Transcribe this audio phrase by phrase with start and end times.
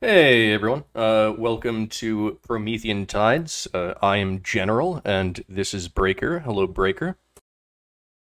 [0.00, 3.66] Hey everyone, uh, welcome to Promethean Tides.
[3.72, 6.40] Uh, I am General, and this is Breaker.
[6.40, 7.16] Hello, Breaker.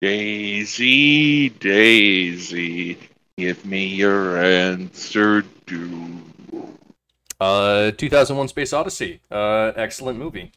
[0.01, 2.99] Daisy, Daisy,
[3.37, 6.21] give me your answer, do.
[7.41, 9.21] Uh, 2001: Space Odyssey.
[9.31, 10.53] Uh, excellent movie.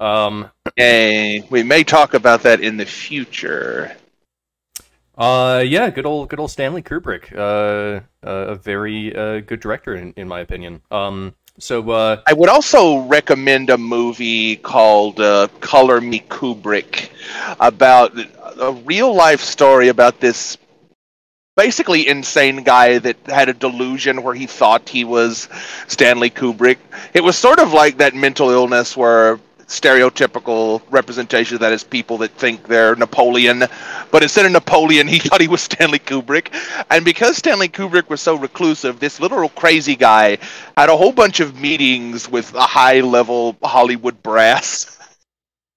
[0.00, 1.46] Um, Yay.
[1.48, 3.96] We may talk about that in the future.
[5.16, 7.32] Uh, yeah, good old, good old Stanley Kubrick.
[7.36, 10.82] Uh, uh, a very uh, good director in, in my opinion.
[10.90, 17.10] Um, so uh, I would also recommend a movie called uh, Color Me Kubrick
[17.60, 18.12] about
[18.60, 20.58] a real life story about this
[21.56, 25.48] basically insane guy that had a delusion where he thought he was
[25.88, 26.76] Stanley Kubrick.
[27.14, 32.30] It was sort of like that mental illness where stereotypical representation that is people that
[32.32, 33.64] think they're Napoleon,
[34.10, 36.48] but instead of Napoleon, he thought he was Stanley Kubrick.
[36.90, 40.38] And because Stanley Kubrick was so reclusive, this literal crazy guy
[40.76, 44.92] had a whole bunch of meetings with a high level Hollywood brass.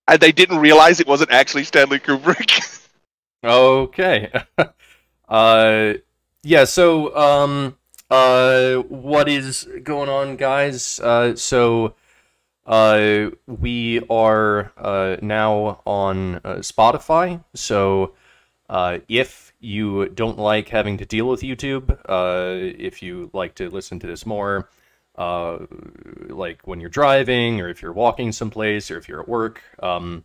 [0.07, 2.77] And they didn't realize it wasn't actually Stanley Kubrick.
[3.43, 4.29] Okay.
[5.29, 5.93] uh
[6.43, 7.77] yeah, so um
[8.09, 10.99] uh what is going on guys?
[10.99, 11.93] Uh so
[12.65, 17.43] uh we are uh now on uh, Spotify.
[17.55, 18.13] So
[18.69, 23.69] uh if you don't like having to deal with YouTube, uh if you like to
[23.69, 24.69] listen to this more
[25.15, 25.57] uh
[26.27, 30.23] like when you're driving or if you're walking someplace or if you're at work, um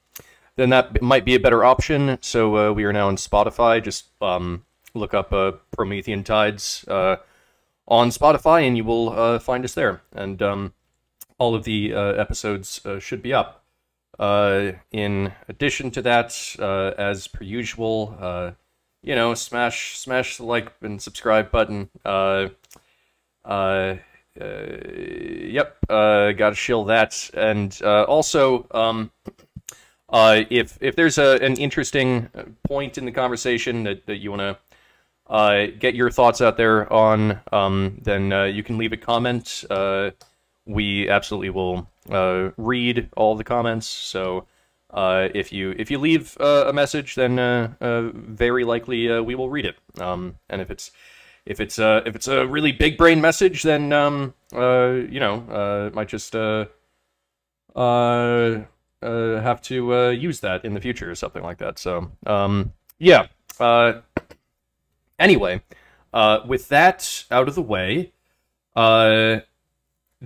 [0.56, 2.18] then that might be a better option.
[2.20, 3.82] So we are now on Spotify.
[3.82, 5.30] Just um, look up
[5.72, 10.02] Promethean Tides on Spotify, and you will find us there.
[10.12, 10.74] And um,
[11.38, 13.64] all of the uh, episodes uh, should be up.
[14.18, 16.56] Uh, in addition to that,
[16.98, 18.54] as per usual,
[19.02, 21.90] you know, smash smash the like and subscribe button.
[24.36, 27.30] Yep, gotta shill that.
[27.34, 29.10] And also, um,
[30.08, 32.28] uh, if if there's a, an interesting
[32.62, 34.56] point in the conversation that, that you want to
[35.26, 39.64] uh, get your thoughts out there on, um, then uh, you can leave a comment.
[40.66, 43.86] We absolutely will uh, read all the comments.
[43.86, 44.46] So
[44.94, 49.22] uh, if you if you leave uh, a message, then uh, uh, very likely uh,
[49.22, 49.76] we will read it.
[50.00, 50.92] Um, and if it's
[51.44, 56.32] if it's if it's a really big brain message, then um, you know might just
[56.32, 56.70] have
[59.62, 61.78] to use that in the future or something like that.
[61.78, 63.26] So, um, yeah.
[65.18, 65.62] Anyway,
[66.46, 68.12] with that out of the way,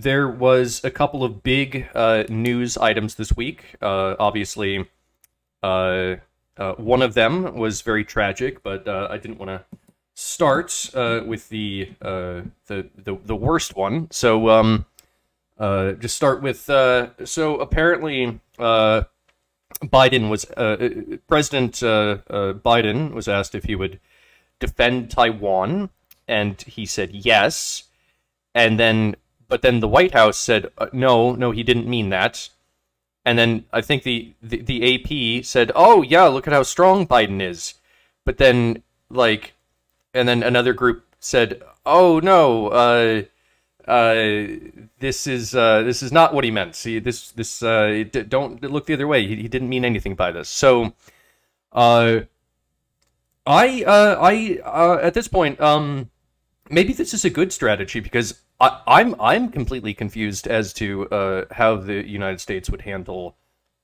[0.02, 3.76] there was a couple of big uh, news items this week.
[3.80, 4.88] Uh, obviously,
[5.62, 6.16] uh,
[6.56, 9.64] uh, one of them was very tragic, but uh, I didn't want to
[10.14, 14.10] start uh, with the, the the the worst one.
[14.10, 14.86] So, um,
[15.98, 20.44] just start with so apparently Biden was
[21.28, 24.00] President Biden was asked if he would
[24.58, 25.90] defend Taiwan,
[26.26, 27.84] and he said yes,
[28.54, 29.14] and then
[29.48, 32.48] but then the White House said uh, no, no, he didn't mean that,
[33.24, 37.06] and then I think the, the the AP said, oh yeah, look at how strong
[37.06, 37.74] Biden is,
[38.24, 39.54] but then like,
[40.14, 43.22] and then another group said, oh no, uh
[43.88, 44.46] uh,
[44.98, 46.76] this is uh, this is not what he meant.
[46.76, 49.26] See, this this uh, d- don't look the other way.
[49.26, 50.50] He, he didn't mean anything by this.
[50.50, 50.92] So,
[51.72, 52.20] uh,
[53.46, 56.10] I uh, I uh, at this point, um,
[56.70, 61.44] maybe this is a good strategy because I, I'm I'm completely confused as to uh,
[61.52, 63.36] how the United States would handle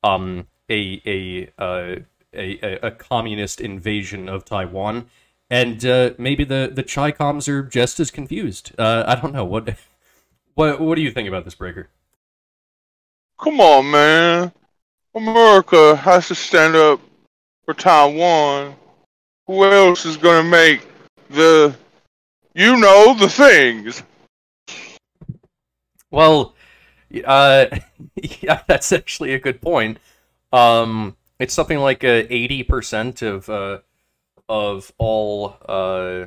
[0.03, 1.97] um a a uh,
[2.33, 5.07] a, a, a communist invasion of Taiwan.
[5.51, 8.73] And uh, maybe the the Chi Coms are just as confused.
[8.79, 9.77] Uh, I don't know what
[10.55, 11.89] what what do you think about this breaker?
[13.41, 14.53] Come on, man.
[15.15, 17.01] America has to stand up
[17.65, 18.75] for Taiwan.
[19.47, 20.89] Who else is gonna make
[21.31, 21.75] the,
[22.55, 24.03] you know, the things?
[26.11, 26.55] Well,
[27.25, 27.67] uh,
[28.41, 29.99] yeah, that's actually a good point.
[30.53, 33.79] Um, it's something like uh, eighty percent of uh,
[34.49, 36.27] of all uh,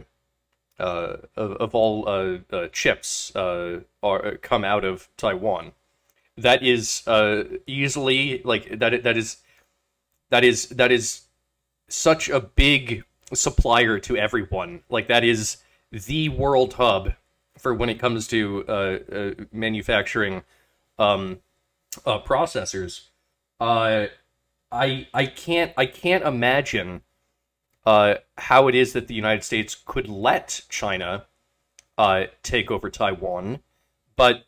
[0.79, 5.71] uh, of, of all uh, uh, chips uh, are come out of Taiwan.
[6.37, 9.03] That is uh, easily like that.
[9.03, 9.37] That is
[10.29, 11.21] that is that is
[11.89, 13.03] such a big
[13.33, 14.81] supplier to everyone.
[14.89, 15.57] Like that is
[15.91, 17.13] the world hub
[17.57, 18.71] for when it comes to uh,
[19.11, 20.43] uh, manufacturing
[20.99, 21.39] um,
[22.05, 23.07] uh, processors.
[23.59, 24.07] Uh,
[24.71, 27.01] I I can't I can't imagine
[27.85, 31.25] uh, how it is that the United States could let China
[31.97, 33.59] uh, take over Taiwan,
[34.15, 34.45] but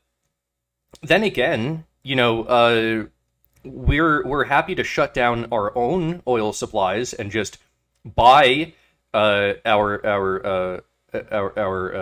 [1.01, 3.09] then again, you know,
[3.63, 7.57] we're we're happy to shut down our own oil supplies and just
[8.05, 8.73] buy
[9.13, 10.83] our our
[11.31, 11.99] our our uh,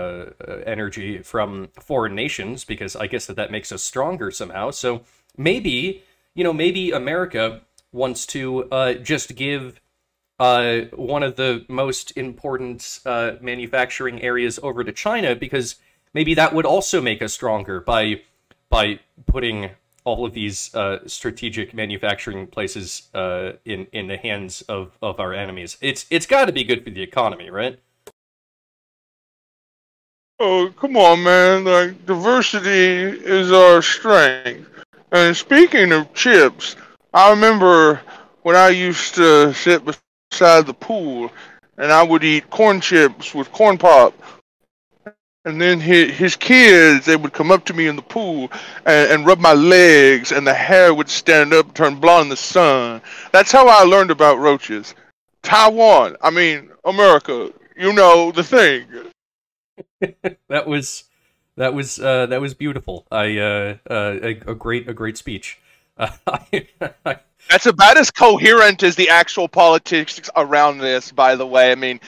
[0.47, 4.71] uh, energy from foreign nations because I guess that that makes us stronger somehow.
[4.71, 5.01] So
[5.37, 7.61] maybe you know maybe America
[7.91, 9.79] wants to uh, just give
[10.39, 15.75] uh, one of the most important uh, manufacturing areas over to China because
[16.13, 18.21] maybe that would also make us stronger by
[18.69, 19.71] by putting
[20.03, 25.77] all of these uh, strategic manufacturing places in in the hands of, of our enemies.
[25.81, 27.79] It's it's got to be good for the economy, right?
[30.39, 31.63] Oh, come on, man.
[31.63, 34.69] Like, diversity is our strength.
[35.11, 36.75] And speaking of chips,
[37.13, 38.01] I remember
[38.43, 41.31] when I used to sit beside the pool
[41.77, 44.13] and I would eat corn chips with corn pop.
[45.45, 48.51] And then his, kids, they would come up to me in the pool
[48.85, 52.35] and, and rub my legs, and the hair would stand up, turn blonde in the
[52.35, 53.01] sun.
[53.31, 54.93] That's how I learned about roaches.
[55.43, 58.85] Taiwan, I mean, America, you know the thing.
[60.49, 61.05] that was
[61.55, 63.05] that was uh, that was beautiful.
[63.11, 65.59] I uh, uh, a, a great a great speech.
[67.49, 71.11] That's about as coherent as the actual politics around this.
[71.11, 71.99] By the way, I mean,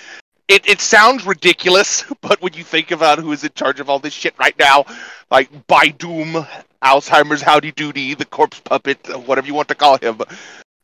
[0.48, 4.00] it it sounds ridiculous, but when you think about who is in charge of all
[4.00, 4.86] this shit right now,
[5.32, 6.46] like by doom,
[6.84, 10.22] Alzheimer's Howdy Doody, the corpse puppet, whatever you want to call him,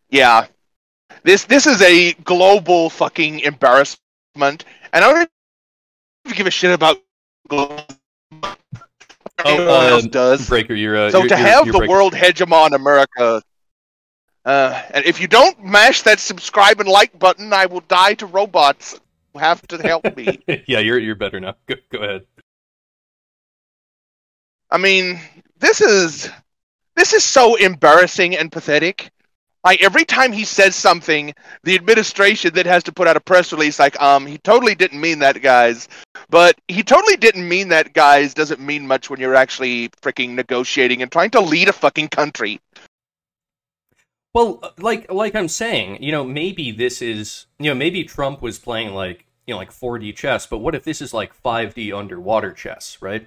[0.09, 0.47] yeah,
[1.23, 3.99] this this is a global fucking embarrassment,
[4.93, 5.29] and I don't
[6.33, 6.97] give a shit about.
[9.47, 13.41] Oh, um, does Breaker, you're uh, so you're, to you're, have the world hegemon America.
[14.45, 18.25] Uh, and if you don't mash that subscribe and like button, I will die to
[18.27, 18.99] robots
[19.33, 20.39] who have to help me.
[20.67, 21.55] yeah, you're you're better now.
[21.67, 22.25] Go, go ahead.
[24.69, 25.19] I mean,
[25.57, 26.29] this is
[26.95, 29.11] this is so embarrassing and pathetic.
[29.65, 31.33] Like every time he says something,
[31.63, 35.01] the administration then has to put out a press release like, um, he totally didn't
[35.01, 35.89] mean that, guys.
[36.29, 41.01] But he totally didn't mean that, guys, doesn't mean much when you're actually freaking negotiating
[41.01, 42.61] and trying to lead a fucking country.
[44.35, 48.59] Well, like like I'm saying, you know, maybe this is, you know, maybe Trump was
[48.59, 52.51] playing like, you know, like 4D chess, but what if this is like 5D underwater
[52.51, 53.25] chess, right?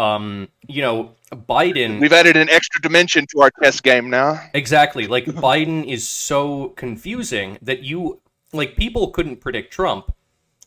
[0.00, 4.40] Um, you know, Biden We've added an extra dimension to our chess game now.
[4.54, 5.06] Exactly.
[5.06, 8.20] Like Biden is so confusing that you
[8.52, 10.14] like people couldn't predict Trump,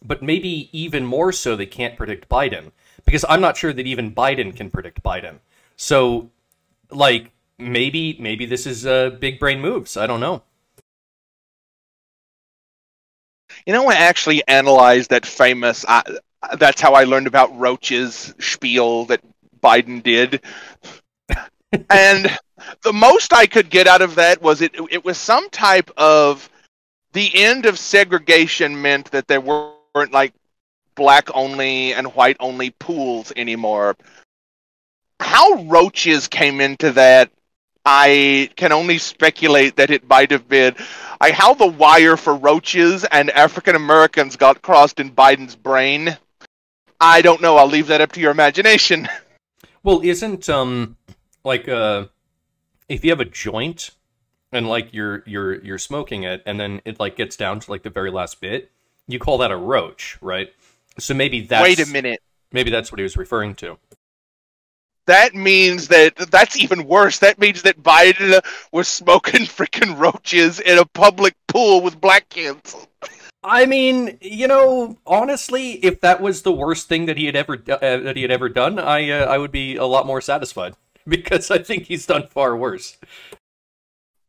[0.03, 2.71] but maybe even more so they can't predict Biden
[3.05, 5.39] because I'm not sure that even Biden can predict Biden.
[5.77, 6.29] So
[6.91, 9.97] like maybe maybe this is uh, big brain moves.
[9.97, 10.43] I don't know.
[13.65, 15.85] You know, I actually analyzed that famous.
[15.87, 16.03] Uh,
[16.57, 19.21] that's how I learned about roaches spiel that
[19.61, 20.41] Biden did,
[21.89, 22.37] and
[22.81, 24.71] the most I could get out of that was it.
[24.91, 26.49] It was some type of
[27.13, 30.33] the end of segregation meant that there weren't like
[30.95, 33.95] black only and white only pools anymore.
[35.19, 37.31] How roaches came into that
[37.85, 40.75] I can only speculate that it might have been
[41.19, 46.17] like how the wire for roaches and African Americans got crossed in Biden's brain.
[46.99, 47.57] I don't know.
[47.57, 49.07] I'll leave that up to your imagination.
[49.85, 50.95] Well, isn't um
[51.43, 52.05] like uh
[52.87, 53.91] if you have a joint
[54.53, 57.83] and like you're you're you're smoking it and then it like gets down to like
[57.83, 58.71] the very last bit,
[59.07, 60.53] you call that a roach, right?
[60.99, 62.21] So maybe that's Wait a minute.
[62.53, 63.77] Maybe that's what he was referring to.
[65.05, 67.19] That means that that's even worse.
[67.19, 68.39] That means that Biden
[68.71, 72.87] was smoking freaking roaches in a public pool with black kids.
[73.43, 77.55] I mean, you know, honestly, if that was the worst thing that he had ever
[77.55, 80.75] uh, that he had ever done, I uh, I would be a lot more satisfied
[81.07, 82.97] because I think he's done far worse.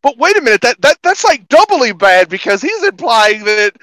[0.02, 3.76] But wait a minute, that, that that's like doubly bad because he's implying that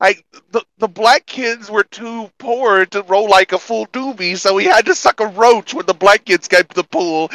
[0.00, 4.56] like the the black kids were too poor to roll like a full doobie, so
[4.56, 7.30] he had to suck a roach when the black kids came to the pool.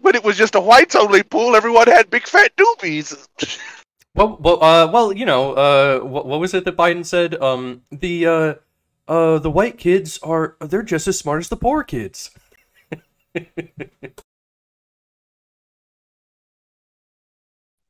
[0.00, 3.26] When it was just a whites only pool, everyone had big fat doobies.
[4.14, 7.34] Well, well, uh, well, you know, uh, what, what was it that Biden said?
[7.42, 8.54] Um, the uh,
[9.08, 12.30] uh, the white kids are they're just as smart as the poor kids.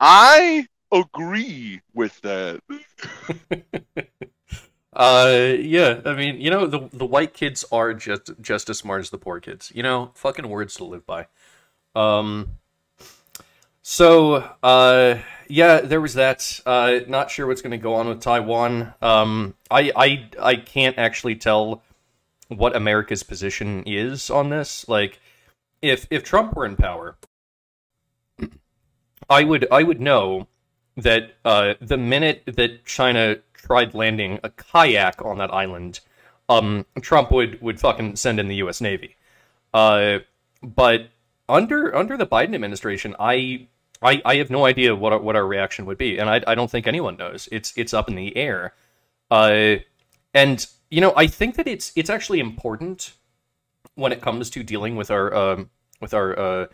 [0.01, 2.61] I agree with that.
[4.93, 9.01] Uh, yeah, I mean, you know, the the white kids are just just as smart
[9.01, 9.73] as the poor kids.
[9.75, 11.27] You know, fucking words to live by.
[11.97, 12.59] Um,
[13.87, 16.59] so, uh, yeah, there was that.
[16.65, 18.95] Uh, not sure what's going to go on with Taiwan.
[19.03, 21.83] Um, I, I, I can't actually tell
[22.49, 24.89] what America's position is on this.
[24.89, 25.21] Like,
[25.83, 27.19] if if Trump were in power,
[29.29, 30.49] I would I would know
[30.97, 36.01] that uh, the minute that China tried landing a kayak on that island,
[36.49, 38.81] um, Trump would would fucking send in the U.S.
[38.81, 39.17] Navy.
[39.75, 40.21] Uh,
[40.63, 41.09] but
[41.51, 43.69] under under the Biden administration, I
[44.03, 46.55] I, I have no idea what our, what our reaction would be, and I, I
[46.55, 47.49] don't think anyone knows.
[47.51, 48.75] It's it's up in the air.
[49.31, 49.77] Uh,
[50.35, 53.15] and you know, I think that it's it's actually important
[53.95, 55.71] when it comes to dealing with our um,
[56.01, 56.67] with our uh,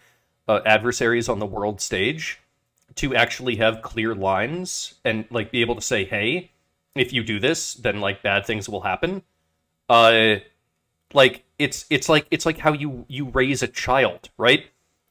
[0.49, 2.41] uh, adversaries on the world stage
[2.97, 6.51] to actually have clear lines and like be able to say, hey,
[6.95, 9.23] if you do this, then like bad things will happen.
[9.89, 10.37] Uh,
[11.13, 14.67] like it's it's like it's like how you you raise a child, right?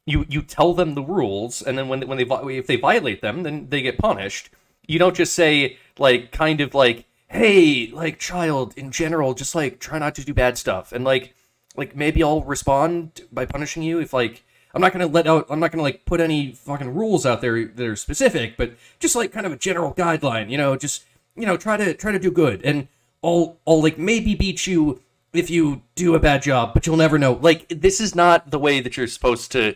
[0.06, 2.24] You you tell them the rules, and then when when they
[2.56, 4.50] if they violate them, then they get punished.
[4.86, 9.78] You don't just say like kind of like hey like child in general just like
[9.78, 11.32] try not to do bad stuff and like
[11.76, 14.42] like maybe I'll respond by punishing you if like
[14.74, 17.66] I'm not gonna let out I'm not gonna like put any fucking rules out there
[17.66, 21.04] that are specific, but just like kind of a general guideline, you know, just
[21.36, 22.88] you know, try to try to do good and
[23.22, 25.00] I'll I'll like maybe beat you
[25.32, 27.32] if you do a bad job, but you'll never know.
[27.32, 29.74] Like this is not the way that you're supposed to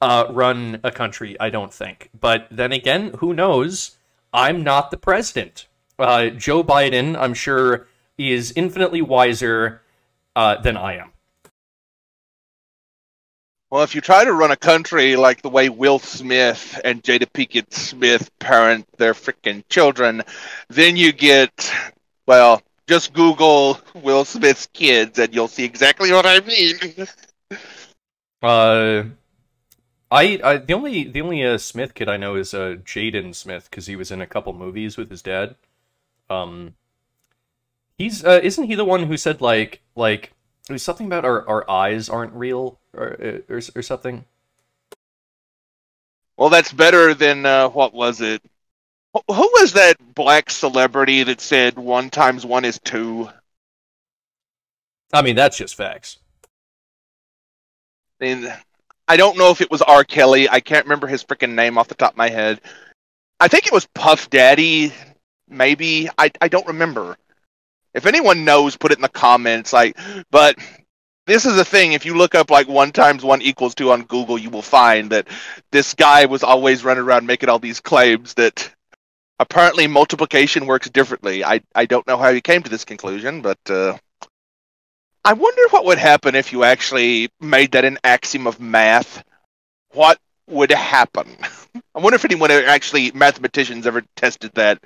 [0.00, 2.10] uh, run a country, I don't think.
[2.18, 3.96] But then again, who knows?
[4.32, 5.66] I'm not the president.
[5.98, 7.88] Uh, Joe Biden, I'm sure,
[8.18, 9.82] is infinitely wiser
[10.34, 11.12] uh, than I am.
[13.70, 17.26] Well, if you try to run a country like the way Will Smith and Jada
[17.26, 20.22] Pinkett Smith parent their freaking children,
[20.68, 21.72] then you get,
[22.26, 26.76] well, just Google Will Smith's kids and you'll see exactly what I mean.
[28.42, 29.04] uh,
[30.10, 33.68] I, I the only the only uh, Smith kid I know is uh, Jaden Smith
[33.70, 35.56] because he was in a couple movies with his dad.
[36.30, 36.74] Um,
[37.98, 40.32] he's uh, isn't he the one who said like like
[40.68, 44.24] it was something about our, our eyes aren't real or, uh, or or something.
[46.36, 48.42] Well, that's better than uh, what was it?
[49.28, 53.28] Who was that black celebrity that said one times one is two?
[55.12, 56.18] I mean, that's just facts.
[58.20, 58.52] I mean,
[59.08, 60.04] I don't know if it was R.
[60.04, 60.48] Kelly.
[60.48, 62.60] I can't remember his freaking name off the top of my head.
[63.38, 64.92] I think it was Puff Daddy,
[65.48, 66.08] maybe.
[66.18, 67.16] I I don't remember.
[67.94, 69.72] If anyone knows, put it in the comments.
[69.72, 69.96] Like,
[70.30, 70.58] but
[71.26, 71.92] this is the thing.
[71.92, 75.10] If you look up like one times one equals two on Google, you will find
[75.10, 75.28] that
[75.72, 78.72] this guy was always running around making all these claims that
[79.38, 81.44] apparently multiplication works differently.
[81.44, 83.96] I I don't know how you came to this conclusion, but uh,
[85.24, 89.24] I wonder what would happen if you actually made that an axiom of math.
[89.92, 91.36] What would happen?
[91.94, 94.82] I wonder if anyone actually mathematicians ever tested that.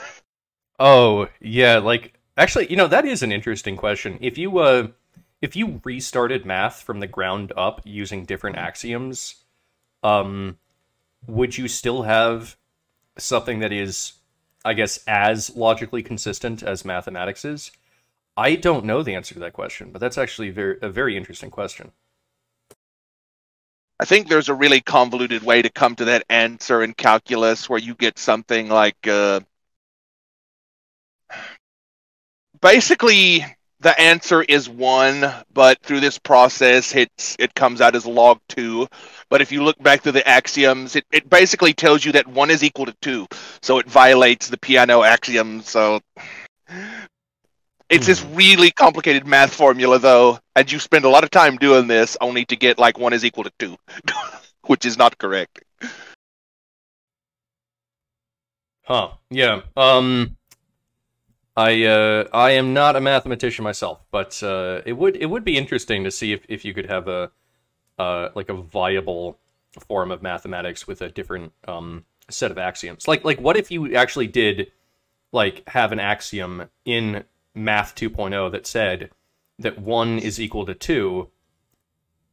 [0.78, 4.18] oh yeah, like Actually, you know that is an interesting question.
[4.20, 4.88] If you uh,
[5.40, 9.44] if you restarted math from the ground up using different axioms,
[10.02, 10.58] um,
[11.26, 12.56] would you still have
[13.18, 14.14] something that is,
[14.64, 17.70] I guess, as logically consistent as mathematics is?
[18.36, 21.50] I don't know the answer to that question, but that's actually very a very interesting
[21.50, 21.92] question.
[24.00, 27.78] I think there's a really convoluted way to come to that answer in calculus where
[27.78, 29.40] you get something like uh,
[32.60, 33.44] basically
[33.84, 38.88] the answer is one, but through this process, it's it comes out as log two.
[39.28, 42.50] But if you look back to the axioms, it, it basically tells you that one
[42.50, 43.26] is equal to two,
[43.60, 45.60] so it violates the Peano axiom.
[45.60, 46.00] So
[47.90, 48.34] it's this hmm.
[48.34, 52.46] really complicated math formula, though, and you spend a lot of time doing this only
[52.46, 53.76] to get like one is equal to two,
[54.66, 55.62] which is not correct.
[58.84, 59.10] Huh?
[59.28, 59.60] Yeah.
[59.76, 60.38] Um.
[61.56, 65.56] I uh, I am not a mathematician myself, but uh, it would it would be
[65.56, 67.30] interesting to see if, if you could have a
[67.98, 69.38] uh, like a viable
[69.86, 73.06] form of mathematics with a different um, set of axioms.
[73.06, 74.72] Like like what if you actually did
[75.32, 79.10] like have an axiom in Math 2.0 that said
[79.58, 81.30] that one is equal to two?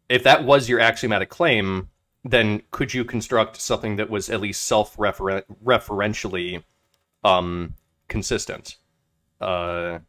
[0.10, 1.90] If that was your axiomatic claim,
[2.24, 6.64] then could you construct something that was at least self-referentially
[7.24, 7.76] um,
[8.08, 8.78] consistent?
[9.42, 10.00] Uh,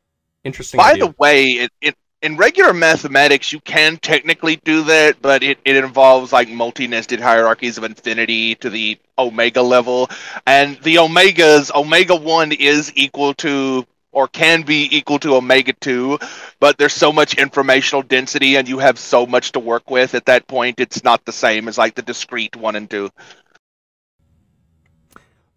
[0.45, 0.79] interesting.
[0.79, 1.07] By idea.
[1.07, 5.77] the way, it, it, in regular mathematics, you can technically do that, but it, it
[5.77, 10.09] involves like multi-nested hierarchies of infinity to the omega level,
[10.47, 16.19] and the omegas omega one is equal to or can be equal to omega 2
[16.61, 20.27] but there's so much informational density and you have so much to work with at
[20.27, 23.11] that point it's not the same as like the discrete 1 and 2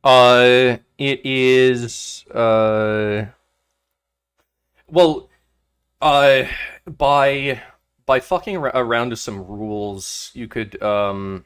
[0.06, 3.26] uh it is uh
[4.96, 5.30] well,
[6.02, 6.46] Uh,
[6.86, 7.62] by
[8.06, 11.46] by fucking ar- around with some rules, you could um.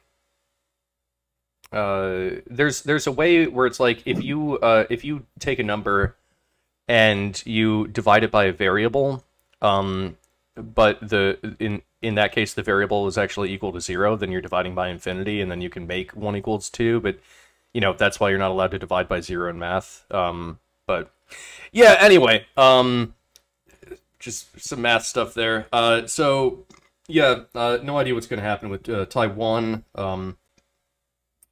[1.71, 5.63] Uh, there's there's a way where it's like if you uh if you take a
[5.63, 6.15] number
[6.87, 9.23] and you divide it by a variable,
[9.61, 10.17] um,
[10.55, 14.41] but the in in that case the variable is actually equal to zero, then you're
[14.41, 16.99] dividing by infinity, and then you can make one equals two.
[16.99, 17.19] But
[17.73, 20.05] you know that's why you're not allowed to divide by zero in math.
[20.11, 21.11] Um, but
[21.71, 23.13] yeah, anyway, um,
[24.19, 25.67] just some math stuff there.
[25.71, 26.65] Uh, so
[27.07, 29.85] yeah, uh, no idea what's going to happen with uh, Taiwan.
[29.95, 30.37] Um,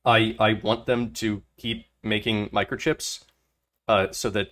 [0.05, 3.23] I I want them to keep making microchips,
[3.87, 4.51] uh, so that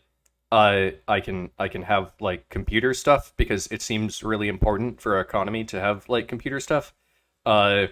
[0.52, 5.16] uh, I can I can have like computer stuff because it seems really important for
[5.16, 6.94] our economy to have like computer stuff.
[7.46, 7.88] Uh,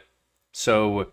[0.52, 1.12] so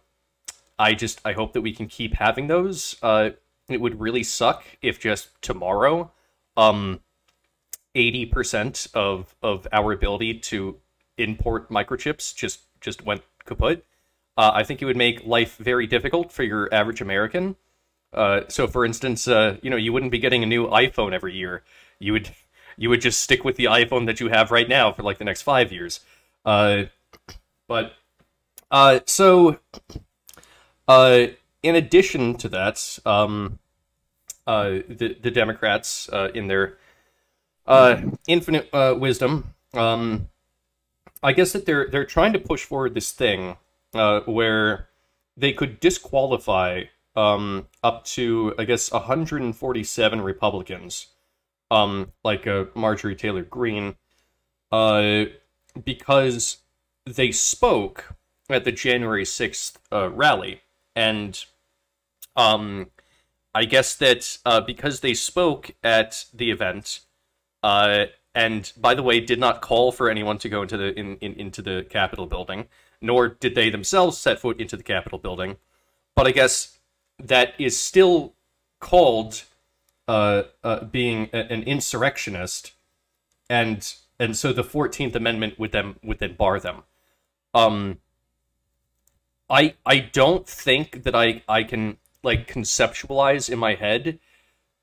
[0.79, 2.97] I just I hope that we can keep having those.
[3.03, 3.31] Uh,
[3.69, 6.11] it would really suck if just tomorrow,
[6.57, 7.01] um,
[7.95, 10.77] eighty percent of of our ability to
[11.19, 13.85] import microchips just just went kaput.
[14.37, 17.57] Uh, I think it would make life very difficult for your average American.
[18.13, 21.35] Uh, so, for instance, uh, you know, you wouldn't be getting a new iPhone every
[21.35, 21.63] year.
[21.99, 22.31] You would
[22.77, 25.25] you would just stick with the iPhone that you have right now for like the
[25.25, 26.01] next five years.
[26.45, 26.85] Uh,
[27.69, 27.93] but
[28.71, 29.59] uh, so
[30.89, 31.27] uh,
[31.63, 33.59] in addition to that, um,
[34.47, 36.79] the the Democrats in their
[37.71, 40.29] uh, infinite uh, wisdom, um,
[41.23, 43.57] I guess that they're they're trying to push forward this thing
[43.95, 44.89] uh, where
[45.37, 46.85] they could disqualify
[47.15, 51.07] um, up to I guess 147 Republicans,
[51.71, 53.95] um, like uh, Marjorie Taylor Greene,
[54.73, 55.25] uh,
[55.85, 56.59] because
[57.07, 58.15] they spoke
[58.49, 60.63] at the January 6th uh, rally,
[60.97, 61.45] and
[62.35, 62.91] um,
[63.55, 67.01] I guess that uh, because they spoke at the event,
[67.63, 71.17] uh, and by the way, did not call for anyone to go into the in,
[71.17, 72.67] in into the Capitol building,
[73.01, 75.57] nor did they themselves set foot into the Capitol building.
[76.15, 76.79] But I guess
[77.19, 78.35] that is still
[78.79, 79.43] called
[80.09, 82.73] uh, uh, being a- an insurrectionist,
[83.49, 86.85] and and so the Fourteenth Amendment would them would then bar them.
[87.53, 87.99] Um,
[89.49, 94.19] I I don't think that I I can like conceptualize in my head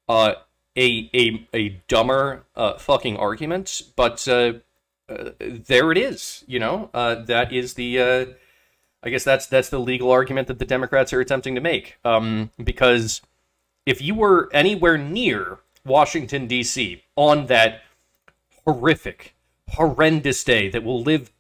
[0.10, 0.34] uh
[0.78, 4.54] a a a dumber uh fucking argument, but uh,
[5.10, 6.90] uh there it is, you know.
[6.94, 8.26] Uh that is the uh
[9.04, 11.98] I guess that's that's the legal argument that the Democrats are attempting to make.
[12.06, 13.22] Um because
[13.86, 17.04] if you were anywhere near Washington D.C.
[17.16, 17.82] on that
[18.66, 19.34] horrific,
[19.70, 21.32] horrendous day that will live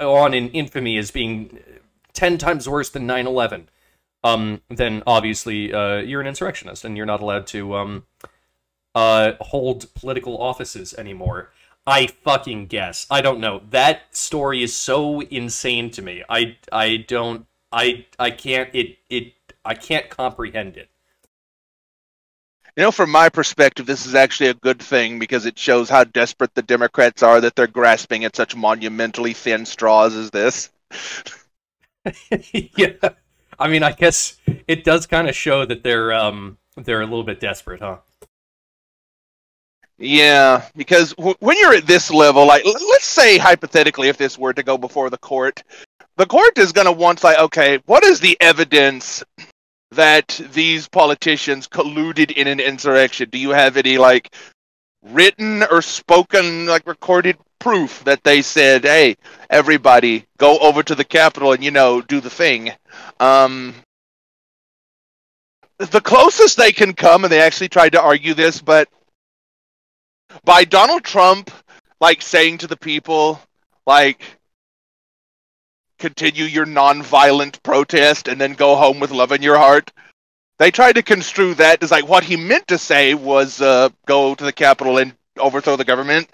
[0.00, 1.58] on in infamy as being
[2.12, 3.66] 10 times worse than 9-11
[4.24, 8.06] um, then obviously uh, you're an insurrectionist and you're not allowed to um,
[8.94, 11.50] uh, hold political offices anymore.
[11.86, 13.06] I fucking guess.
[13.10, 13.62] I don't know.
[13.70, 16.22] That story is so insane to me.
[16.28, 19.32] I i don't i i can't it it
[19.64, 20.90] i can't comprehend it.
[22.76, 26.04] You know, from my perspective, this is actually a good thing because it shows how
[26.04, 30.70] desperate the Democrats are that they're grasping at such monumentally thin straws as this.
[32.52, 33.10] yeah.
[33.58, 37.22] I mean i guess it does kind of show that they're um they're a little
[37.22, 37.98] bit desperate huh
[39.98, 44.38] Yeah, because w- when you're at this level, like l- let's say hypothetically, if this
[44.38, 45.62] were to go before the court,
[46.16, 49.22] the court is going to want like, okay, what is the evidence
[49.92, 53.30] that these politicians colluded in an insurrection?
[53.30, 54.34] Do you have any like
[55.02, 59.16] written or spoken, like recorded proof that they said, "Hey,
[59.50, 62.72] everybody, go over to the Capitol and you know do the thing"?
[63.20, 63.74] Um,
[65.78, 68.88] the closest they can come, and they actually tried to argue this, but
[70.44, 71.50] by Donald Trump
[72.00, 73.40] like saying to the people
[73.86, 74.22] like
[75.98, 79.92] continue your non-violent protest and then go home with love in your heart.
[80.58, 84.34] They tried to construe that as like what he meant to say was uh, go
[84.34, 86.28] to the capitol and overthrow the government.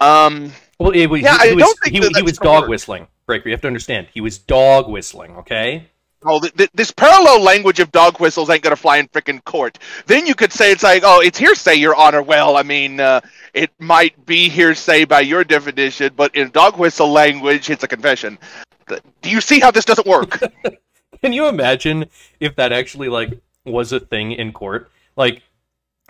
[0.00, 2.38] Um well it, was- Yeah, he, I he was, don't think he, that he was
[2.38, 4.08] dog whistling breaker you have to understand.
[4.12, 5.88] He was dog whistling okay
[6.24, 9.78] oh th- th- this parallel language of dog whistles ain't gonna fly in frickin' court
[10.06, 13.20] then you could say it's like oh it's hearsay your honor well i mean uh,
[13.54, 18.38] it might be hearsay by your definition but in dog whistle language it's a confession
[19.20, 20.40] do you see how this doesn't work
[21.22, 22.06] Can you imagine
[22.40, 24.90] if that actually like was a thing in court?
[25.16, 25.42] Like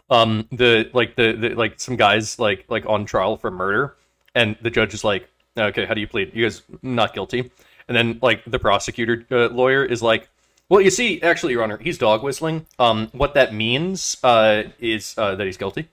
[0.08, 3.96] um the like the, the like some guys like like on trial for murder
[4.34, 6.32] and the judge is like, "Okay, how do you plead?
[6.34, 7.50] You guys not guilty."
[7.88, 10.28] And then like the prosecutor uh, lawyer is like,
[10.68, 12.66] "Well, you see, actually your honor, he's dog whistling.
[12.78, 15.88] Um what that means uh is uh that he's guilty."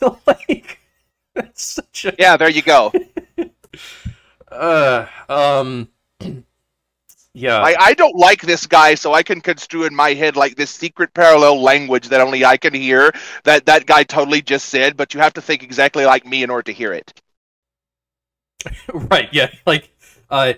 [0.26, 0.80] like
[1.36, 2.92] It's such a Yeah, there you go.
[4.50, 5.88] uh um
[7.34, 10.56] yeah I, I don't like this guy, so I can construe in my head like
[10.56, 13.12] this secret parallel language that only I can hear
[13.44, 16.50] that that guy totally just said, but you have to think exactly like me in
[16.50, 17.12] order to hear it.
[19.10, 19.90] right yeah like
[20.30, 20.54] uh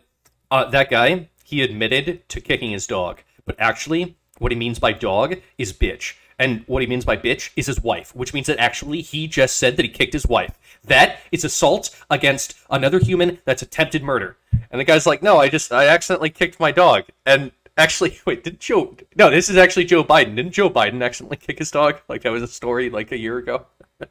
[0.50, 3.22] uh that guy he admitted to kicking his dog.
[3.44, 6.14] But actually what he means by dog is bitch.
[6.38, 9.56] And what he means by bitch is his wife which means that actually he just
[9.56, 10.58] said that he kicked his wife.
[10.84, 14.36] That is assault against another human that's attempted murder.
[14.70, 17.04] And the guy's like no i just i accidentally kicked my dog.
[17.24, 20.36] And actually wait did joe no this is actually joe biden.
[20.36, 22.00] Didn't joe biden accidentally kick his dog?
[22.08, 23.66] Like that was a story like a year ago.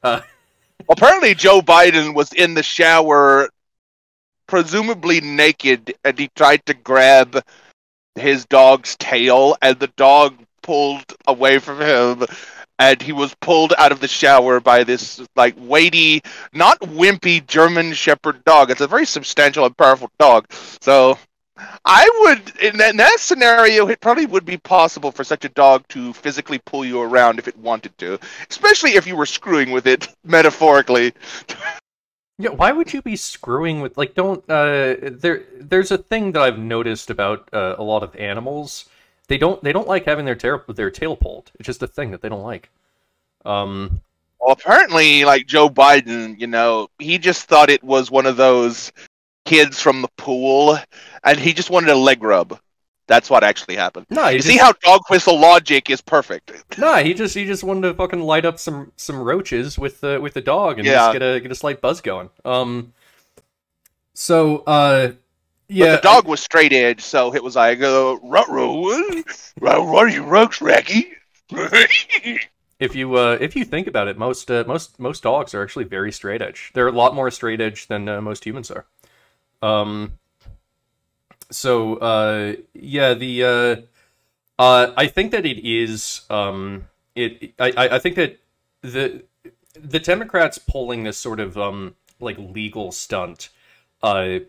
[0.00, 0.20] Uh
[0.90, 3.50] Apparently, Joe Biden was in the shower,
[4.48, 7.40] presumably naked, and he tried to grab
[8.16, 12.26] his dog's tail, and the dog pulled away from him.
[12.80, 17.92] And he was pulled out of the shower by this like weighty, not wimpy German
[17.92, 18.70] Shepherd dog.
[18.70, 20.46] It's a very substantial and powerful dog.
[20.80, 21.18] So
[21.84, 25.48] I would, in that, in that scenario, it probably would be possible for such a
[25.48, 29.70] dog to physically pull you around if it wanted to, especially if you were screwing
[29.70, 31.12] with it metaphorically.
[32.38, 36.42] Yeah, why would you be screwing with like don't uh there there's a thing that
[36.42, 38.86] I've noticed about uh, a lot of animals.
[39.26, 41.50] They don't they don't like having their tail their tail pulled.
[41.58, 42.70] It's just a thing that they don't like.
[43.44, 44.00] Um
[44.40, 48.92] Well, apparently, like Joe Biden, you know, he just thought it was one of those
[49.44, 50.78] kids from the pool,
[51.24, 52.60] and he just wanted a leg rub.
[53.08, 54.06] That's what actually happened.
[54.10, 56.78] no, You just, see how dog whistle logic is perfect.
[56.78, 60.20] no, he just he just wanted to fucking light up some some roaches with the
[60.20, 60.94] with the dog and Yeah.
[60.94, 62.30] just get a get a slight buzz going.
[62.44, 62.92] Um
[64.14, 65.12] so uh
[65.70, 68.72] yeah, but the dog was straight edge, so it was like, uh, "Ruh-roh,
[69.60, 71.08] what are you, Roach Racky?"
[72.80, 75.84] if you uh, if you think about it, most uh, most most dogs are actually
[75.84, 76.70] very straight edge.
[76.72, 78.86] They're a lot more straight edge than uh, most humans are.
[79.60, 80.12] Um.
[81.50, 83.76] So uh, yeah, the uh,
[84.62, 88.38] uh, I think that it is um, it I, I think that
[88.82, 89.24] the
[89.74, 93.48] the Democrats pulling this sort of um like legal stunt,
[94.02, 94.40] uh,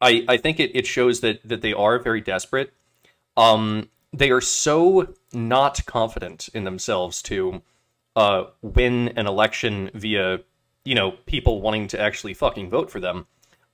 [0.00, 2.72] I I think it, it shows that that they are very desperate.
[3.36, 7.62] Um, they are so not confident in themselves to
[8.16, 10.40] uh, win an election via
[10.84, 13.26] you know people wanting to actually fucking vote for them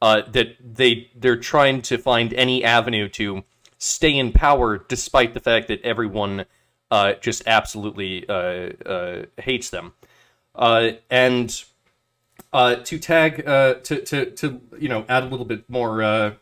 [0.04, 3.42] uh, that they they're trying to find any avenue to
[3.78, 6.44] stay in power despite the fact that everyone
[6.90, 9.94] uh, just absolutely uh, uh, hates them
[10.56, 11.64] uh, and
[12.52, 16.36] to tag to, to to you know add a little bit more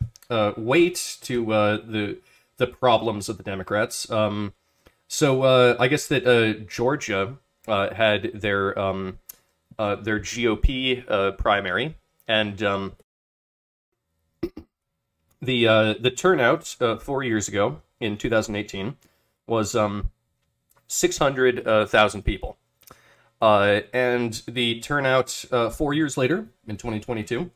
[0.57, 2.17] weight to the
[2.57, 4.11] the problems of the Democrats.
[4.11, 4.51] Um,
[5.07, 9.19] so I guess that Georgia had their um,
[9.77, 11.95] their GOP primary,
[12.27, 12.95] and um,
[15.43, 18.95] the uh, the turnout uh, four years ago in 2018
[19.47, 20.11] was um,
[20.87, 22.57] 600,000 people.
[23.41, 27.51] Uh, and the turnout uh, four years later in 2022,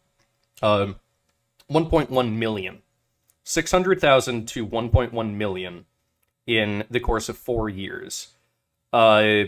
[0.61, 0.95] um,
[1.71, 2.81] 1.1 million.
[3.43, 5.85] 600,000 to 1.1 million
[6.45, 8.33] in the course of four years.
[8.91, 9.43] Uh,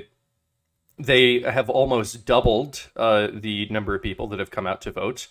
[0.97, 5.27] they have almost doubled uh, the number of people that have come out to vote.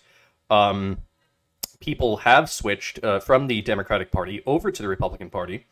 [0.51, 0.99] Um,
[1.79, 5.65] people have switched uh, from the Democratic Party over to the Republican Party,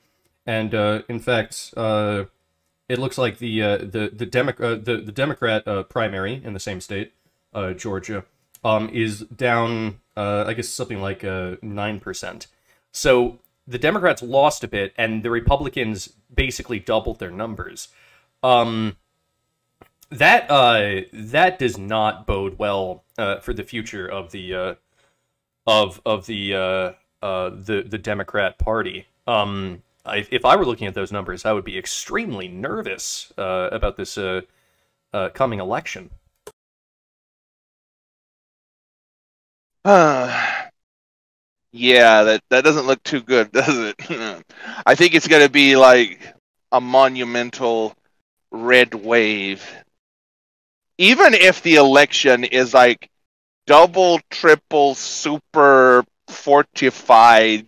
[0.46, 2.26] and uh, in fact, uh,
[2.88, 6.54] it looks like the uh, the the, Demo- uh, the the Democrat uh, primary in
[6.54, 7.14] the same state,
[7.76, 8.24] Georgia,
[8.64, 10.00] um, is down.
[10.16, 11.24] I guess something like
[11.62, 12.48] nine percent.
[12.92, 17.90] So the Democrats lost a bit, and the Republicans basically doubled their numbers.
[18.42, 18.98] Um,
[20.10, 20.48] that
[21.12, 23.04] that does not bode well
[23.42, 24.78] for the future of the
[25.68, 29.06] of of the uh, uh, the the Democrat Party.
[29.28, 33.70] Um, I, if I were looking at those numbers, I would be extremely nervous uh,
[33.72, 34.42] about this uh,
[35.14, 36.10] uh, coming election.
[41.72, 44.46] yeah, that that doesn't look too good, does it?
[44.86, 46.34] I think it's going to be like
[46.72, 47.96] a monumental
[48.52, 49.70] red wave.
[50.98, 53.10] Even if the election is like
[53.68, 57.68] double, triple, super fortified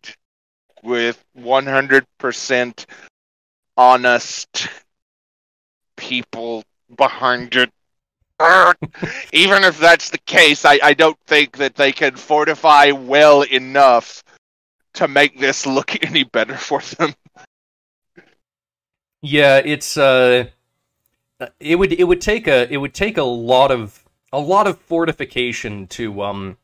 [0.81, 2.85] with 100%
[3.77, 4.67] honest
[5.95, 6.63] people
[6.97, 7.69] behind it.
[9.33, 14.23] Even if that's the case, I, I don't think that they can fortify well enough
[14.93, 17.13] to make this look any better for them.
[19.21, 20.45] Yeah, it's uh,
[21.59, 24.79] it would it would take a it would take a lot of a lot of
[24.79, 26.57] fortification to um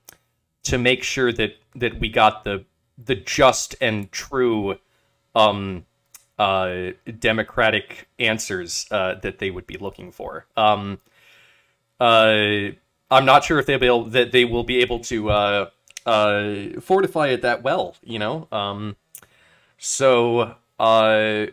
[0.64, 2.66] to make sure that that we got the
[3.04, 4.78] the just and true
[5.36, 5.86] um
[6.38, 10.46] uh democratic answers uh that they would be looking for.
[10.58, 11.00] Um
[12.00, 12.70] uh
[13.12, 15.70] I'm not sure if they'll be able, that they will be able to uh
[16.06, 18.48] uh fortify it that well, you know.
[18.52, 18.96] Um
[19.78, 21.48] so uh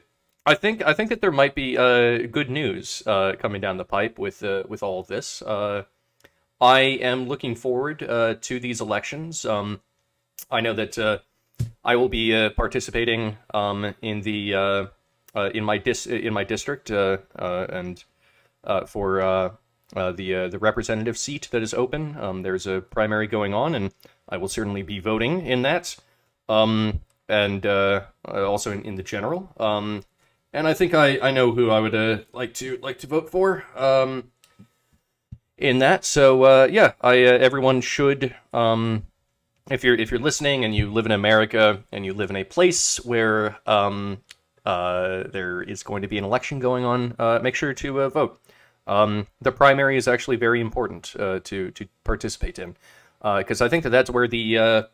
[0.45, 3.85] I think I think that there might be uh, good news uh, coming down the
[3.85, 5.41] pipe with uh, with all of this.
[6.63, 9.45] I am looking forward uh, to these elections.
[9.45, 9.81] Um,
[10.49, 11.19] I know that uh,
[11.85, 14.87] I will be uh, participating um, in the uh,
[15.35, 18.05] uh, in my dis in my district uh, and
[18.87, 19.59] for
[19.95, 22.17] the the representative seat that is open.
[22.17, 23.93] Um, there's a primary going on, and
[24.29, 25.97] I will certainly be voting in that.
[26.49, 27.67] Um, and
[28.25, 29.53] also in, in the general.
[29.59, 30.05] Um,
[30.53, 33.65] and I think I, I know who I would like to like to vote for
[33.75, 34.32] um,
[35.63, 36.05] in that.
[36.05, 39.07] So uh, yeah, I uh, everyone should um,
[39.71, 42.45] if you're if you're listening and you live in America and you live in a
[42.45, 44.19] place where um,
[44.67, 48.09] uh, there is going to be an election going on, uh, make sure to uh,
[48.09, 48.41] vote.
[48.89, 52.77] Um, the primary is actually very important uh, to to participate in
[53.23, 54.89] because I think that that's where the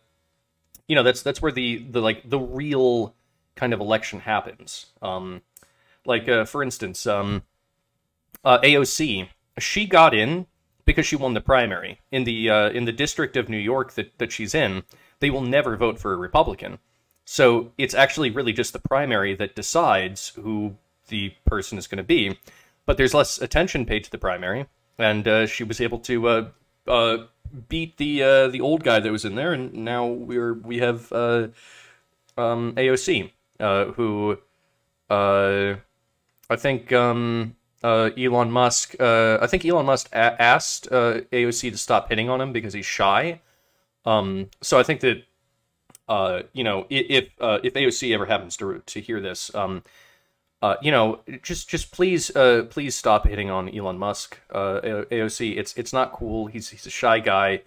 [0.87, 3.15] you know that's that's where the the like the real
[3.57, 4.87] kind of election happens.
[5.01, 5.41] Um,
[6.05, 7.43] like for instance, um,
[8.45, 9.29] AOC
[9.61, 10.47] she got in
[10.89, 14.17] because she won the primary in the uh, in the district of New York that
[14.17, 14.85] that she's in.
[15.21, 16.79] They will never vote for a Republican,
[17.27, 20.77] so it's actually really just the primary that decides who
[21.09, 22.39] the person is going to be.
[22.87, 26.49] But there's less attention paid to the primary, and uh, she was able to uh,
[26.87, 27.19] uh,
[27.69, 31.13] beat the uh, the old guy that was in there, and now we're we have
[31.13, 31.49] uh,
[32.39, 34.39] um, AOC, who
[35.11, 38.97] I think um, uh, Elon Musk.
[38.99, 42.73] Uh, I think Elon Musk a- asked uh, AOC to stop hitting on him because
[42.73, 43.41] he's shy.
[44.05, 45.23] Um, so I think that
[46.09, 49.83] uh, you know if uh, if AOC ever happens to to hear this, um,
[50.63, 52.31] uh, you know, just just please
[52.71, 54.39] please stop hitting on Elon Musk.
[54.53, 56.47] AOC, it's it's not cool.
[56.47, 57.63] He's he's a shy guy.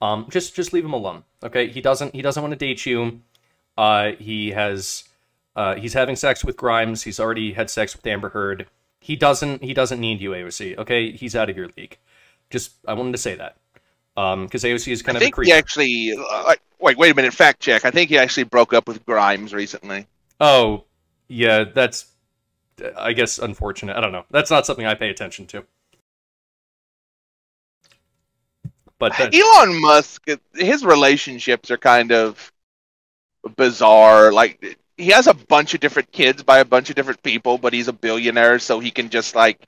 [0.00, 1.22] Um, just just leave him alone.
[1.44, 3.20] Okay, he doesn't he doesn't want to date you.
[4.18, 5.04] He has
[5.78, 7.04] he's having sex with Grimes.
[7.04, 8.66] He's already had sex with Amber Heard.
[9.02, 10.78] He doesn't he doesn't need you, AOC.
[10.78, 11.98] Okay, he's out of your league.
[12.50, 13.56] Just I wanted to say that
[14.14, 15.46] because AOC is kind I of a think creep.
[15.48, 16.16] he actually.
[16.16, 17.34] Uh, wait, wait a minute.
[17.34, 17.84] Fact check.
[17.84, 20.06] I think he actually broke up with Grimes recently.
[20.40, 20.84] Oh,
[21.26, 22.12] yeah, that's
[22.96, 23.96] I guess unfortunate.
[23.96, 24.24] I don't know.
[24.30, 25.64] That's not something I pay attention to.
[29.00, 32.52] But Elon Musk, his relationships are kind of
[33.56, 34.30] bizarre.
[34.32, 37.72] Like he has a bunch of different kids by a bunch of different people, but
[37.72, 39.66] he's a billionaire, so he can just like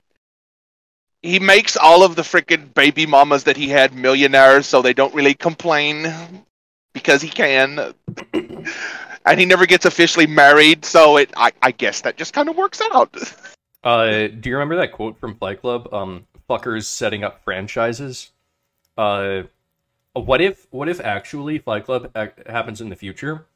[1.21, 5.13] he makes all of the freaking baby mamas that he had millionaires, so they don't
[5.15, 6.07] really complain
[6.93, 7.93] because he can.
[8.33, 12.55] and he never gets officially married, so it I, I guess that just kind of
[12.55, 13.15] works out.
[13.83, 15.91] uh, do you remember that quote from Fight Club?
[15.91, 18.31] Um, fuckers setting up franchises.
[18.97, 19.43] Uh,
[20.13, 22.15] what if what if actually Fight Club
[22.47, 23.47] happens in the future,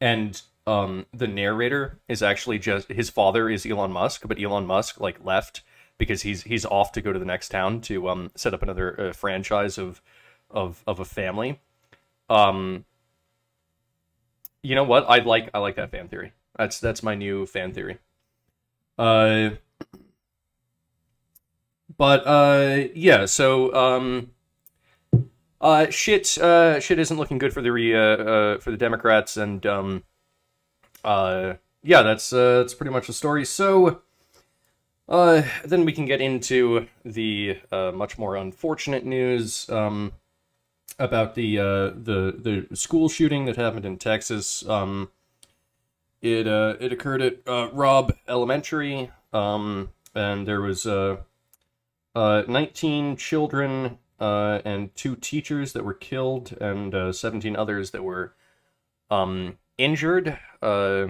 [0.00, 5.00] and um the narrator is actually just his father is Elon Musk, but Elon Musk
[5.00, 5.62] like left
[5.98, 9.00] because he's he's off to go to the next town to um set up another
[9.00, 10.00] uh, franchise of
[10.50, 11.60] of of a family.
[12.28, 12.84] Um,
[14.62, 15.04] you know what?
[15.08, 16.32] I like I like that fan theory.
[16.56, 17.98] That's that's my new fan theory.
[18.98, 19.50] Uh,
[21.96, 23.26] but uh, yeah.
[23.26, 24.30] So um,
[25.60, 29.64] uh, shit, uh, shit isn't looking good for the uh, uh, for the Democrats, and
[29.66, 30.02] um,
[31.04, 33.44] uh, yeah, that's uh, that's pretty much the story.
[33.44, 34.02] So.
[35.08, 40.10] Uh, then we can get into the uh, much more unfortunate news um,
[40.98, 44.68] about the uh, the the school shooting that happened in Texas.
[44.68, 45.10] Um,
[46.22, 51.18] it uh, it occurred at uh, Robb Elementary, um, and there was uh,
[52.14, 58.02] uh, 19 children uh, and two teachers that were killed, and uh, 17 others that
[58.02, 58.34] were
[59.10, 60.38] um, injured.
[60.62, 61.08] Uh,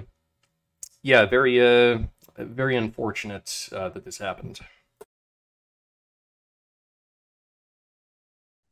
[1.01, 1.99] yeah, very uh,
[2.37, 4.59] very unfortunate uh, that this happened.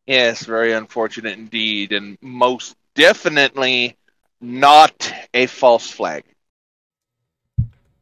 [0.05, 3.97] Yes, very unfortunate indeed, and most definitely
[4.39, 6.23] not a false flag.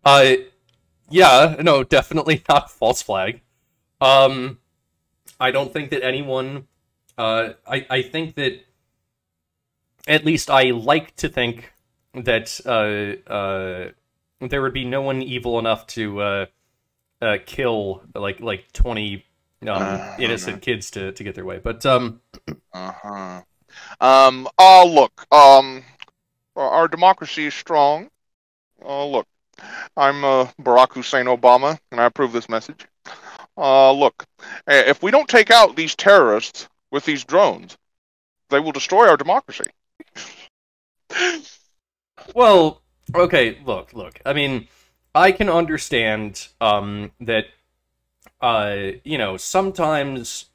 [0.04, 0.34] Uh,
[1.10, 3.42] yeah, no, definitely not false flag.
[4.02, 4.60] Um,
[5.40, 6.68] I don't think that anyone.
[7.18, 8.62] Uh, I I think that
[10.08, 11.73] at least I like to think
[12.14, 13.90] that uh uh
[14.40, 16.46] there would be no one evil enough to uh
[17.22, 19.26] uh kill like like twenty
[19.66, 21.58] Uh, innocent kids to, to get their way.
[21.58, 22.20] But um,
[22.74, 23.42] Uh-huh.
[24.02, 25.86] Um, uh, look, um,
[26.58, 28.10] our- democracy is strong.
[28.84, 29.26] Uh, look,
[29.96, 32.86] I'm uh, Barack Hussein Obama, and I approve this message.
[33.58, 34.26] Uh, look,
[34.68, 37.78] eh, if we don't take out these terrorists with these drones,
[38.50, 39.70] they will destroy our democracy.
[42.36, 42.82] Well,
[43.16, 44.20] okay, look, look.
[44.26, 44.68] I mean,
[45.16, 47.46] I can understand um that
[48.42, 50.46] uh you know, sometimes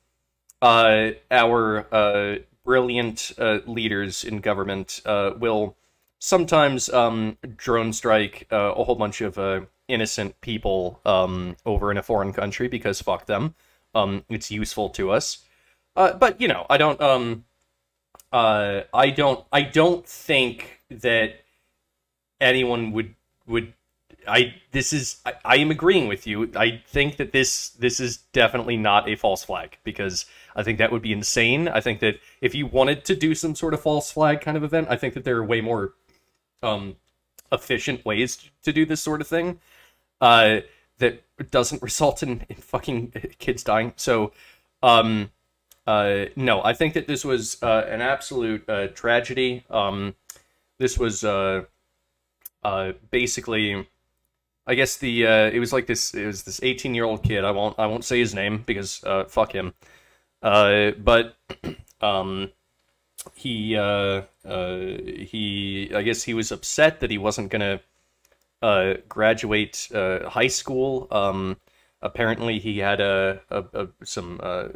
[0.62, 5.76] uh our uh brilliant uh, leaders in government uh will
[6.20, 11.98] sometimes um drone strike uh, a whole bunch of uh innocent people um over in
[11.98, 13.54] a foreign country because fuck them.
[13.94, 15.40] Um it's useful to us.
[15.96, 17.44] Uh but you know, I don't um
[18.32, 21.40] uh I don't I don't think that
[22.40, 23.14] anyone would
[23.46, 23.72] would
[24.28, 26.50] I this is I, I am agreeing with you.
[26.54, 30.92] I think that this this is definitely not a false flag because I think that
[30.92, 31.68] would be insane.
[31.68, 34.64] I think that if you wanted to do some sort of false flag kind of
[34.64, 35.94] event, I think that there are way more
[36.62, 36.96] um
[37.50, 39.60] efficient ways to do this sort of thing
[40.20, 40.60] uh
[40.98, 43.92] that doesn't result in, in fucking kids dying.
[43.96, 44.32] So
[44.82, 45.30] um
[45.86, 49.64] uh no, I think that this was uh, an absolute uh, tragedy.
[49.70, 50.14] Um
[50.78, 51.64] this was uh
[52.62, 53.86] uh, basically,
[54.66, 56.14] I guess the uh, it was like this.
[56.14, 57.44] It was this 18 year old kid.
[57.44, 59.74] I won't I won't say his name because uh, fuck him.
[60.42, 61.36] Uh, but
[62.00, 62.52] um,
[63.34, 67.80] he uh, uh, he I guess he was upset that he wasn't gonna
[68.62, 71.08] uh, graduate uh, high school.
[71.10, 71.56] Um,
[72.02, 74.68] apparently he had a, a, a some uh,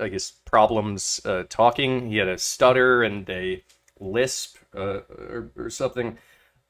[0.00, 2.10] I guess problems uh, talking.
[2.10, 3.62] He had a stutter and a
[3.98, 6.18] lisp uh, or, or something.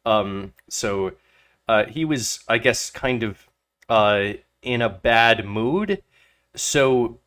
[0.04, 1.12] Um, so
[1.68, 3.46] uh, he was, I guess, kind of
[3.88, 6.02] uh, in a bad mood.
[6.54, 7.20] So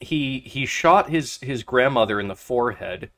[0.00, 3.10] he he shot his his grandmother in the forehead.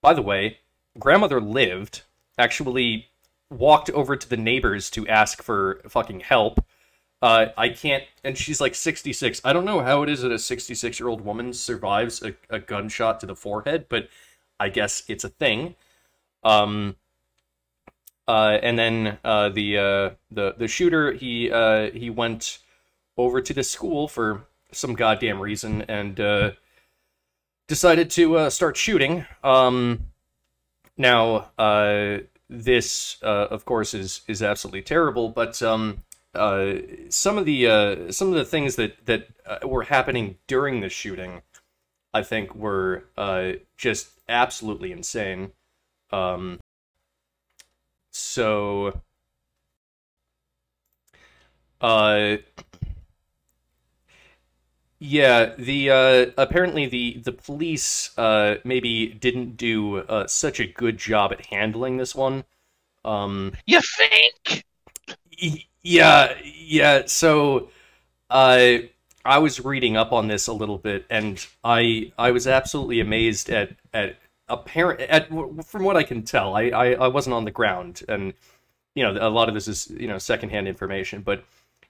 [0.00, 0.58] By the way,
[0.98, 2.02] grandmother lived.
[2.38, 3.08] Actually,
[3.50, 6.64] walked over to the neighbors to ask for fucking help.
[7.20, 9.40] Uh, I can't, and she's like 66.
[9.44, 12.60] I don't know how it is that a 66 year old woman survives a, a
[12.60, 14.08] gunshot to the forehead, but
[14.60, 15.74] I guess it's a thing.
[16.44, 16.94] Um,
[18.28, 22.58] uh, and then uh, the uh, the the shooter he uh, he went
[23.16, 26.50] over to the school for some goddamn reason and uh,
[27.66, 29.24] decided to uh, start shooting.
[29.42, 30.10] Um,
[30.98, 31.50] now
[32.50, 36.02] this of course is is absolutely terrible, but um,
[37.08, 39.28] some of the some of the things that that
[39.64, 41.40] were happening during the shooting,
[42.12, 43.04] I think, were
[43.78, 45.52] just absolutely insane.
[46.10, 46.60] Um,
[48.18, 49.00] so,
[51.80, 52.36] uh,
[55.00, 60.98] yeah, the uh, apparently the the police uh maybe didn't do uh, such a good
[60.98, 62.44] job at handling this one.
[63.04, 64.64] Um, You think?
[65.42, 67.02] y- yeah, yeah.
[67.06, 67.70] So,
[68.30, 68.78] uh,
[69.24, 73.50] I was reading up on this a little bit, and I I was absolutely amazed
[73.50, 74.16] at at
[74.48, 75.28] apparent at
[75.64, 76.56] from what I can tell.
[76.56, 78.34] I, I I wasn't on the ground, and
[78.94, 81.44] you know a lot of this is you know secondhand information, but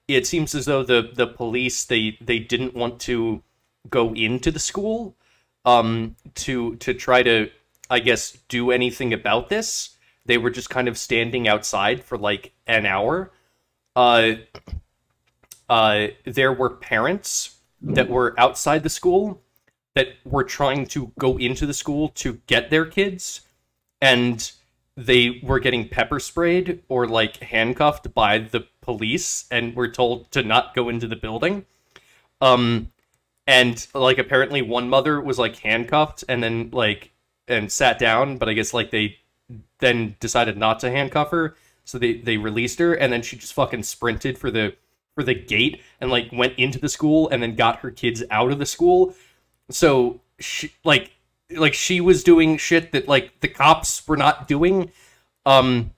[0.09, 3.43] it seems as though the the police they they didn't want to
[3.89, 5.17] go into the school
[5.65, 7.51] um to to try to
[7.91, 9.97] I guess do anything about this.
[10.27, 13.33] They were just kind of standing outside for like an hour.
[13.95, 14.35] Uh
[15.69, 19.41] uh there were parents that were outside the school
[19.99, 23.41] that were trying to go into the school to get their kids
[24.01, 24.53] and
[24.97, 30.45] they were getting pepper sprayed or like handcuffed by the police and were told to
[30.45, 31.67] not go into the building.
[32.41, 32.93] Um
[33.49, 37.11] and like apparently one mother was like handcuffed and then like
[37.49, 39.17] and sat down but i guess like they
[39.79, 43.55] then decided not to handcuff her so they they released her and then she just
[43.55, 44.77] fucking sprinted for the
[45.15, 48.53] for the gate and like went into the school and then got her kids out
[48.53, 49.15] of the school
[49.71, 51.13] so she like
[51.51, 54.91] like she was doing shit that like the cops were not doing.
[55.47, 55.93] Um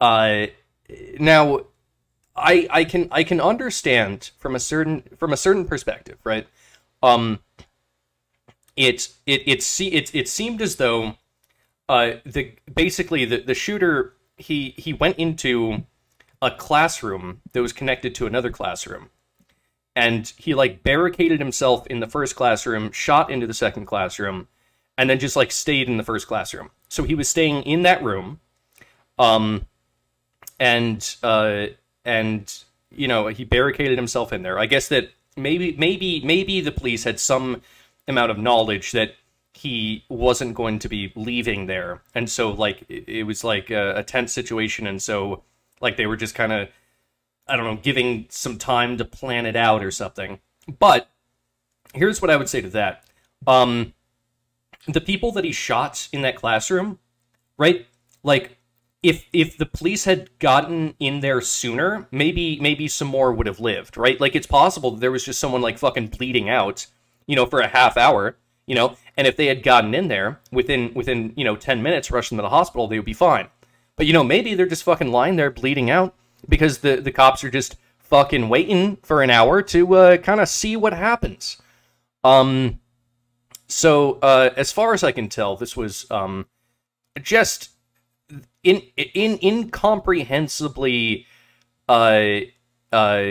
[0.00, 0.46] uh
[1.18, 1.60] now
[2.36, 6.46] i i can i can understand from a certain from a certain perspective right?
[7.02, 7.40] Um
[8.76, 11.16] it it it see it it seemed as though
[11.88, 15.84] uh the basically the the shooter he he went into
[16.40, 19.10] a classroom that was connected to another classroom
[19.98, 24.46] and he like barricaded himself in the first classroom, shot into the second classroom,
[24.96, 26.70] and then just like stayed in the first classroom.
[26.88, 28.38] So he was staying in that room,
[29.18, 29.66] um,
[30.60, 31.66] and uh,
[32.04, 34.56] and you know he barricaded himself in there.
[34.56, 37.60] I guess that maybe maybe maybe the police had some
[38.06, 39.16] amount of knowledge that
[39.52, 43.96] he wasn't going to be leaving there, and so like it, it was like a,
[43.96, 45.42] a tense situation, and so
[45.80, 46.68] like they were just kind of
[47.48, 50.40] I don't know giving some time to plan it out or something.
[50.78, 51.08] But
[51.94, 53.04] here's what I would say to that.
[53.46, 53.94] Um,
[54.86, 56.98] the people that he shot in that classroom,
[57.56, 57.86] right?
[58.22, 58.58] Like
[59.02, 63.60] if if the police had gotten in there sooner, maybe maybe some more would have
[63.60, 64.20] lived, right?
[64.20, 66.86] Like it's possible that there was just someone like fucking bleeding out,
[67.26, 68.36] you know, for a half hour,
[68.66, 72.10] you know, and if they had gotten in there within within, you know, 10 minutes
[72.10, 73.48] rushing them to the hospital, they would be fine.
[73.96, 76.14] But you know, maybe they're just fucking lying there bleeding out
[76.48, 80.48] because the the cops are just fucking waiting for an hour to uh, kind of
[80.48, 81.60] see what happens.
[82.24, 82.80] Um
[83.66, 86.46] so uh as far as I can tell, this was um
[87.20, 87.70] just
[88.62, 91.26] in in incomprehensibly
[91.88, 92.40] uh
[92.92, 93.24] uh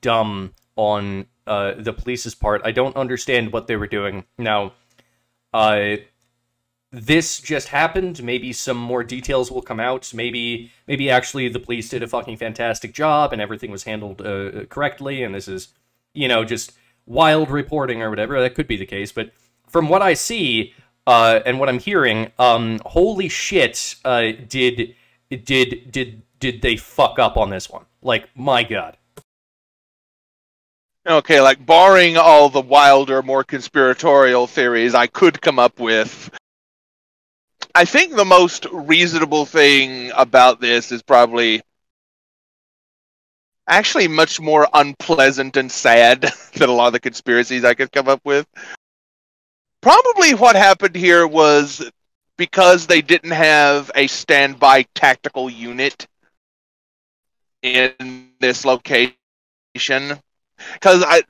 [0.00, 2.62] dumb on uh the police's part.
[2.64, 4.24] I don't understand what they were doing.
[4.38, 4.72] Now
[5.52, 5.96] uh
[6.94, 8.22] this just happened.
[8.22, 10.12] Maybe some more details will come out.
[10.14, 14.64] Maybe maybe actually the police did a fucking fantastic job and everything was handled uh,
[14.66, 15.68] correctly and this is
[16.12, 16.72] you know just
[17.06, 18.40] wild reporting or whatever.
[18.40, 19.32] That could be the case, but
[19.68, 20.72] from what I see,
[21.06, 24.94] uh, and what I'm hearing, um, holy shit, uh, did
[25.30, 27.84] did did did they fuck up on this one?
[28.02, 28.96] Like, my god.
[31.06, 36.30] Okay, like barring all the wilder, more conspiratorial theories I could come up with,
[37.74, 41.62] I think the most reasonable thing about this is probably
[43.66, 46.20] actually much more unpleasant and sad
[46.54, 48.46] than a lot of the conspiracies I could come up with.
[49.80, 51.90] Probably what happened here was
[52.36, 56.06] because they didn't have a standby tactical unit
[57.62, 59.12] in this location.
[59.76, 61.22] Because I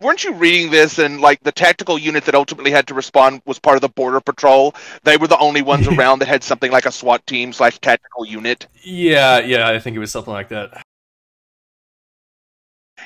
[0.00, 3.58] weren't you reading this and like the tactical unit that ultimately had to respond was
[3.58, 4.74] part of the border patrol?
[5.04, 8.26] They were the only ones around that had something like a swat team slash tactical
[8.26, 8.66] unit.
[8.82, 10.82] Yeah, yeah, I think it was something like that.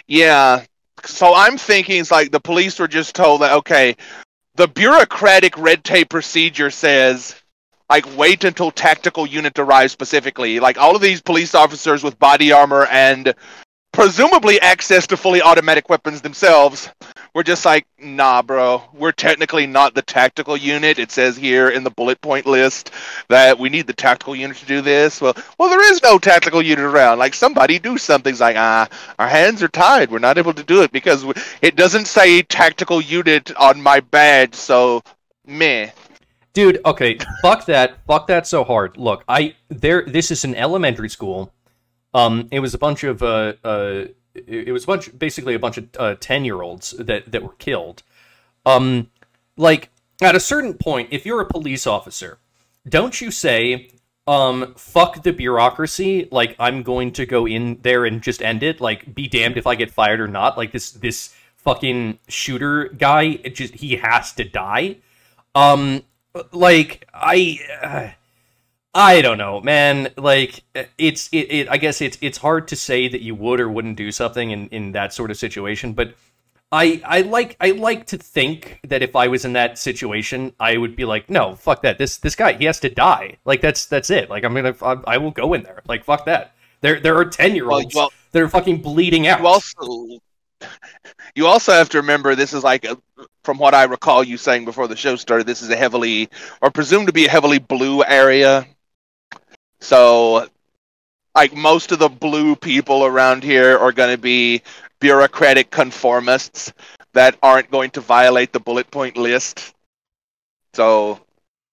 [0.07, 0.65] yeah.
[1.05, 3.97] So i'm thinking it's like the police were just told that okay
[4.55, 7.35] the bureaucratic red tape procedure says
[7.93, 10.61] like wait until tactical unit arrives specifically.
[10.61, 13.35] Like all of these police officers with body armor and
[13.93, 16.91] presumably access to fully automatic weapons themselves.
[17.35, 18.83] Were just like nah bro.
[18.93, 20.99] We're technically not the tactical unit.
[20.99, 22.91] It says here in the bullet point list
[23.29, 25.19] that we need the tactical unit to do this.
[25.19, 27.19] Well well there is no tactical unit around.
[27.19, 28.33] Like somebody do something.
[28.33, 28.87] It's like ah
[29.19, 30.11] our hands are tied.
[30.11, 31.25] We're not able to do it because
[31.63, 35.03] it doesn't say tactical unit on my badge so
[35.47, 35.91] meh.
[36.53, 37.97] Dude, okay, fuck that.
[38.07, 38.99] Fuck that so hard.
[38.99, 41.51] Look, I there this is an elementary school.
[42.15, 45.77] Um it was a bunch of uh uh it was a bunch basically a bunch
[45.77, 48.03] of uh 10-year-olds that that were killed.
[48.65, 49.11] Um
[49.57, 49.91] like
[50.21, 52.39] at a certain point if you're a police officer,
[52.89, 53.91] don't you say
[54.27, 56.29] um fuck the bureaucracy.
[56.31, 58.81] Like i'm going to go in there and just end it.
[58.81, 60.57] Like be damned if i get fired or not.
[60.57, 64.97] Like this this fucking shooter guy it just he has to die.
[65.55, 66.03] Um
[66.53, 68.09] like i uh,
[68.95, 70.63] i don't know man like
[70.99, 73.97] it's it, it i guess it's it's hard to say that you would or wouldn't
[73.97, 76.15] do something in in that sort of situation but
[76.75, 80.79] I, I like I like to think that if I was in that situation, I
[80.79, 81.99] would be like, no, fuck that.
[81.99, 83.37] This this guy, he has to die.
[83.45, 84.31] Like that's that's it.
[84.31, 85.83] Like I'm gonna I, I will go in there.
[85.87, 86.55] Like fuck that.
[86.81, 89.41] There there are ten year olds well- that are fucking bleeding out.
[89.41, 90.19] you also
[91.35, 92.97] you also have to remember this is like a,
[93.45, 95.47] from what I recall you saying before the show started.
[95.47, 96.31] This is a heavily
[96.63, 98.67] or presumed to be a heavily blue area.
[99.83, 100.47] So,
[101.35, 104.63] like most of the blue people around here are going to be
[105.01, 106.73] bureaucratic conformists
[107.15, 109.75] that aren't going to violate the bullet point list.
[110.73, 111.19] So,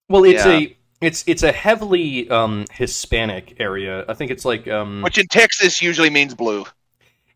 [0.10, 0.58] well, it's yeah.
[0.58, 4.06] a it's it's a heavily um Hispanic area.
[4.10, 6.66] I think it's like um which in Texas usually means blue.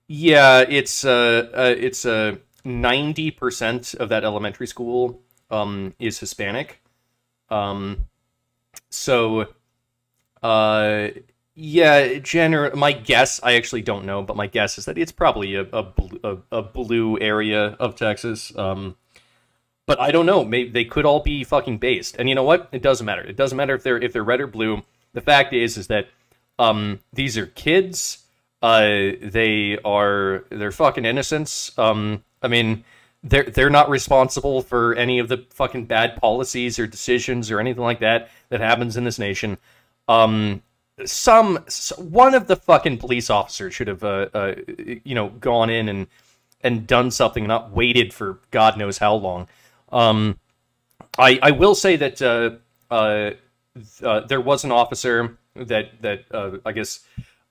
[0.08, 5.22] Yeah, it's uh, uh it's uh ninety percent of that elementary school
[5.52, 6.82] um is Hispanic.
[7.52, 8.06] Um
[8.90, 9.54] so
[10.44, 11.10] uh
[11.56, 15.56] yeah, gener- my guess, I actually don't know, but my guess is that it's probably
[15.56, 18.56] a a, bl- a, a blue area of Texas.
[18.58, 18.96] Um
[19.86, 20.46] but I don't know.
[20.46, 22.16] Maybe they could all be fucking based.
[22.18, 22.70] And you know what?
[22.72, 23.22] It doesn't matter.
[23.22, 24.84] It doesn't matter if they're if they're red or blue.
[25.14, 26.10] The fact is is that
[26.60, 28.24] um these are kids
[28.64, 31.78] uh, they are they're fucking innocents.
[31.78, 32.86] Um, I mean,
[33.22, 37.84] they're they're not responsible for any of the fucking bad policies or decisions or anything
[37.84, 39.58] like that that happens in this nation.
[40.08, 40.62] Um,
[41.06, 41.66] some
[41.98, 44.56] one of the fucking police officers should have uh, uh
[45.04, 46.08] you know gone in and
[46.62, 49.48] and done something, not waited for God knows how long.
[49.92, 50.40] Um,
[51.18, 52.52] I I will say that uh,
[52.90, 53.32] uh,
[54.02, 57.02] uh, there was an officer that that uh, I guess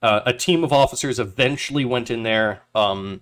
[0.03, 3.21] a team of officers eventually went in there, um,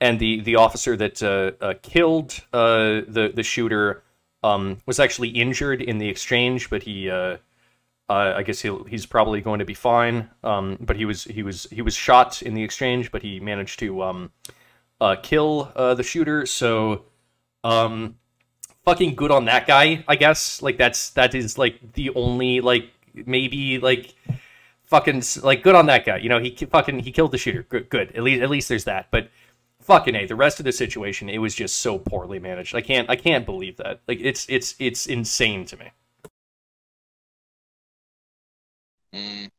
[0.00, 4.02] and the the officer that killed uh, the the shooter
[4.42, 7.10] um, was actually injured in the exchange, but he.
[8.08, 10.30] Uh, I guess he'll, he's probably going to be fine.
[10.44, 13.78] Um, but he was he was he was shot in the exchange, but he managed
[13.80, 14.32] to um,
[15.00, 16.46] uh, kill uh, the shooter.
[16.46, 17.06] So,
[17.64, 18.16] um,
[18.84, 20.04] fucking good on that guy.
[20.06, 24.14] I guess like that's that is like the only like maybe like
[24.84, 26.18] fucking like good on that guy.
[26.18, 27.64] You know he fucking he killed the shooter.
[27.64, 28.14] Good, good.
[28.14, 29.08] At least at least there's that.
[29.10, 29.30] But
[29.80, 32.74] fucking a the rest of the situation it was just so poorly managed.
[32.74, 34.00] I can't I can't believe that.
[34.06, 35.90] Like it's it's it's insane to me.
[39.16, 39.50] Mm.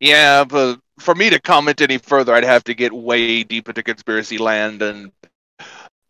[0.00, 3.82] Yeah, but for me to comment any further, I'd have to get way deep into
[3.82, 4.82] conspiracy land.
[4.82, 5.12] And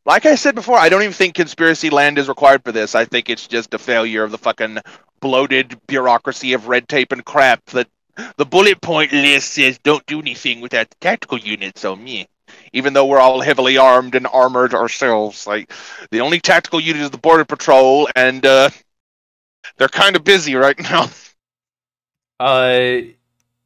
[0.06, 2.94] like I said before, I don't even think conspiracy land is required for this.
[2.94, 4.78] I think it's just a failure of the fucking
[5.20, 7.88] bloated bureaucracy of red tape and crap that
[8.36, 12.26] the bullet point list says don't do anything without the tactical units So, me.
[12.72, 15.72] Even though we're all heavily armed and armored ourselves, like
[16.10, 18.70] the only tactical unit is the border patrol, and uh,
[19.76, 21.08] they're kind of busy right now.
[22.40, 23.02] Uh,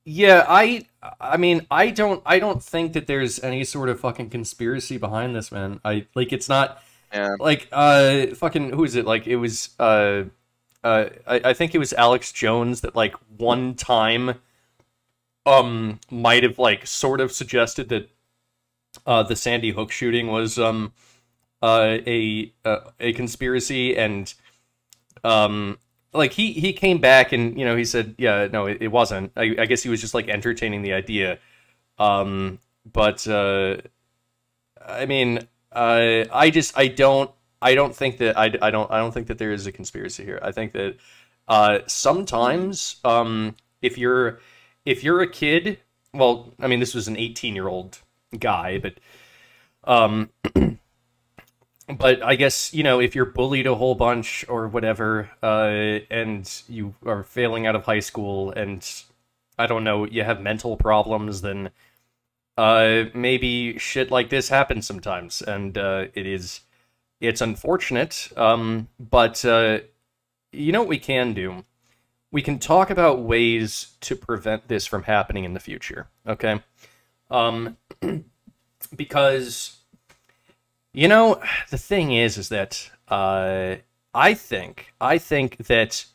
[0.05, 0.87] yeah, I,
[1.21, 5.37] I mean, I don't, I don't think that there's any sort of fucking conspiracy behind
[5.37, 5.81] this, man.
[5.85, 7.37] I like, it's not Yeah.
[7.41, 9.07] like, uh, fucking, who is it?
[9.07, 10.25] Like, it was, uh,
[10.85, 14.37] uh, I, I think it was Alex Jones that like one time,
[15.47, 18.11] um, might have like sort of suggested that,
[19.07, 20.93] uh, the Sandy Hook shooting was, um,
[21.63, 24.35] uh, a, uh, a conspiracy and,
[25.25, 25.79] um,
[26.15, 29.33] like he he came back and you know he said yeah no it, it wasn't.
[29.37, 31.39] I, I guess he was just like entertaining the idea.
[31.99, 32.59] Um
[32.91, 33.79] but uh
[34.87, 35.39] i mean
[35.73, 37.31] uh i just i don't
[37.63, 40.25] i don't think that i, I don't i don't think that there is a conspiracy
[40.25, 40.39] here.
[40.43, 40.97] I think that
[41.49, 44.41] uh sometimes um if you're
[44.85, 45.79] if you're a kid
[46.13, 47.99] well i mean this was an 18 year old
[48.39, 48.95] guy but
[49.85, 50.31] um
[51.87, 56.51] but I guess you know if you're bullied a whole bunch or whatever, uh, and
[56.69, 58.87] you are failing out of high school, and
[59.59, 61.71] I don't know, you have mental problems, then
[62.57, 66.61] uh, maybe shit like this happens sometimes, and uh, it is
[67.21, 68.31] it's unfortunate.
[68.37, 69.81] Um, but uh,
[70.53, 71.65] you know what we can do?
[72.31, 76.09] We can talk about ways to prevent this from happening in the future.
[76.27, 76.61] Okay,
[77.31, 77.77] um,
[78.97, 79.79] because
[80.95, 83.75] you know, the thing is, is that uh,
[84.15, 86.07] I think I think that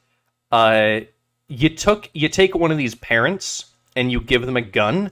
[0.52, 1.02] uh,
[1.48, 3.66] you took you take one of these parents
[3.96, 5.12] and you give them a gun,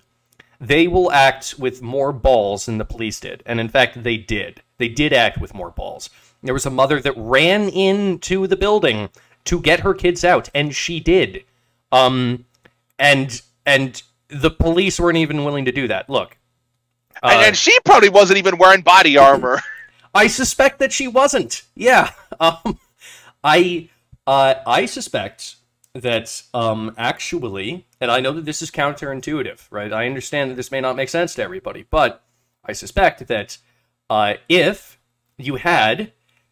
[0.62, 4.62] they will act with more balls than the police did, and in fact, they did.
[4.78, 6.10] They did act with more balls.
[6.42, 9.10] There was a mother that ran into the building
[9.46, 11.44] to get her kids out, and she did.
[11.92, 12.46] Um,
[12.98, 16.10] and and the police weren't even willing to do that.
[16.10, 16.37] Look,
[17.24, 19.62] uh, and she probably wasn't even wearing body armor.
[20.14, 21.64] I suspect that she wasn't.
[21.76, 22.12] Yeah.
[22.40, 22.78] Um,
[23.44, 23.90] I
[24.28, 25.56] uh, I suspect
[25.94, 29.92] that um, actually, and I know that this is counterintuitive, right?
[29.92, 32.24] I understand that this may not make sense to everybody, but
[32.64, 33.58] I suspect that
[34.10, 35.00] uh, if
[35.38, 36.12] you had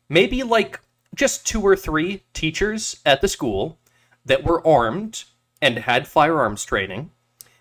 [0.10, 0.80] maybe like
[1.14, 3.78] just two or three teachers at the school
[4.26, 5.26] that were armed
[5.62, 7.12] and had firearms training,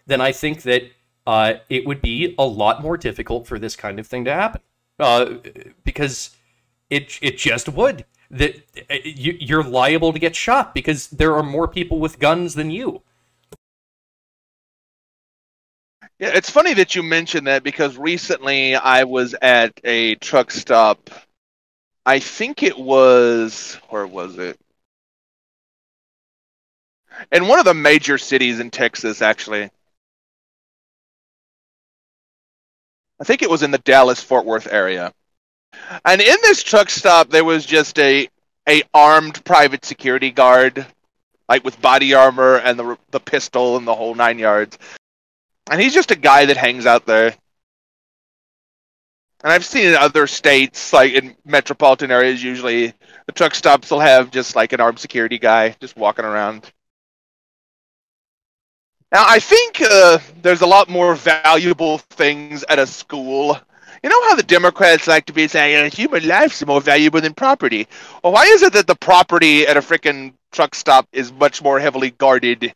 [0.07, 0.91] then I think that
[1.27, 4.61] uh, it would be a lot more difficult for this kind of thing to happen.
[4.99, 5.35] Uh,
[5.83, 6.31] because
[6.91, 8.05] it it just would.
[8.31, 8.57] That
[8.91, 12.71] uh, you, you're liable to get shot because there are more people with guns than
[12.71, 13.03] you.
[16.19, 21.11] Yeah, it's funny that you mentioned that because recently I was at a truck stop.
[22.07, 24.59] I think it was where was it?
[27.33, 29.71] In one of the major cities in Texas, actually.
[33.21, 35.13] I think it was in the Dallas Fort Worth area.
[36.05, 38.29] And in this truck stop there was just a
[38.69, 40.87] a armed private security guard
[41.49, 44.79] like with body armor and the the pistol and the whole 9 yards.
[45.71, 47.35] And he's just a guy that hangs out there.
[49.43, 52.95] And I've seen in other states, like in metropolitan areas, usually
[53.27, 56.73] the truck stops will have just like an armed security guy just walking around.
[59.15, 63.57] Now, I think uh, there's a lot more valuable things at a school.
[64.03, 67.87] You know how the Democrats like to be saying human life's more valuable than property?
[68.25, 71.79] Well, why is it that the property at a freaking truck stop is much more
[71.79, 72.75] heavily guarded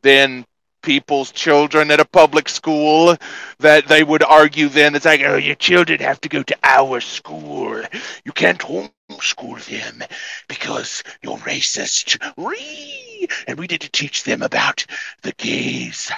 [0.00, 0.46] than
[0.80, 3.14] people's children at a public school
[3.58, 7.02] that they would argue then it's like, oh, your children have to go to our
[7.02, 7.82] school.
[8.24, 8.62] You can't
[9.10, 10.06] homeschool them
[10.48, 12.18] because you're racist.
[12.36, 13.28] Ree!
[13.46, 14.86] And we need to teach them about
[15.22, 16.10] the gays.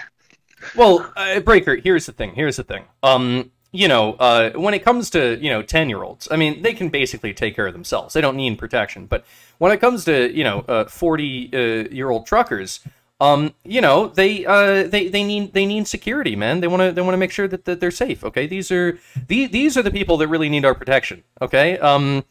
[0.76, 2.34] Well, uh, Breaker, here's the thing.
[2.34, 2.84] Here's the thing.
[3.03, 6.62] Um, you know, uh, when it comes to you know ten year olds, I mean,
[6.62, 8.14] they can basically take care of themselves.
[8.14, 9.07] They don't need protection.
[9.07, 9.24] But
[9.59, 12.80] when it comes to you know forty uh, year old truckers,
[13.22, 16.61] um, you know, they uh, they they need they need security, man.
[16.61, 18.24] They want to they want to make sure that, that they're safe.
[18.24, 21.22] Okay, these are these these are the people that really need our protection.
[21.40, 22.24] Okay, um.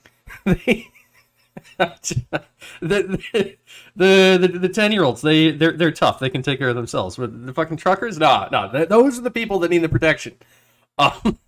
[1.78, 3.58] The
[3.96, 6.20] the the ten year olds they they're they're tough.
[6.20, 7.18] They can take care of themselves.
[7.18, 8.68] But the fucking truckers nah nah.
[8.68, 10.36] Th- those are the people that need the protection.
[10.98, 11.40] Um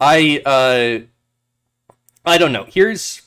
[0.00, 1.06] I uh
[2.24, 2.64] I don't know.
[2.68, 3.22] Here's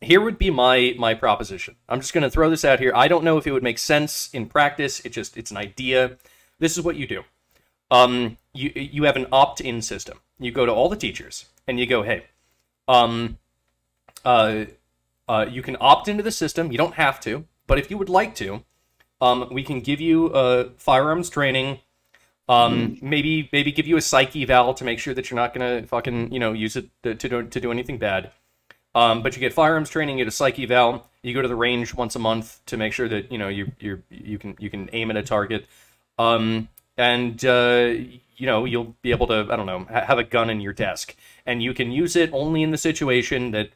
[0.00, 1.76] here would be my my proposition.
[1.88, 2.92] I'm just gonna throw this out here.
[2.94, 5.00] I don't know if it would make sense in practice.
[5.00, 6.16] It just it's an idea.
[6.58, 7.24] This is what you do.
[7.90, 10.20] Um you you have an opt in system.
[10.38, 12.24] You go to all the teachers and you go hey
[12.88, 13.38] um
[14.26, 14.66] uh,
[15.28, 16.70] uh, you can opt into the system.
[16.70, 18.64] You don't have to, but if you would like to,
[19.20, 21.78] um, we can give you uh, firearms training.
[22.48, 25.84] Um, maybe maybe give you a psych eval to make sure that you're not gonna
[25.84, 28.30] fucking you know use it to, to do to do anything bad.
[28.94, 31.08] Um, but you get firearms training, you get a psych eval.
[31.22, 33.72] You go to the range once a month to make sure that you know you
[33.80, 35.66] you you can you can aim at a target.
[36.18, 37.94] Um, and uh,
[38.36, 40.72] you know you'll be able to I don't know ha- have a gun in your
[40.72, 41.16] desk,
[41.46, 43.70] and you can use it only in the situation that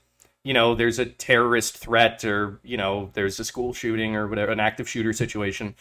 [0.45, 4.53] you know there's a terrorist threat or you know there's a school shooting or whatever
[4.53, 5.75] an active shooter situation.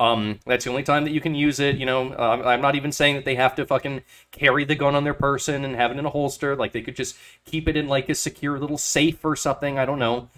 [0.00, 2.12] Um that's the only time that you can use it you know.
[2.12, 4.02] Uh, i'm not even saying that they have to fucking
[4.32, 6.56] carry the gun on their person and have it in a holster.
[6.56, 9.78] Like they could just keep it in like a secure little safe or something.
[9.78, 10.28] I don't know.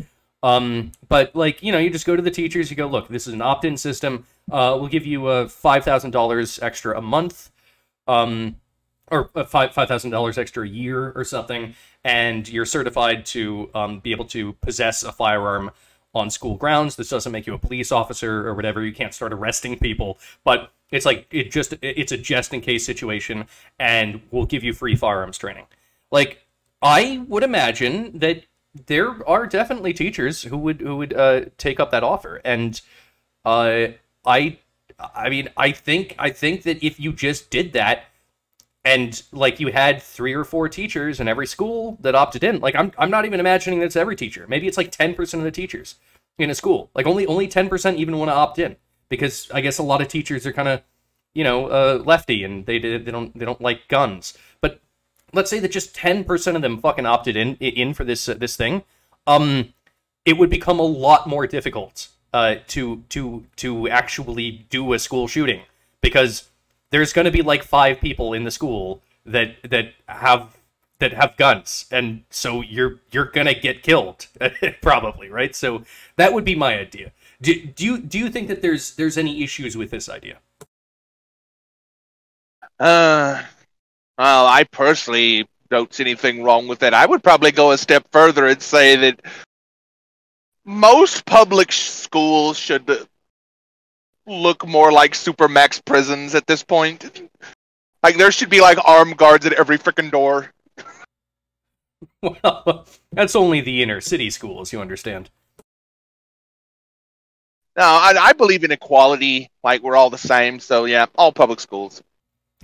[0.43, 2.71] Um but like you know you just go to the teachers.
[2.71, 4.27] You go look this is an opt-in system.
[4.51, 7.51] Uh we'll give you uh $5000 extra a month.
[8.09, 8.57] Um
[9.13, 14.01] or five five thousand dollars extra a year or something, and you're certified to um,
[14.01, 15.71] be able to possess a firearm
[16.15, 16.97] on school grounds.
[16.97, 18.85] This doesn't make you a police officer or whatever.
[18.85, 22.85] You can't start arresting people, but it's like it just it's a just in case
[22.85, 23.47] situation,
[23.79, 25.67] and we'll give you free firearms training.
[26.11, 26.47] Like
[26.81, 28.45] I would imagine that
[28.87, 32.81] there are definitely teachers who would who would uh, take up that offer, and
[33.45, 33.89] uh,
[34.25, 34.59] I
[35.15, 38.05] I mean I think I think that if you just did that
[38.85, 42.61] and like you had three or four teachers in every school that opted in.
[42.61, 44.47] Like i'm, I'm not even imagining that's every teacher.
[44.49, 45.97] Maybe it's like 10% of the teachers
[46.39, 46.91] in a school.
[46.95, 48.77] Like only only 10% even want to opt in.
[49.09, 50.83] Because i guess a lot of teachers are kind of
[51.35, 54.37] you know uh, lefty and they, they don't they don't like guns.
[54.61, 54.81] But
[55.33, 58.57] let's say that just 10% of them fucking opted in in for this uh, this
[58.57, 58.83] thing
[59.27, 59.73] um
[60.25, 65.29] it would become a lot more difficult uh to to to actually do a school
[65.29, 65.63] shooting.
[66.01, 66.51] Because
[66.93, 70.57] there's going to be like five people in the school that that have
[70.99, 74.27] that have guns and so you're you're going to get killed
[74.83, 75.57] probably right?
[75.57, 75.83] So
[76.17, 77.11] that would be my idea.
[77.41, 80.39] Do, do you do you think that there's there's any issues with this idea?
[82.79, 83.43] Uh,
[84.17, 86.95] well, I personally don't see anything wrong with it.
[86.95, 89.23] I would probably go a step further and say that
[90.65, 93.07] most public schools should
[94.27, 97.29] look more like supermax prisons at this point.
[98.03, 100.53] Like there should be like armed guards at every freaking door.
[102.23, 105.31] well that's only the inner city schools you understand
[107.77, 109.51] No, I, I believe in equality.
[109.63, 110.61] Like we're all the same.
[110.61, 112.03] So yeah, all public schools.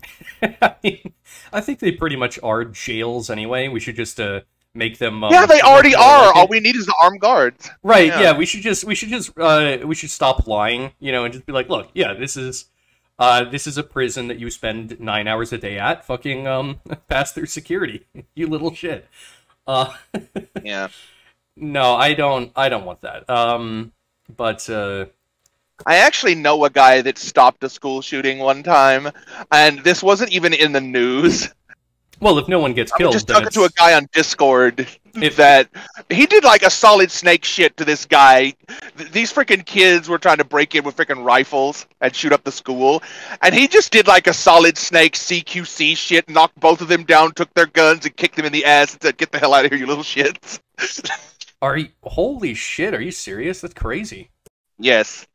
[0.42, 1.12] I, mean,
[1.52, 4.42] I think they pretty much are jails anyway we should just uh
[4.74, 6.26] make them um, yeah, they already are.
[6.26, 7.70] like All we need is the armed guards.
[7.82, 8.08] Right.
[8.08, 8.20] Yeah.
[8.20, 8.36] Yeah.
[8.38, 11.46] We should just we should just uh we should stop lying, you know, and just
[11.46, 12.66] be like, look, yeah, this is
[13.18, 16.04] uh this is a prison that you spend nine hours a day at.
[16.04, 19.08] Fucking um pass through security, you little shit.
[19.66, 19.92] Uh,
[20.62, 20.88] Yeah.
[21.56, 22.52] no, I don't.
[22.56, 23.28] I don't want that.
[23.28, 23.92] Um,
[24.34, 25.06] but uh,
[25.86, 29.10] I actually know a guy that stopped a school shooting one time,
[29.52, 31.48] and this wasn't even in the news.
[32.20, 35.68] Well, if no one gets killed, just talking to a guy on Discord If- that
[36.10, 38.54] he did like a solid snake shit to this guy.
[38.96, 42.44] Th- these freaking kids were trying to break in with freaking rifles and shoot up
[42.44, 43.02] the school,
[43.42, 47.32] and he just did like a solid snake CQC shit, knocked both of them down,
[47.32, 49.64] took their guns, and kicked them in the ass, and said, "Get the hell out
[49.64, 50.60] of here, you little shits."
[51.62, 51.88] Are you?
[52.04, 52.94] Holy shit!
[52.94, 53.60] Are you serious?
[53.60, 54.30] That's crazy.
[54.78, 55.26] yes.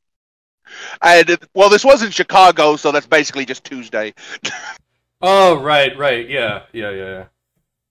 [1.02, 4.14] And well, this was in Chicago, so that's basically just Tuesday,
[5.26, 7.26] Oh right, right, yeah, yeah, yeah.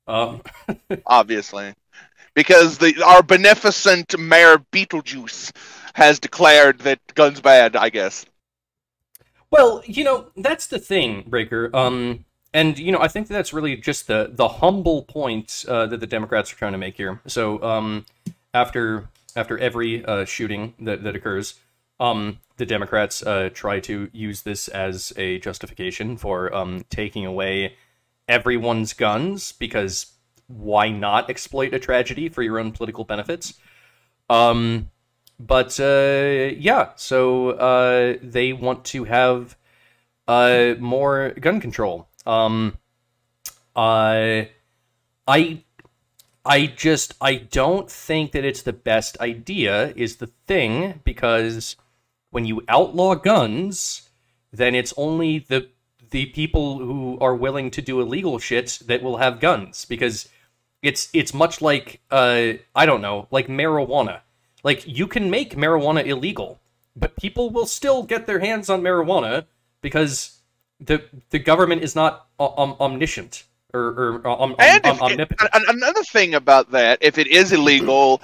[0.07, 0.15] yeah.
[0.15, 0.43] Um,
[1.07, 1.73] obviously,
[2.35, 5.51] because the our beneficent mayor Beetlejuice
[5.95, 7.75] has declared that guns bad.
[7.75, 8.27] I guess.
[9.51, 11.71] Well, you know, that's the thing, Breaker.
[11.75, 16.01] Um, and you know, I think that's really just the the humble point uh, that
[16.01, 17.23] the Democrats are trying to make here.
[17.27, 18.05] So, um,
[18.53, 21.55] after after every uh, shooting that that occurs,
[22.03, 27.77] um, the Democrats uh, try to use this as a justification for um, taking away
[28.29, 30.13] everyone's guns because
[30.49, 33.55] why not exploit a tragedy for your own political benefits?
[34.29, 34.91] Um,
[35.39, 39.57] but uh, yeah, so uh, they want to have
[40.27, 42.09] uh, more gun control.
[42.27, 42.79] Um,
[43.77, 44.43] uh,
[45.29, 45.63] I,
[46.45, 49.93] I just I don't think that it's the best idea.
[49.95, 51.77] Is the thing because
[52.33, 54.09] when you outlaw guns,
[54.53, 55.69] then it's only the
[56.11, 60.29] the people who are willing to do illegal shit that will have guns because
[60.83, 64.21] it's it's much like uh I don't know like marijuana
[64.65, 66.61] like you can make marijuana illegal,
[66.97, 69.47] but people will still get their hands on marijuana
[69.81, 70.41] because
[70.81, 75.51] the the government is not om- omniscient or, or om- And om- if, omnipotent.
[75.69, 78.21] another thing about that, if it is illegal,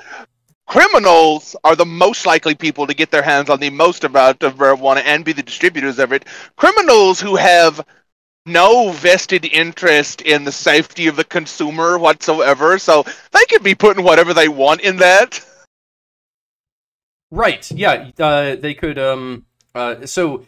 [0.68, 4.56] criminals are the most likely people to get their hands on the most amount of
[4.56, 6.26] marijuana and be the distributors of it.
[6.56, 7.84] Criminals who have
[8.46, 14.04] no vested interest in the safety of the consumer whatsoever, so they could be putting
[14.04, 15.44] whatever they want in that.
[17.30, 17.70] Right.
[17.70, 18.10] Yeah.
[18.18, 18.98] Uh, they could.
[18.98, 19.46] Um.
[19.74, 20.06] Uh.
[20.06, 20.46] So,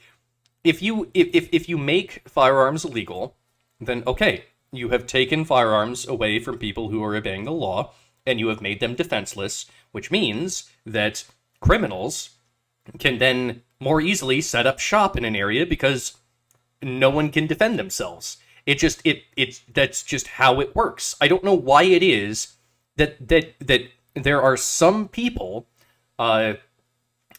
[0.64, 3.36] if you if, if if you make firearms illegal,
[3.80, 7.92] then okay, you have taken firearms away from people who are obeying the law,
[8.24, 11.24] and you have made them defenseless, which means that
[11.60, 12.30] criminals
[12.98, 16.16] can then more easily set up shop in an area because
[16.82, 18.38] no one can defend themselves.
[18.66, 21.16] It just it it's that's just how it works.
[21.20, 22.56] I don't know why it is
[22.96, 23.82] that that that
[24.14, 25.66] there are some people
[26.18, 26.54] uh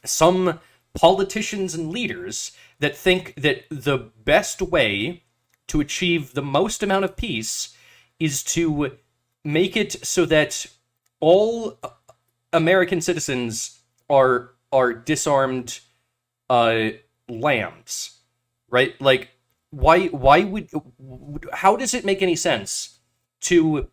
[0.03, 0.59] some
[0.93, 5.23] politicians and leaders that think that the best way
[5.67, 7.75] to achieve the most amount of peace
[8.19, 8.97] is to
[9.43, 10.65] make it so that
[11.19, 11.77] all
[12.53, 15.79] American citizens are are disarmed
[16.49, 16.89] uh
[17.29, 18.21] lambs
[18.71, 18.99] right?
[18.99, 19.29] Like
[19.69, 20.69] why why would
[21.53, 22.97] how does it make any sense
[23.41, 23.89] to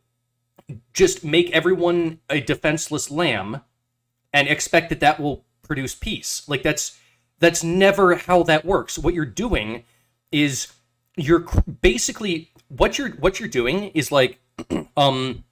[0.94, 3.60] just make everyone a defenseless lamb
[4.32, 6.48] and expect that that will produce peace?
[6.48, 6.98] Like that's
[7.40, 8.98] that's never how that works.
[8.98, 9.84] What you're doing
[10.32, 10.68] is
[11.16, 11.46] you're
[11.80, 14.40] basically what you're what you're doing is like
[14.96, 15.44] um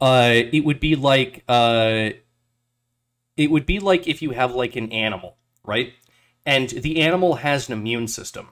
[0.00, 2.10] uh it would be like uh
[3.36, 5.92] it would be like if you have like an animal right?
[6.46, 8.48] And the animal has an immune system.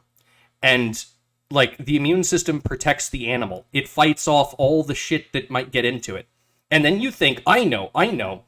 [0.63, 1.05] And
[1.51, 3.67] like the immune system protects the animal.
[3.73, 6.29] It fights off all the shit that might get into it.
[6.71, 8.45] And then you think i know i know.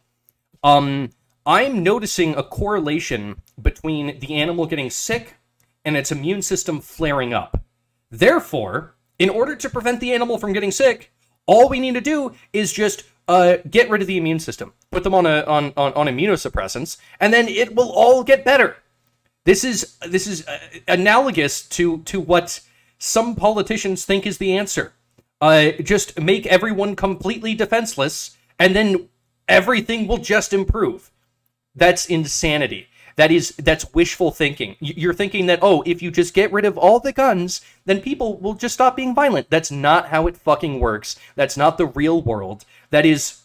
[0.63, 1.11] Um
[1.47, 5.37] i'm noticing a correlation between the animal getting sick
[5.85, 7.63] and its immune system flaring up.
[8.11, 11.13] Therefore in order to prevent the animal from getting sick
[11.51, 12.19] all we need to do
[12.53, 12.99] is just
[13.35, 16.99] uh, get rid of the immune system put them on a on, on on immunosuppressants
[17.21, 18.71] and then it will all get better
[19.45, 22.61] this is this is uh, analogous to to what
[22.99, 24.93] some politicians think is the answer.
[25.41, 29.09] Uh, just make everyone completely defenseless, and then
[29.49, 31.11] everything will just improve.
[31.75, 32.89] That's insanity.
[33.21, 34.77] That is that's wishful thinking.
[34.81, 38.39] You're thinking that oh, if you just get rid of all the guns, then people
[38.39, 39.51] will just stop being violent.
[39.51, 41.17] That's not how it fucking works.
[41.35, 42.65] That's not the real world.
[42.89, 43.43] That is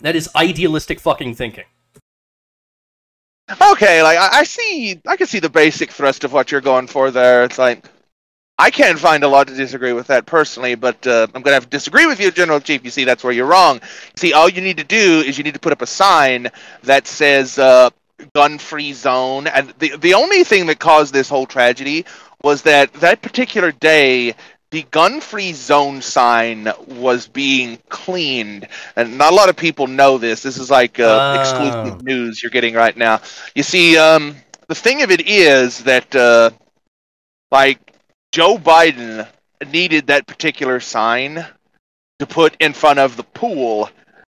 [0.00, 1.66] that is idealistic fucking thinking.
[3.60, 7.10] Okay, like I, see, I can see the basic thrust of what you're going for
[7.10, 7.44] there.
[7.44, 7.84] It's like
[8.58, 11.64] I can't find a lot to disagree with that personally, but uh, I'm gonna have
[11.64, 12.82] to disagree with you, General Chief.
[12.82, 13.82] You see, that's where you're wrong.
[14.16, 16.50] See, all you need to do is you need to put up a sign
[16.84, 17.90] that says uh,
[18.34, 22.04] "gun-free zone," and the the only thing that caused this whole tragedy
[22.42, 24.34] was that that particular day.
[24.70, 30.42] The gun-free zone sign was being cleaned, and not a lot of people know this.
[30.42, 31.40] This is like uh, Oh.
[31.40, 33.22] exclusive news you're getting right now.
[33.54, 36.50] You see, um, the thing of it is that, uh,
[37.50, 37.78] like,
[38.32, 39.26] Joe Biden
[39.72, 41.46] needed that particular sign
[42.18, 43.88] to put in front of the pool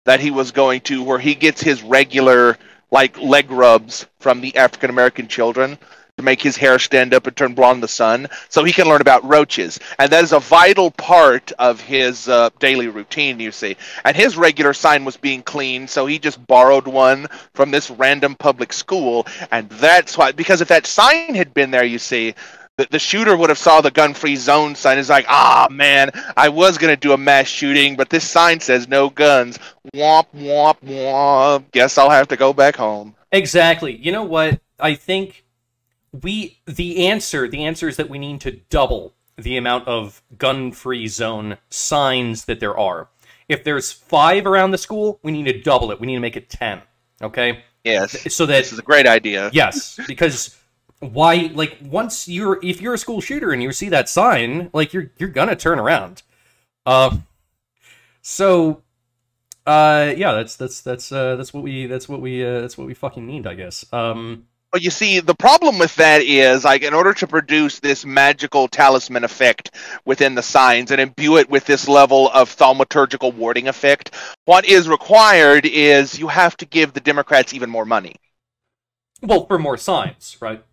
[0.05, 2.57] that he was going to, where he gets his regular,
[2.91, 5.78] like, leg rubs from the African American children
[6.20, 8.86] to make his hair stand up and turn blonde in the sun, so he can
[8.86, 9.80] learn about roaches.
[9.99, 13.76] And that is a vital part of his uh, daily routine, you see.
[14.05, 18.34] And his regular sign was being cleaned, so he just borrowed one from this random
[18.34, 20.32] public school, and that's why.
[20.32, 22.34] Because if that sign had been there, you see,
[22.81, 24.99] the, the shooter would have saw the gun-free zone sign.
[24.99, 28.89] Is like, ah, man, I was gonna do a mass shooting, but this sign says
[28.89, 29.59] no guns.
[29.95, 31.64] Womp womp womp.
[31.72, 33.14] Guess I'll have to go back home.
[33.33, 33.97] Exactly.
[33.97, 34.61] You know what?
[34.78, 35.45] I think
[36.22, 41.07] we the answer the answer is that we need to double the amount of gun-free
[41.09, 43.09] zone signs that there are.
[43.49, 46.01] If there's five around the school, we need to double it.
[46.01, 46.83] We need to make it ten.
[47.22, 48.33] Okay, Yes.
[48.35, 49.51] so that This is a great idea.
[49.53, 50.57] yes, because
[51.01, 51.51] why?
[51.55, 55.11] Like once you're if you're a school shooter and you see that sign, like you're
[55.18, 56.22] you're gonna turn around.
[56.86, 57.18] Uh,
[58.22, 58.82] so,
[59.66, 62.86] uh, yeah, that's that's that's uh that's what we that's what we uh, that's what
[62.86, 63.84] we fucking need, I guess.
[63.92, 68.05] Um, But you see, the problem with that is, like, in order to produce this
[68.05, 69.74] magical talisman effect
[70.05, 74.88] within the signs and imbue it with this level of thaumaturgical warding effect, what is
[74.88, 78.14] required is you have to give the Democrats even more money.
[79.22, 80.64] well, for more signs, right?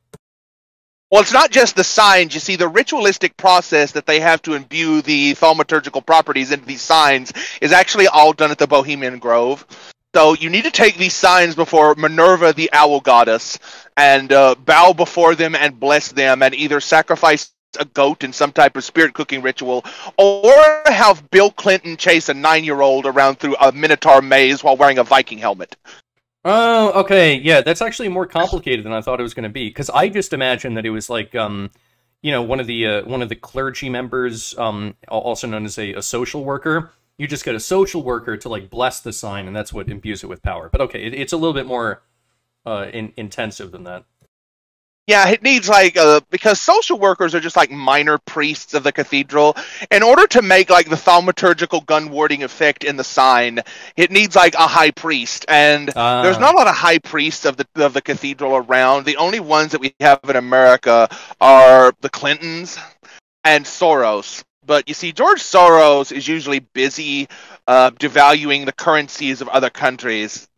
[1.10, 2.34] Well, it's not just the signs.
[2.34, 6.82] You see, the ritualistic process that they have to imbue the thaumaturgical properties into these
[6.82, 7.32] signs
[7.62, 9.66] is actually all done at the Bohemian Grove.
[10.14, 13.58] So you need to take these signs before Minerva, the owl goddess,
[13.95, 18.51] and uh, bow before them and bless them, and either sacrifice a goat in some
[18.51, 19.86] type of spirit cooking ritual,
[20.18, 25.03] or have Bill Clinton chase a nine-year-old around through a Minotaur maze while wearing a
[25.03, 25.76] Viking helmet.
[26.49, 29.67] Oh, okay, yeah, that's actually more complicated than I thought it was going to be.
[29.67, 31.71] Because I just imagined that it was like, um,
[32.21, 35.77] you know, one of the uh, one of the clergy members, um, also known as
[35.77, 36.91] a, a social worker.
[37.17, 40.23] You just get a social worker to like bless the sign, and that's what imbues
[40.23, 40.69] it with power.
[40.69, 42.03] But okay, it, it's a little bit more
[42.65, 44.05] uh, in, intensive than that.
[45.08, 48.91] Yeah, it needs like uh because social workers are just like minor priests of the
[48.91, 49.55] cathedral.
[49.89, 53.62] In order to make like the thaumaturgical gun warding effect in the sign,
[53.95, 56.24] it needs like a high priest, and Ah.
[56.24, 59.05] there's not a lot of high priests of the of the cathedral around.
[59.05, 61.08] The only ones that we have in America
[61.39, 62.78] are the Clintons
[63.45, 64.43] and Soros.
[64.66, 67.30] But you see, George Soros is usually busy
[67.66, 70.49] uh, devaluing the currencies of other countries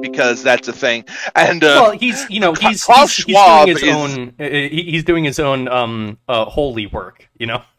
[0.00, 1.04] because that's a thing.
[1.34, 4.44] And uh, well, he's you know he's Klaus he's, he's doing his is- own uh,
[4.48, 7.28] he's doing his own um uh, holy work.
[7.38, 7.62] You know.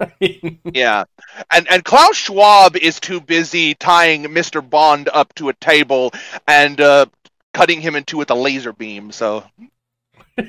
[0.74, 1.06] Yeah,
[1.52, 4.68] and and Klaus Schwab is too busy tying Mr.
[4.68, 6.12] Bond up to a table
[6.48, 7.06] and uh,
[7.54, 9.12] cutting him in two with a laser beam.
[9.12, 9.44] So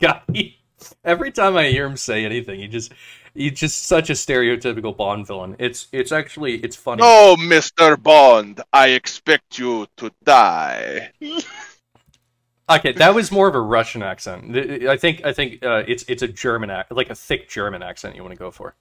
[0.00, 0.58] God, he,
[1.04, 2.92] every time I hear him say anything, he just
[3.38, 5.56] he's just such a stereotypical Bond villain.
[5.58, 7.02] It's it's actually it's funny.
[7.04, 8.00] Oh, Mr.
[8.00, 11.12] Bond, I expect you to die.
[12.70, 14.54] Okay, that was more of a Russian accent.
[14.54, 18.14] I think I think uh, it's it's a German ac- like a thick German accent
[18.14, 18.74] you want to go for.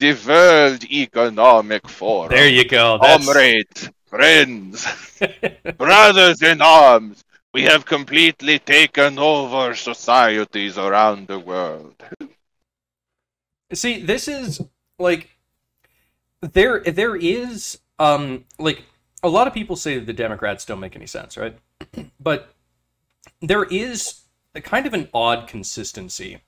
[0.00, 2.30] The World Economic Forum.
[2.30, 2.98] There you go.
[3.00, 3.24] That's...
[3.24, 4.86] Comrades, friends,
[5.78, 7.24] brothers in arms,
[7.54, 11.94] we have completely taken over societies around the world.
[13.72, 14.60] See, this is
[14.98, 15.30] like
[16.40, 18.84] there there is um like
[19.22, 21.58] a lot of people say that the Democrats don't make any sense, right?
[22.20, 22.54] but
[23.40, 24.22] there is
[24.54, 26.40] a kind of an odd consistency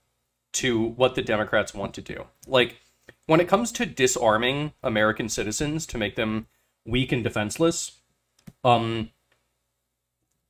[0.52, 2.24] to what the Democrats want to do.
[2.46, 2.76] Like
[3.26, 6.46] when it comes to disarming American citizens to make them
[6.86, 8.00] weak and defenseless,
[8.62, 9.10] um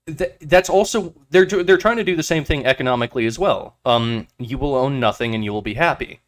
[0.06, 3.78] th- that's also they're they're trying to do the same thing economically as well.
[3.86, 6.20] Um, you will own nothing and you will be happy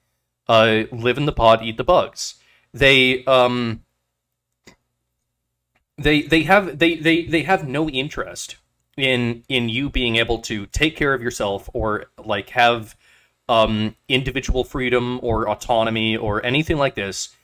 [0.51, 2.35] uh, live in the pod, eat the bugs.
[2.75, 3.85] They um
[5.97, 8.57] they they have they they they have no interest
[8.97, 12.97] in in you being able to take care of yourself or like have
[13.49, 17.37] um individual freedom or autonomy or anything like this.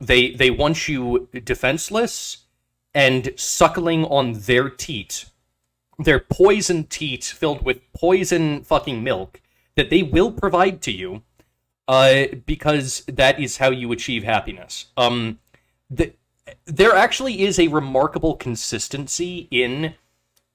[0.00, 2.38] They they want you defenseless
[2.92, 5.26] and suckling on their teat.
[5.96, 9.40] Their poison teat filled with poison fucking milk
[9.76, 11.22] that they will provide to you
[11.88, 14.86] uh, because that is how you achieve happiness.
[14.96, 15.38] Um,
[15.90, 16.12] the,
[16.64, 19.94] there actually is a remarkable consistency in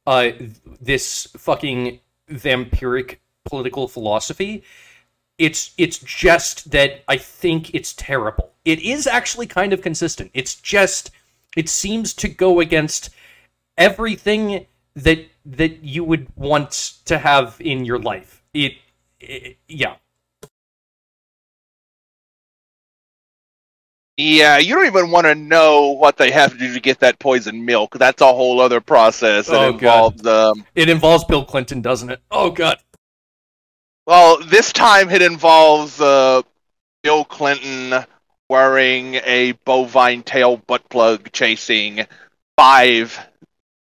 [0.06, 0.32] uh,
[0.80, 2.00] this fucking
[2.30, 4.64] vampiric political philosophy.
[5.38, 8.54] It's it's just that I think it's terrible.
[8.66, 10.32] It is actually kind of consistent.
[10.34, 11.12] It's just
[11.56, 13.10] it seems to go against
[13.78, 14.66] everything
[14.96, 16.72] that that you would want
[17.06, 18.44] to have in your life.
[18.54, 18.74] It,
[19.20, 19.96] it yeah.
[24.18, 27.20] Yeah, you don't even want to know what they have to do to get that
[27.20, 27.98] poison milk.
[28.00, 32.20] That's a whole other process that Oh, involves um It involves Bill Clinton, doesn't it?
[32.32, 32.80] Oh god.
[34.08, 36.42] well, this time it involves uh
[37.04, 38.04] Bill Clinton
[38.50, 42.06] wearing a bovine tail butt plug chasing
[42.58, 43.20] five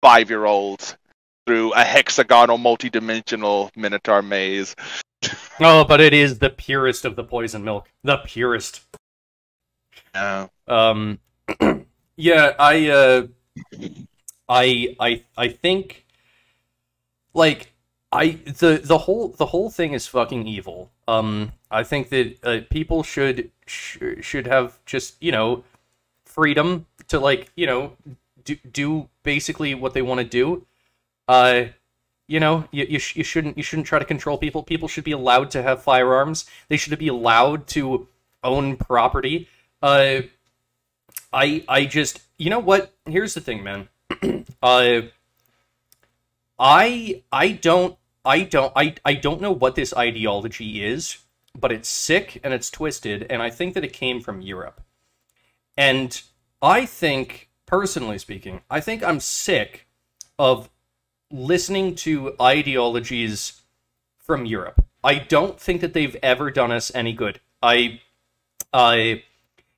[0.03, 0.97] five year olds
[1.47, 4.75] through a hexagonal multi-dimensional minotaur maze.
[5.59, 7.89] Oh, but it is the purest of the poison milk.
[8.05, 8.83] The purest.
[10.17, 11.19] Uh, Um
[12.17, 13.27] yeah, I uh
[14.49, 16.05] I I I think
[17.35, 17.73] like
[18.13, 20.91] I the the whole the whole thing is fucking evil.
[21.09, 25.65] Um, I think that uh, people should sh- should have just you know
[26.25, 27.93] freedom to like you know
[28.45, 30.67] do do basically what they want to do.
[31.29, 31.67] Uh,
[32.29, 34.63] you know, you you, sh- you shouldn't you shouldn't try to control people.
[34.63, 36.47] People should be allowed to have firearms.
[36.69, 38.09] They should be allowed to
[38.45, 39.49] own property.
[39.83, 40.23] Uh,
[41.33, 42.93] I I just you know what?
[43.07, 43.89] Here's the thing, man.
[44.63, 45.03] uh,
[46.59, 51.19] I I don't I don't I I don't know what this ideology is,
[51.55, 54.81] but it's sick and it's twisted, and I think that it came from Europe.
[55.77, 56.21] And
[56.63, 59.87] I think, personally speaking, I think I'm sick
[60.39, 60.71] of
[61.31, 63.63] listening to ideologies
[64.19, 64.85] from Europe.
[65.05, 67.41] I don't think that they've ever done us any good.
[67.63, 68.01] I
[68.73, 69.23] I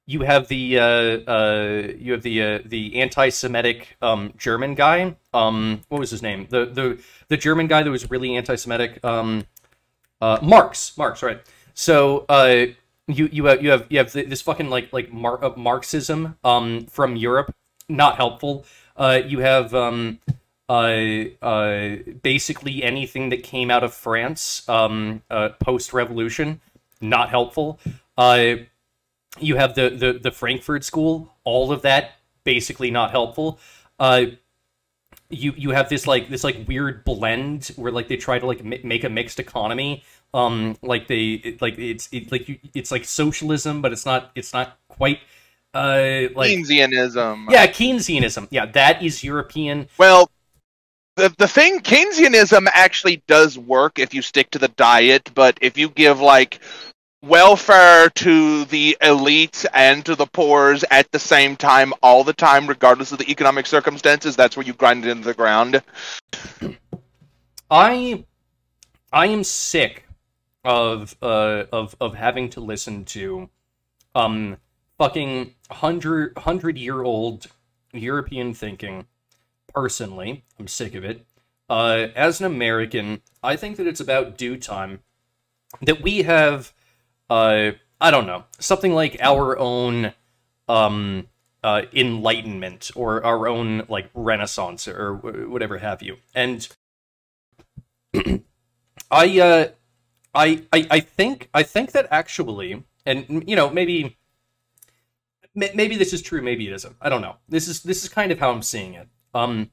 [0.08, 0.82] you have the uh,
[1.30, 5.14] uh, you have the uh, the anti-Semitic um, German guy.
[5.34, 6.46] Um, what was his name?
[6.48, 6.98] The the
[7.28, 9.04] the German guy that was really anti-Semitic.
[9.04, 9.44] Um,
[10.22, 10.96] uh, Marx.
[10.96, 11.40] Marx, right?
[11.74, 12.66] So uh,
[13.06, 16.86] you you have you have you have this fucking like like Mar- uh, Marxism um,
[16.86, 17.54] from Europe.
[17.90, 18.64] Not helpful.
[18.96, 20.20] Uh, you have um,
[20.70, 26.62] uh, uh, basically anything that came out of France um, uh, post revolution.
[27.02, 27.78] Not helpful.
[29.40, 31.34] You have the, the the Frankfurt School.
[31.44, 32.12] All of that
[32.44, 33.58] basically not helpful.
[33.98, 34.26] Uh,
[35.30, 38.64] you you have this like this like weird blend where like they try to like
[38.64, 40.02] mi- make a mixed economy.
[40.34, 44.30] Um, like they it, like it's it, like you, it's like socialism, but it's not
[44.34, 45.20] it's not quite
[45.74, 47.50] uh like Keynesianism.
[47.50, 48.48] yeah Keynesianism.
[48.50, 49.88] Yeah, that is European.
[49.98, 50.30] Well,
[51.16, 55.76] the the thing Keynesianism actually does work if you stick to the diet, but if
[55.76, 56.60] you give like
[57.22, 62.66] welfare to the elites and to the poors at the same time all the time
[62.66, 65.82] regardless of the economic circumstances that's where you grind it into the ground
[67.70, 68.24] I
[69.12, 70.04] I am sick
[70.64, 73.50] of uh of of having to listen to
[74.14, 74.58] um
[74.98, 77.46] fucking hundred hundred year old
[77.92, 79.06] European thinking.
[79.72, 81.24] Personally, I'm sick of it.
[81.70, 85.00] Uh, as an American, I think that it's about due time
[85.82, 86.72] that we have
[87.30, 88.44] uh I don't know.
[88.58, 90.12] Something like our own
[90.68, 91.28] um
[91.64, 96.16] uh enlightenment or our own like renaissance or wh- whatever have you.
[96.34, 96.68] And
[99.10, 99.68] I uh
[100.34, 104.16] I, I I think I think that actually and you know maybe
[105.54, 106.96] may- maybe this is true maybe it isn't.
[107.00, 107.36] I don't know.
[107.48, 109.08] This is this is kind of how I'm seeing it.
[109.34, 109.70] Um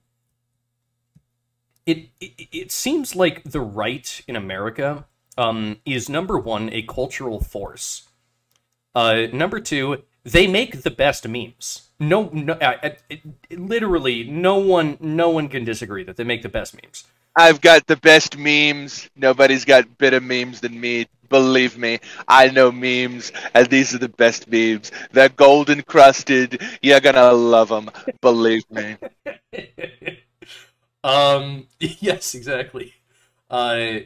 [1.85, 5.05] it it, it seems like the right in America
[5.37, 8.07] um is number one a cultural force.
[8.95, 11.89] Uh number two they make the best memes.
[11.99, 16.23] No no uh, uh, it, it- literally no one no one can disagree that they
[16.23, 17.05] make the best memes.
[17.35, 19.09] I've got the best memes.
[19.15, 21.07] Nobody's got better memes than me.
[21.27, 24.91] Believe me i know memes and these are the best memes.
[25.11, 26.61] They're golden crusted.
[26.83, 27.89] You're gonna love them
[28.21, 28.97] believe me.
[31.03, 32.93] Um yes exactly.
[33.49, 33.99] Uh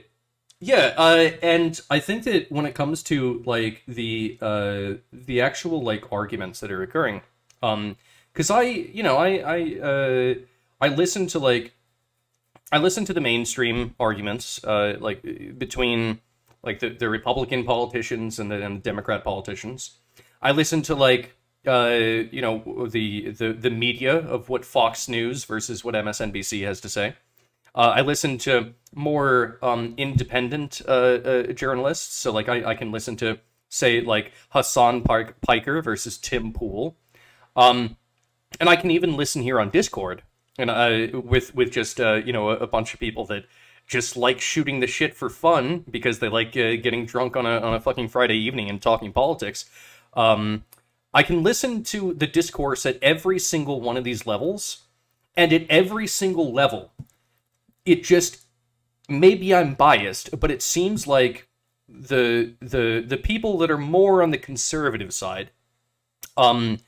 [0.59, 5.81] yeah uh and i think that when it comes to like the uh the actual
[5.81, 7.21] like arguments that are occurring
[7.63, 7.95] um
[8.33, 10.33] because i you know i i uh
[10.81, 11.73] i listen to like
[12.71, 15.21] i listen to the mainstream arguments uh like
[15.57, 16.19] between
[16.63, 19.97] like the, the republican politicians and the, and the democrat politicians
[20.41, 21.35] i listen to like
[21.67, 26.79] uh, you know the, the the media of what Fox News versus what MSNBC has
[26.81, 27.15] to say.
[27.75, 32.91] Uh, I listen to more um, independent uh, uh, journalists, so like I, I can
[32.91, 33.39] listen to
[33.69, 36.97] say like Hasan Park- Piker versus Tim Pool,
[37.55, 37.97] um,
[38.59, 40.23] and I can even listen here on Discord
[40.59, 43.45] and uh, with with just uh, you know a, a bunch of people that
[43.87, 47.59] just like shooting the shit for fun because they like uh, getting drunk on a
[47.59, 49.65] on a fucking Friday evening and talking politics.
[50.13, 50.65] Um,
[51.13, 54.83] I can listen to the discourse at every single one of these levels,
[55.35, 56.91] and at every single level,
[57.89, 58.41] it just
[59.09, 61.47] maybe I'm biased, but it seems like
[61.87, 65.49] the the the people that are more on the conservative side,
[66.37, 66.79] um,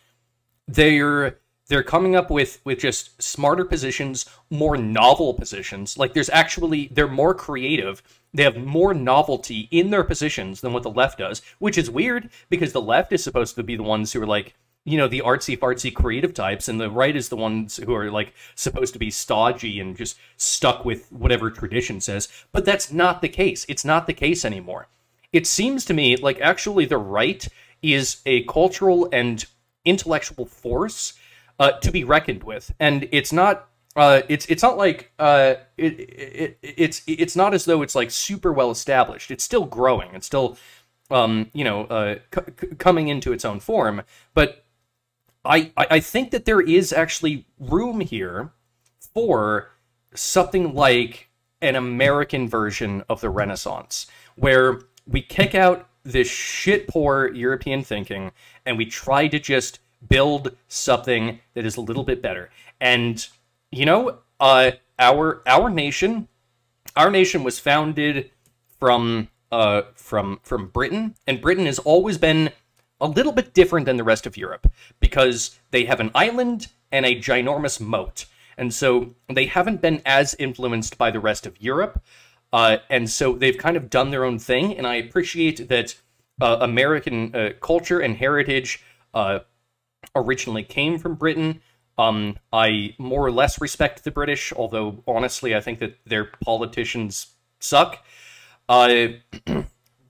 [0.68, 5.98] they're they're coming up with with just smarter positions, more novel positions.
[5.98, 8.04] Like there's actually they're more creative.
[8.34, 12.30] They have more novelty in their positions than what the left does, which is weird
[12.50, 14.54] because the left is supposed to be the ones who are like
[14.84, 18.12] you know the artsy fartsy creative types and the right is the ones who are
[18.12, 23.22] like supposed to be stodgy and just stuck with whatever tradition says but that's not
[23.22, 24.88] the case it's not the case anymore
[25.32, 27.48] it seems to me like actually the right
[27.82, 29.46] is a cultural and
[29.86, 31.14] intellectual force
[31.60, 36.00] uh, to be reckoned with and it's not uh, it's it's not like uh, it,
[36.00, 39.32] it it's it's not as though it's like super well established.
[39.32, 40.16] It's still growing.
[40.16, 40.58] It's still
[41.10, 44.04] um, you know uh, c- coming into its own form.
[44.34, 44.61] But
[45.44, 48.52] I I think that there is actually room here
[49.14, 49.72] for
[50.14, 51.30] something like
[51.62, 58.32] an American version of the Renaissance, where we kick out this shit poor European thinking
[58.66, 62.50] and we try to just build something that is a little bit better.
[62.80, 63.26] And
[63.72, 66.28] you know, uh, our our nation,
[66.96, 68.32] our nation was founded
[68.80, 72.52] from uh, from from Britain, and Britain has always been
[73.02, 77.06] a little bit different than the rest of Europe because they have an island and
[77.06, 78.26] a ginormous moat,
[78.58, 82.02] and so they haven't been as influenced by the rest of Europe.
[82.54, 85.96] Uh, and so they've kind of done their own thing, and I appreciate that
[86.42, 88.84] uh, American uh, culture and heritage
[89.14, 89.40] uh,
[90.16, 91.62] originally came from Britain.
[91.98, 97.28] Um, I more or less respect the British, although honestly, I think that their politicians
[97.60, 98.04] suck.
[98.68, 99.08] Uh,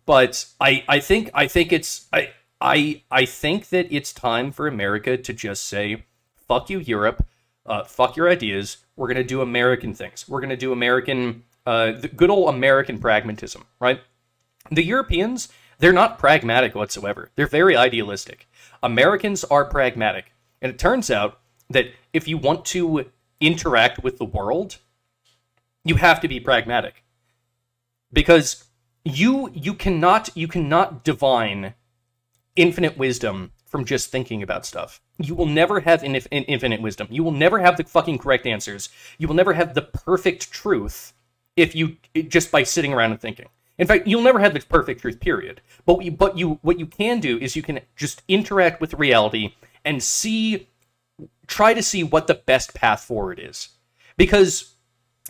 [0.05, 2.29] but I, I think, I think it's, I,
[2.62, 6.05] I, I think that it's time for America to just say,
[6.47, 7.26] "Fuck you, Europe.
[7.66, 8.78] Uh, fuck your ideas.
[8.95, 10.28] We're gonna do American things.
[10.28, 14.01] We're gonna do American, uh, the good old American pragmatism, right?
[14.70, 15.49] The Europeans,
[15.80, 17.32] they're not pragmatic whatsoever.
[17.36, 18.47] They're very idealistic.
[18.84, 20.32] Americans are pragmatic,
[20.62, 21.39] and it turns out
[21.70, 23.09] that if you want to
[23.39, 24.78] interact with the world,
[25.84, 27.03] you have to be pragmatic.
[28.14, 28.66] Because
[29.03, 31.74] you you cannot you cannot divine
[32.55, 35.01] infinite wisdom from just thinking about stuff.
[35.17, 37.07] You will never have inf- infinite wisdom.
[37.09, 38.89] You will never have the fucking correct answers.
[39.17, 41.13] You will never have the perfect truth
[41.55, 41.97] if you
[42.27, 43.47] just by sitting around and thinking.
[43.77, 45.19] In fact, you'll never have the perfect truth.
[45.19, 45.61] Period.
[45.85, 49.55] But you, but you what you can do is you can just interact with reality
[49.85, 50.67] and see
[51.47, 53.69] try to see what the best path forward is
[54.17, 54.75] because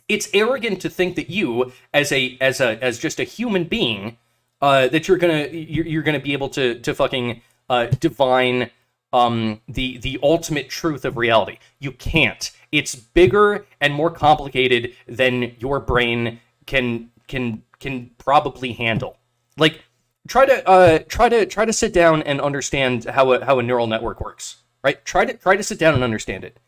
[0.07, 4.17] it's arrogant to think that you as a as a as just a human being
[4.61, 8.69] uh, that you're gonna you're, you're gonna be able to to fucking uh, divine
[9.13, 11.57] um, the the ultimate truth of reality.
[11.79, 12.51] You can't.
[12.71, 19.17] It's bigger and more complicated than your brain can can can probably handle.
[19.57, 19.83] Like
[20.27, 23.63] try to uh, try to try to sit down and understand how a, how a
[23.63, 25.03] neural network works right?
[25.05, 26.59] Try to try to sit down and understand it.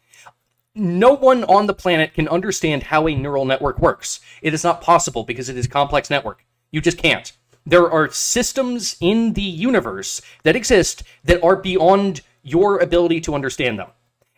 [0.75, 4.19] No one on the planet can understand how a neural network works.
[4.41, 6.45] It is not possible because it is complex network.
[6.71, 7.31] You just can't.
[7.65, 13.79] There are systems in the universe that exist that are beyond your ability to understand
[13.79, 13.89] them.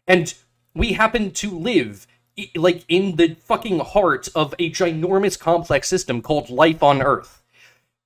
[0.08, 0.34] And
[0.76, 2.08] we happen to live
[2.56, 7.42] like in the fucking heart of a ginormous complex system called life on Earth.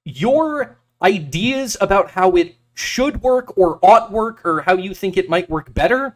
[0.06, 5.30] Your ideas about how it should work or ought work or how you think it
[5.30, 6.16] might work better,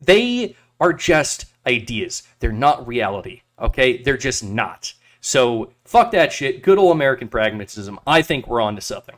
[0.00, 2.22] they are just ideas.
[2.40, 3.42] They're not reality.
[3.60, 4.02] Okay?
[4.02, 4.94] They're just not.
[5.20, 6.62] So fuck that shit.
[6.62, 8.00] Good old American pragmatism.
[8.06, 9.14] I think we're on to something.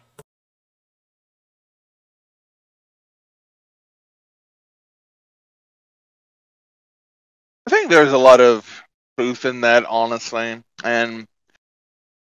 [7.66, 8.82] I think there's a lot of
[9.16, 10.62] truth in that, honestly.
[10.82, 11.26] And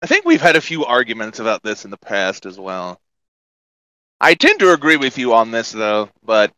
[0.01, 3.01] I think we've had a few arguments about this in the past as well.
[4.21, 6.53] I tend to agree with you on this, though, but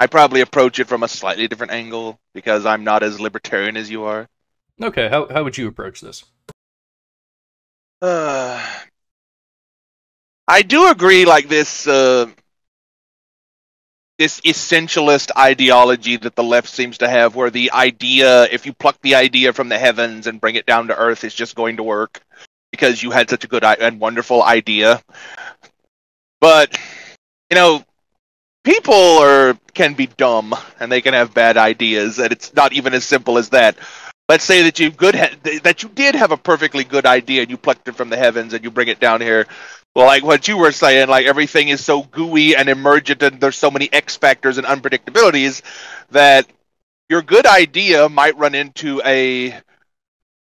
[0.00, 3.90] I probably approach it from a slightly different angle because I'm not as libertarian as
[3.90, 4.26] you are.
[4.82, 6.24] Okay, how, how would you approach this?
[8.02, 8.64] Uh,
[10.48, 12.26] I do agree, like this, uh,
[14.18, 18.98] this essentialist ideology that the left seems to have, where the idea, if you pluck
[19.02, 21.82] the idea from the heavens and bring it down to earth, it's just going to
[21.82, 22.20] work
[22.70, 25.00] because you had such a good and wonderful idea.
[26.40, 26.78] But
[27.50, 27.84] you know,
[28.64, 32.94] people are can be dumb and they can have bad ideas, and it's not even
[32.94, 33.76] as simple as that.
[34.30, 35.34] Let's say that you good ha-
[35.64, 38.52] that you did have a perfectly good idea and you plucked it from the heavens
[38.54, 39.48] and you bring it down here.
[39.92, 43.56] Well, like what you were saying, like everything is so gooey and emergent, and there's
[43.56, 45.62] so many X factors and unpredictabilities
[46.12, 46.46] that
[47.08, 49.60] your good idea might run into a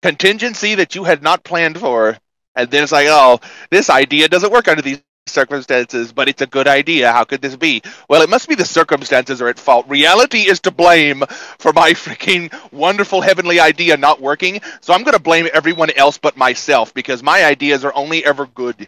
[0.04, 2.16] contingency that you had not planned for,
[2.54, 3.40] and then it's like, oh,
[3.72, 7.12] this idea doesn't work under these circumstances, but it's a good idea.
[7.12, 7.82] How could this be?
[8.10, 9.88] Well, it must be the circumstances are at fault.
[9.88, 11.24] Reality is to blame
[11.58, 14.62] for my freaking wonderful heavenly idea not working.
[14.82, 18.46] So I'm going to blame everyone else but myself because my ideas are only ever
[18.46, 18.88] good.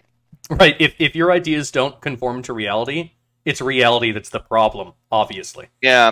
[0.49, 0.75] Right.
[0.79, 3.11] If if your ideas don't conform to reality,
[3.45, 5.67] it's reality that's the problem, obviously.
[5.81, 6.11] Yeah.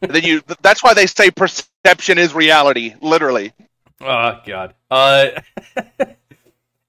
[0.00, 3.52] then you that's why they say perception is reality, literally.
[4.00, 4.74] Oh god.
[4.90, 5.28] Uh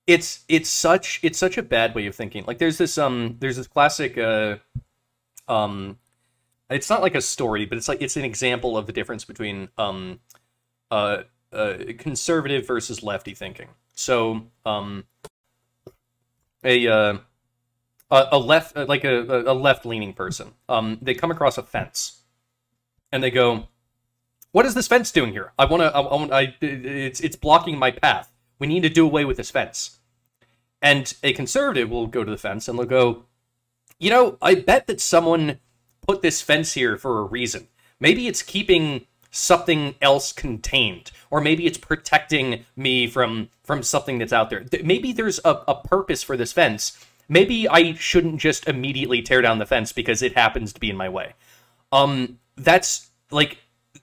[0.08, 2.44] it's it's such it's such a bad way of thinking.
[2.46, 4.58] Like there's this um there's this classic uh
[5.48, 5.98] um
[6.70, 9.70] it's not like a story, but it's like it's an example of the difference between
[9.78, 10.20] um
[10.92, 11.24] uh,
[11.54, 13.70] uh, conservative versus lefty thinking.
[13.94, 15.06] So, um,
[16.64, 17.18] a uh,
[18.12, 22.22] a, left like a, a left leaning person, um, they come across a fence,
[23.12, 23.68] and they go,
[24.52, 25.54] "What is this fence doing here?
[25.58, 25.96] I want to.
[25.96, 26.42] I, I.
[26.42, 28.31] I it's it's blocking my path.
[28.62, 29.98] We need to do away with this fence."
[30.82, 33.26] And a conservative will go to the fence and they'll go,
[34.00, 35.60] "You know, I bet that someone
[36.08, 37.68] put this fence here for a reason.
[38.00, 44.34] Maybe it's keeping." something else contained or maybe it's protecting me from from something that's
[44.34, 49.22] out there maybe there's a, a purpose for this fence maybe i shouldn't just immediately
[49.22, 51.34] tear down the fence because it happens to be in my way
[51.94, 53.58] um that's like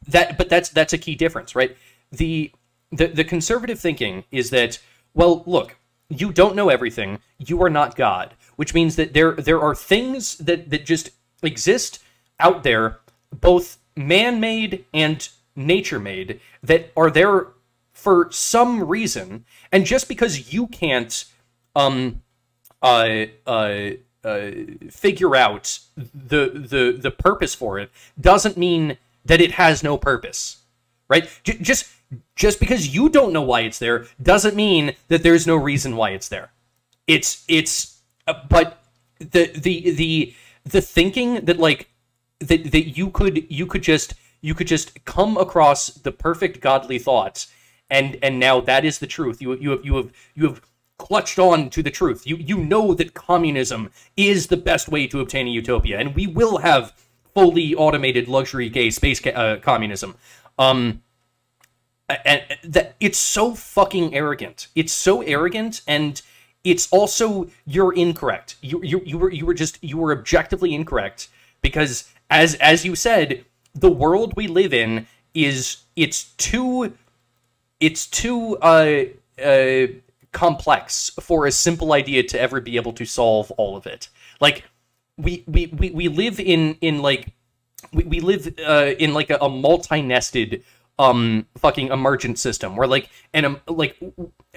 [0.09, 1.77] that but that's that's a key difference right
[2.11, 2.51] the
[2.91, 4.79] the, the conservative thinking is that
[5.15, 5.77] well look
[6.09, 10.37] you don't know everything you are not god which means that there there are things
[10.39, 11.11] that that just
[11.43, 12.01] exist
[12.41, 12.99] out there
[13.41, 17.49] both man-made and nature-made that are there
[17.93, 21.25] for some reason and just because you can't
[21.75, 22.23] um
[22.83, 23.91] uh uh
[24.25, 24.51] uh,
[24.91, 27.91] figure out the the the purpose for it
[28.21, 30.59] doesn't mean that it has no purpose,
[31.09, 31.29] right?
[31.45, 31.87] J- just
[32.37, 36.11] just because you don't know why it's there doesn't mean that there's no reason why
[36.11, 36.53] it's there.
[37.07, 38.83] It's it's uh, but
[39.19, 41.89] the the the the thinking that like
[42.41, 46.99] that that you could you could just you could just come across the perfect godly
[46.99, 47.49] thoughts
[47.91, 49.41] and and now that is the truth.
[49.41, 50.61] You you have you have you have
[50.99, 52.27] clutched on to the truth.
[52.27, 56.27] You you know that communism is the best way to obtain a utopia, and we
[56.27, 56.93] will have
[57.35, 60.17] fully automated luxury gay space ca- uh, communism.
[60.59, 61.03] Um,
[62.09, 64.69] and that it's so fucking arrogant.
[64.75, 66.21] It's so arrogant, and
[66.65, 68.57] it's also you're incorrect.
[68.61, 71.29] You you you were you were just you were objectively incorrect
[71.61, 73.45] because as as you said,
[73.75, 76.95] the world we live in is it's too
[77.81, 79.05] it's too uh
[79.43, 79.87] uh
[80.33, 84.09] complex for a simple idea to ever be able to solve all of it.
[84.41, 84.65] Like
[85.17, 87.33] we we we, we live in in like
[87.93, 90.65] we, we live uh, in like a, a multi-nested
[90.99, 92.77] um fucking emergent system.
[92.77, 93.97] Where like and um like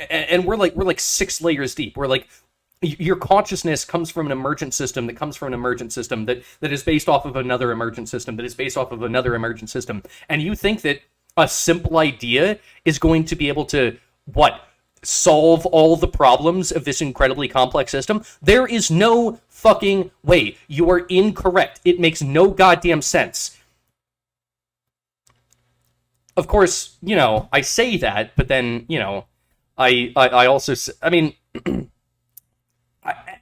[0.10, 1.98] and we're like we're like six layers deep.
[1.98, 2.28] We're like
[2.82, 6.72] your consciousness comes from an emergent system that comes from an emergent system that that
[6.72, 10.04] is based off of another emergent system that is based off of another emergent system.
[10.30, 11.02] And you think that
[11.38, 14.68] a simple idea is going to be able to what
[15.04, 18.24] solve all the problems of this incredibly complex system?
[18.42, 20.58] There is no fucking way.
[20.68, 21.82] You are incorrect.
[21.86, 23.58] It makes no goddamn sense
[26.42, 29.26] of course you know i say that but then you know
[29.78, 31.36] i i, I also I mean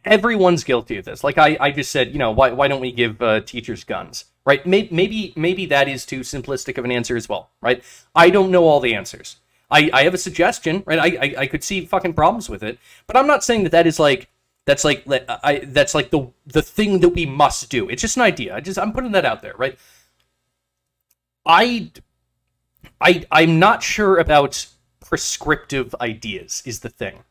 [0.06, 1.24] everyone's guilty of this.
[1.24, 4.26] Like I, I just said, you know, why, why don't we give uh, teachers guns,
[4.46, 4.66] right?
[4.66, 7.84] Maybe, maybe, maybe that is too simplistic of an answer as well, right?
[8.16, 9.38] I don't know all the answers.
[9.70, 11.00] I, I have a suggestion, right?
[11.00, 13.86] I, I, I could see fucking problems with it, but I'm not saying that that
[13.86, 14.30] is like
[14.66, 17.88] that's like I that's like the the thing that we must do.
[17.88, 18.56] It's just an idea.
[18.56, 19.78] I just I'm putting that out there, right?
[21.46, 21.92] I
[23.02, 24.68] I I'm not sure about
[25.00, 27.24] prescriptive ideas is the thing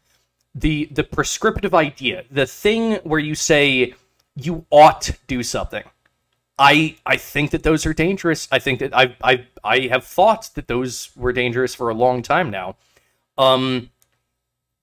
[0.55, 3.95] the the prescriptive idea, the thing where you say
[4.35, 5.85] you ought to do something.
[6.59, 8.49] I I think that those are dangerous.
[8.51, 12.23] I think that I I I have thought that those were dangerous for a long
[12.23, 12.77] time now.
[13.37, 13.91] Um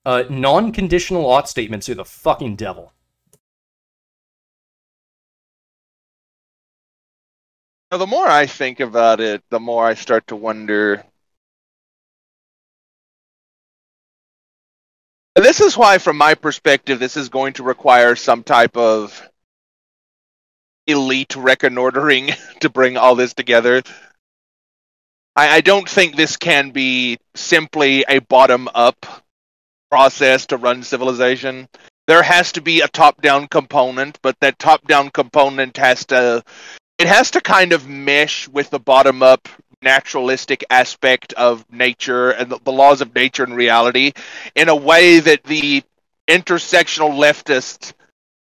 [0.04, 2.92] uh non-conditional ought statements are the fucking devil.
[7.90, 11.04] Now, the more I think about it, the more I start to wonder
[15.36, 19.22] And this is why, from my perspective, this is going to require some type of
[20.86, 22.30] elite reconnoitering
[22.60, 23.82] to bring all this together.
[25.36, 29.04] I, I don't think this can be simply a bottom up
[29.90, 31.68] process to run civilization.
[32.06, 36.42] There has to be a top down component, but that top down component has to
[36.98, 39.48] it has to kind of mesh with the bottom up
[39.82, 44.12] naturalistic aspect of nature and the, the, laws of nature and reality
[44.54, 45.82] in a way that the
[46.26, 47.92] intersectional leftists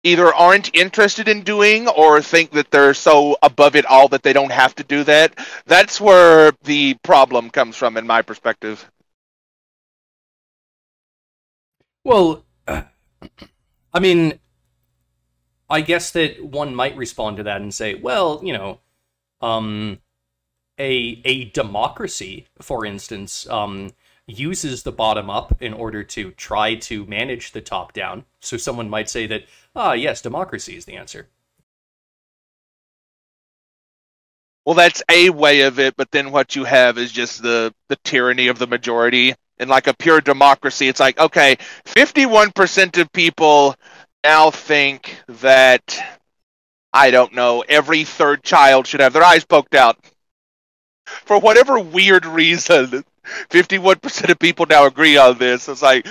[0.04, 4.32] either aren't interested in doing or think that they're so above it all that they
[4.32, 5.38] don't have to do that.
[5.66, 8.88] That's where the problem comes from, in my perspective.
[12.04, 14.38] Well, I mean,
[15.72, 18.80] I guess that one might respond to that and say, well, you know,
[19.40, 20.00] um,
[20.78, 23.92] a a democracy, for instance, um,
[24.26, 28.24] uses the bottom up in order to try to manage the top down.
[28.40, 29.44] So someone might say that,
[29.74, 31.28] ah, yes, democracy is the answer.
[34.64, 37.96] Well, that's a way of it, but then what you have is just the the
[38.04, 39.34] tyranny of the majority.
[39.58, 43.76] And like a pure democracy, it's like okay, fifty-one percent of people
[44.24, 46.00] now think that
[46.92, 49.98] I don't know every third child should have their eyes poked out.
[51.06, 53.04] For whatever weird reason,
[53.50, 55.68] fifty-one percent of people now agree on this.
[55.68, 56.06] It's like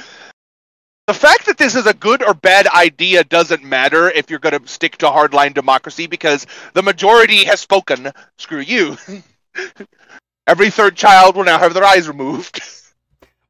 [1.07, 4.59] the fact that this is a good or bad idea doesn't matter if you're going
[4.59, 8.11] to stick to hardline democracy because the majority has spoken.
[8.37, 8.97] Screw you.
[10.47, 12.61] Every third child will now have their eyes removed.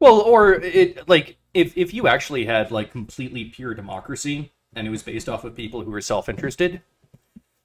[0.02, 4.90] Well, or it like if if you actually had like completely pure democracy and it
[4.90, 6.82] was based off of people who were self-interested,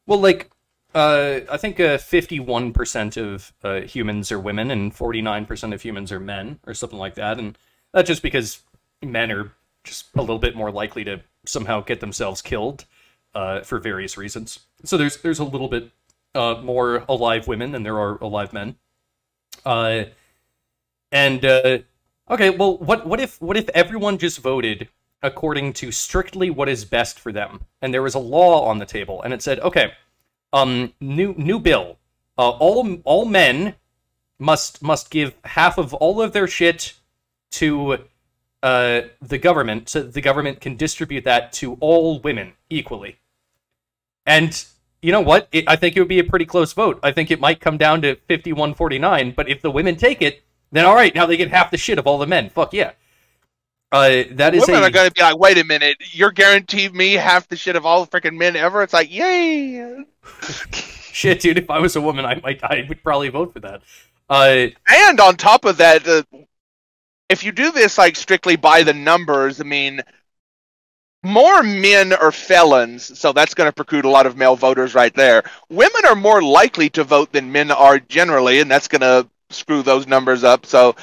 [0.06, 0.50] well, like
[0.94, 6.20] uh, I think uh, 51% of uh, humans are women and 49% of humans are
[6.20, 7.38] men, or something like that.
[7.38, 7.58] And
[7.92, 8.62] that's just because
[9.02, 9.52] men are
[9.84, 12.86] just a little bit more likely to somehow get themselves killed
[13.34, 14.60] uh, for various reasons.
[14.84, 15.90] So there's there's a little bit
[16.34, 18.76] uh, more alive women than there are alive men.
[19.64, 20.04] Uh,
[21.12, 21.78] and uh,
[22.30, 24.88] okay, well, what what if what if everyone just voted
[25.22, 28.86] according to strictly what is best for them, and there was a law on the
[28.86, 29.92] table, and it said, okay,
[30.52, 31.98] um, new new bill,
[32.38, 33.74] uh, all all men
[34.38, 36.94] must must give half of all of their shit
[37.52, 37.98] to
[38.62, 43.16] uh, the government, so the government can distribute that to all women equally.
[44.24, 44.64] And
[45.02, 45.48] you know what?
[45.52, 46.98] It, I think it would be a pretty close vote.
[47.02, 50.42] I think it might come down to 51-49, but if the women take it,
[50.76, 52.50] then all right, now they get half the shit of all the men.
[52.50, 52.92] Fuck yeah.
[53.92, 56.94] Uh, that is Women a, are going to be like, wait a minute, you're guaranteed
[56.94, 58.82] me half the shit of all the freaking men ever?
[58.82, 60.04] It's like, yay!
[60.72, 61.58] shit, dude.
[61.58, 63.82] If I was a woman, I might, I would probably vote for that.
[64.28, 66.22] Uh, And on top of that, uh,
[67.28, 70.02] if you do this like strictly by the numbers, I mean,
[71.22, 75.14] more men are felons, so that's going to preclude a lot of male voters right
[75.14, 75.42] there.
[75.68, 79.82] Women are more likely to vote than men are generally, and that's going to screw
[79.82, 80.66] those numbers up.
[80.66, 80.96] So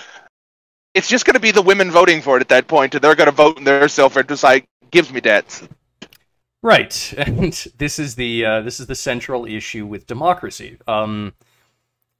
[0.93, 3.15] it's just going to be the women voting for it at that point, and they're
[3.15, 4.43] going to vote in their self-interest.
[4.43, 5.67] Like, gives me debts.
[6.61, 10.77] Right, and this is the uh, this is the central issue with democracy.
[10.87, 11.33] Um,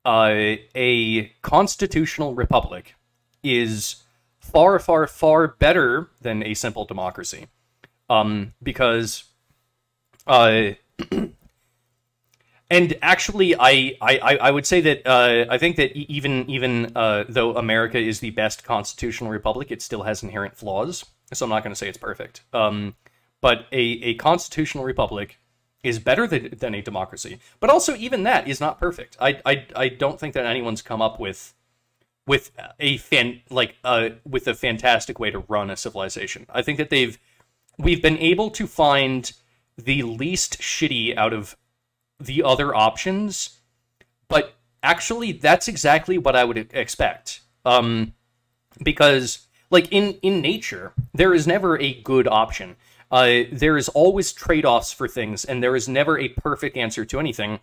[0.05, 2.95] uh, a constitutional republic
[3.41, 4.03] is
[4.39, 7.47] far, far, far better than a simple democracy,
[8.09, 9.23] um, because,
[10.27, 10.71] uh,
[12.73, 17.23] and actually, I, I, I would say that uh, I think that even even uh,
[17.29, 21.05] though America is the best constitutional republic, it still has inherent flaws.
[21.31, 22.41] So I'm not going to say it's perfect.
[22.51, 22.95] Um,
[23.41, 25.37] but a, a constitutional republic
[25.83, 27.37] is better than, than a democracy.
[27.59, 29.17] But also, even that is not perfect.
[29.21, 31.53] I, I, I don't think that anyone's come up with
[32.25, 36.47] with a fan like uh with a fantastic way to run a civilization.
[36.49, 37.19] I think that they've
[37.77, 39.31] we've been able to find
[39.77, 41.55] the least shitty out of
[42.25, 43.59] the other options,
[44.27, 47.41] but actually that's exactly what I would expect.
[47.65, 48.13] Um
[48.83, 52.75] because like in in nature, there is never a good option.
[53.11, 57.19] Uh, there is always trade-offs for things, and there is never a perfect answer to
[57.19, 57.59] anything.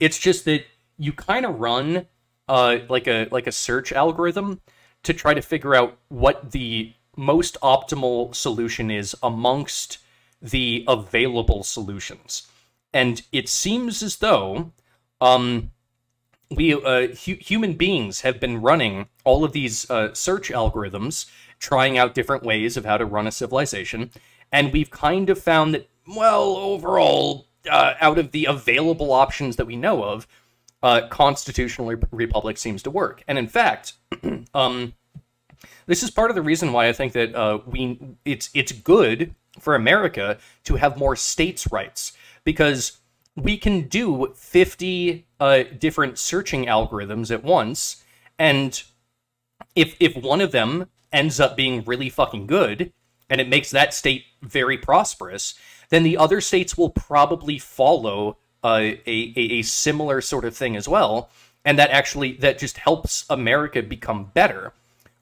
[0.00, 0.64] It's just that
[0.96, 2.06] you kind of run
[2.48, 4.60] uh, like a like a search algorithm
[5.02, 9.98] to try to figure out what the most optimal solution is amongst
[10.42, 12.48] the available solutions.
[12.96, 14.72] And it seems as though
[15.20, 15.70] um,
[16.50, 21.26] we uh, hu- human beings have been running all of these uh, search algorithms,
[21.58, 24.10] trying out different ways of how to run a civilization,
[24.50, 29.66] and we've kind of found that, well, overall, uh, out of the available options that
[29.66, 30.26] we know of,
[30.82, 33.22] uh, constitutional re- republic seems to work.
[33.28, 33.92] And in fact,
[34.54, 34.94] um,
[35.84, 39.34] this is part of the reason why I think that uh, we it's it's good
[39.60, 42.12] for America to have more states' rights
[42.46, 43.00] because
[43.34, 48.02] we can do 50 uh, different searching algorithms at once
[48.38, 48.84] and
[49.74, 52.92] if if one of them ends up being really fucking good
[53.28, 55.54] and it makes that state very prosperous
[55.90, 60.76] then the other states will probably follow uh, a, a a similar sort of thing
[60.76, 61.28] as well
[61.66, 64.72] and that actually that just helps america become better.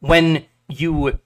[0.01, 1.19] When you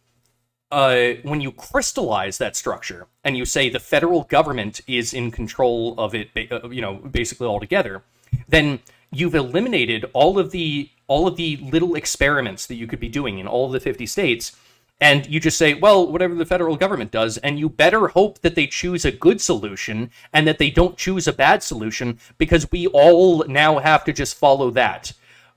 [0.70, 5.94] uh, when you crystallize that structure and you say the federal government is in control
[5.98, 8.02] of it, uh, you know, basically altogether,
[8.48, 8.80] then
[9.10, 13.38] you've eliminated all of the all of the little experiments that you could be doing
[13.38, 14.54] in all of the 50 states.
[15.00, 18.54] And you just say well whatever the federal government does and you better hope that
[18.54, 22.88] they choose a good solution and that they don't choose a bad solution because we
[22.88, 25.12] all now have to just follow that.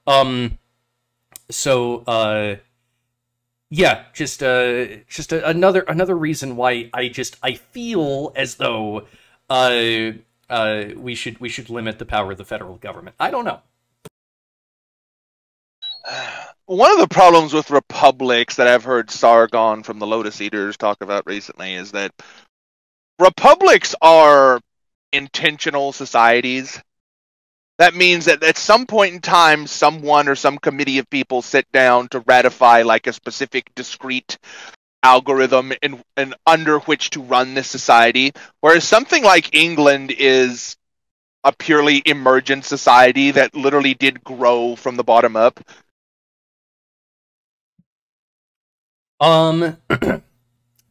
[0.07, 0.59] Um
[1.49, 2.55] so uh
[3.73, 9.07] yeah, just uh, just a, another another reason why I just I feel as though
[9.49, 10.11] uh,
[10.49, 13.15] uh, we should we should limit the power of the federal government.
[13.17, 13.61] I don't know.
[16.65, 21.01] One of the problems with republics that I've heard Sargon from the Lotus Eaters talk
[21.01, 22.11] about recently is that
[23.19, 24.59] republics are
[25.13, 26.81] intentional societies
[27.81, 31.65] that means that at some point in time, someone or some committee of people sit
[31.71, 34.37] down to ratify like a specific discrete
[35.01, 38.33] algorithm and under which to run this society.
[38.59, 40.77] Whereas something like England is
[41.43, 45.59] a purely emergent society that literally did grow from the bottom up.
[49.19, 49.77] Um.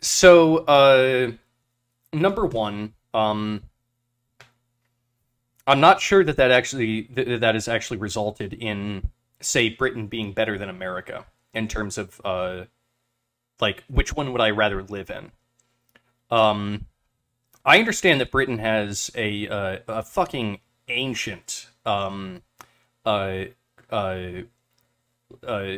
[0.01, 1.31] so, uh,
[2.13, 3.63] number one, um,
[5.71, 9.11] I'm not sure that that actually that that has actually resulted in,
[9.41, 12.65] say, Britain being better than America in terms of uh,
[13.61, 15.31] like which one would I rather live in?
[16.29, 16.87] Um,
[17.65, 22.43] I understand that Britain has a uh, a fucking ancient um,
[23.07, 23.45] uh,
[23.91, 24.43] uh,
[25.47, 25.77] uh,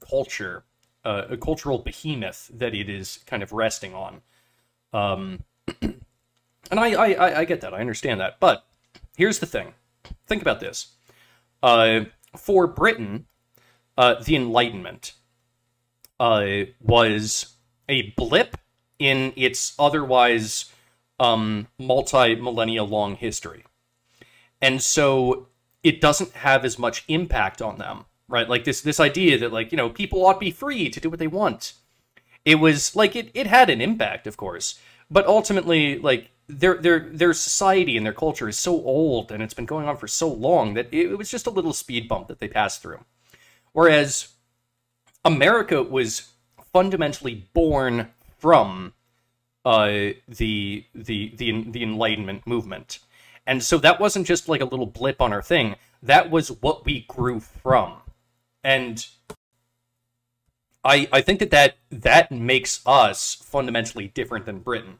[0.00, 0.64] culture,
[1.04, 4.22] uh, a cultural behemoth that it is kind of resting on.
[4.94, 5.42] Um,
[5.82, 6.00] and
[6.70, 7.74] I, I, I get that.
[7.74, 8.40] I understand that.
[8.40, 8.65] But
[9.16, 9.74] here's the thing.
[10.26, 10.94] Think about this.
[11.62, 12.04] Uh,
[12.36, 13.26] for Britain,
[13.98, 15.14] uh, the Enlightenment
[16.20, 16.46] uh,
[16.80, 17.54] was
[17.88, 18.56] a blip
[18.98, 20.72] in its otherwise
[21.18, 23.64] um, multi millennia long history.
[24.60, 25.48] And so
[25.82, 28.48] it doesn't have as much impact on them, right?
[28.48, 31.10] Like this this idea that like, you know, people ought to be free to do
[31.10, 31.74] what they want.
[32.44, 34.78] It was like it, it had an impact, of course,
[35.10, 39.54] but ultimately like their their their society and their culture is so old and it's
[39.54, 42.38] been going on for so long that it, was just a little speed bump that
[42.38, 43.00] they passed through.
[43.72, 44.28] Whereas
[45.24, 46.30] America was
[46.72, 48.08] fundamentally born
[48.38, 48.94] from
[49.64, 53.00] uh, the the the the Enlightenment movement,
[53.46, 55.74] and so that wasn't just like a little blip on our thing.
[56.02, 57.96] That was what we grew from,
[58.62, 59.04] and
[60.86, 64.98] I I think that that that makes us fundamentally different than Britain.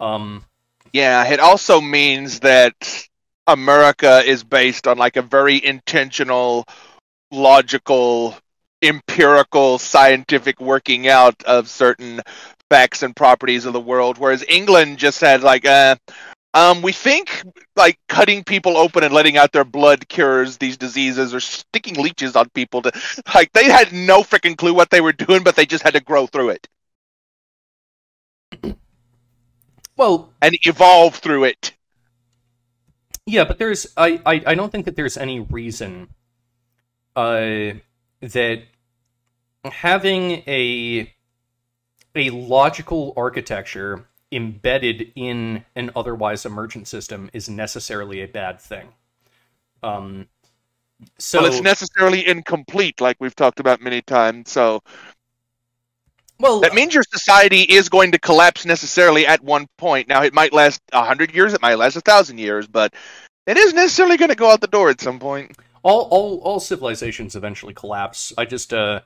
[0.00, 0.44] Um,
[0.92, 3.08] Yeah, it also means that
[3.46, 6.64] America is based on like a very intentional,
[7.30, 8.36] logical,
[8.82, 12.20] empirical, scientific working out of certain
[12.70, 15.96] facts and properties of the world, whereas England just had like uh
[16.56, 17.42] um, we think
[17.76, 22.34] like cutting people open and letting out their blood cures these diseases or sticking leeches
[22.34, 22.92] on people to
[23.34, 26.00] like they had no freaking clue what they were doing, but they just had to
[26.00, 26.68] grow through it
[29.96, 31.72] well, and evolve through it.
[33.24, 36.08] Yeah, but there's I, I, I don't think that there's any reason
[37.16, 37.72] uh
[38.20, 38.62] that
[39.64, 41.12] having a
[42.14, 48.88] a logical architecture embedded in an otherwise emergent system is necessarily a bad thing.
[49.82, 50.28] Um
[51.18, 54.50] so well, it's necessarily incomplete, like we've talked about many times.
[54.50, 54.82] So
[56.38, 60.08] well, that means your society is going to collapse necessarily at one point.
[60.08, 62.94] Now, it might last a hundred years, it might last a thousand years, but
[63.46, 65.56] it is necessarily going to go out the door at some point.
[65.82, 68.32] all all all civilizations eventually collapse.
[68.36, 69.00] I just uh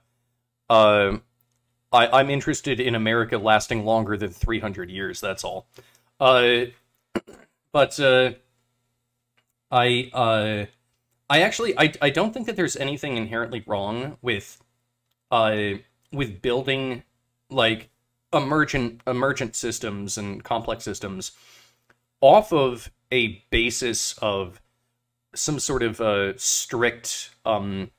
[0.70, 1.18] uh
[1.92, 5.66] I I'm interested in America lasting longer than 300 years, that's all.
[6.18, 6.66] Uh
[7.72, 8.32] but uh
[9.70, 10.66] I uh
[11.28, 14.62] I actually I I don't think that there's anything inherently wrong with
[15.30, 15.74] uh
[16.12, 17.04] with building
[17.50, 17.90] like
[18.32, 21.32] emergent emergent systems and complex systems
[22.20, 24.60] off of a basis of
[25.34, 27.90] some sort of uh, strict, um,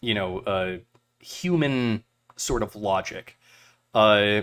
[0.00, 0.76] you know, uh,
[1.18, 2.04] human
[2.36, 3.36] sort of logic.
[3.92, 4.42] Uh,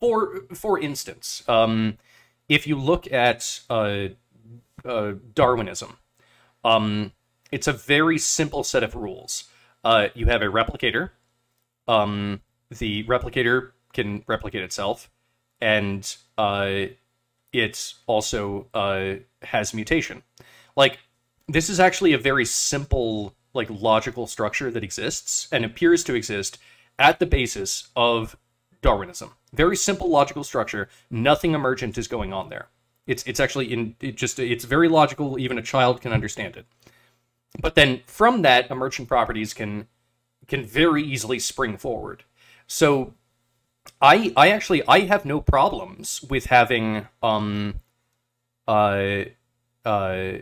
[0.00, 1.98] for for instance, um,
[2.48, 4.08] if you look at uh,
[4.84, 5.96] uh, Darwinism,
[6.64, 7.12] um,
[7.50, 9.44] it's a very simple set of rules.
[9.84, 11.10] Uh, you have a replicator.
[11.86, 15.10] Um, the replicator can replicate itself,
[15.60, 16.86] and uh,
[17.52, 20.22] it also uh, has mutation.
[20.76, 20.98] Like
[21.48, 26.56] this is actually a very simple, like logical structure that exists and appears to exist
[26.98, 28.36] at the basis of
[28.80, 29.32] Darwinism.
[29.52, 30.88] Very simple logical structure.
[31.10, 32.68] Nothing emergent is going on there.
[33.06, 35.38] It's it's actually in it just it's very logical.
[35.38, 36.66] Even a child can understand it.
[37.60, 39.88] But then from that, emergent properties can
[40.46, 42.24] can very easily spring forward.
[42.66, 43.14] So
[44.00, 47.80] I I actually I have no problems with having um
[48.66, 49.24] uh
[49.84, 50.32] uh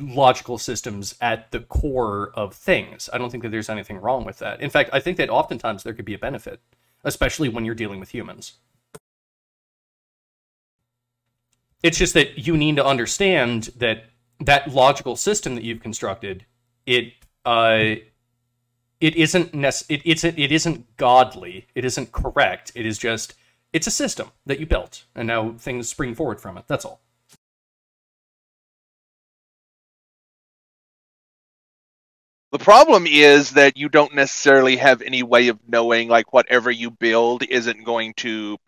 [0.00, 3.08] logical systems at the core of things.
[3.12, 4.60] I don't think that there's anything wrong with that.
[4.60, 6.60] In fact, I think that oftentimes there could be a benefit,
[7.04, 8.54] especially when you're dealing with humans.
[11.82, 14.06] It's just that you need to understand that
[14.40, 16.46] that logical system that you've constructed,
[16.86, 17.12] it
[17.44, 17.94] uh
[19.00, 21.66] it isn't nec- it, it's it isn't godly.
[21.74, 22.72] It isn't correct.
[22.74, 23.34] It is just
[23.72, 26.64] it's a system that you built, and now things spring forward from it.
[26.66, 27.00] That's all.
[32.52, 36.90] The problem is that you don't necessarily have any way of knowing like whatever you
[36.90, 38.58] build isn't going to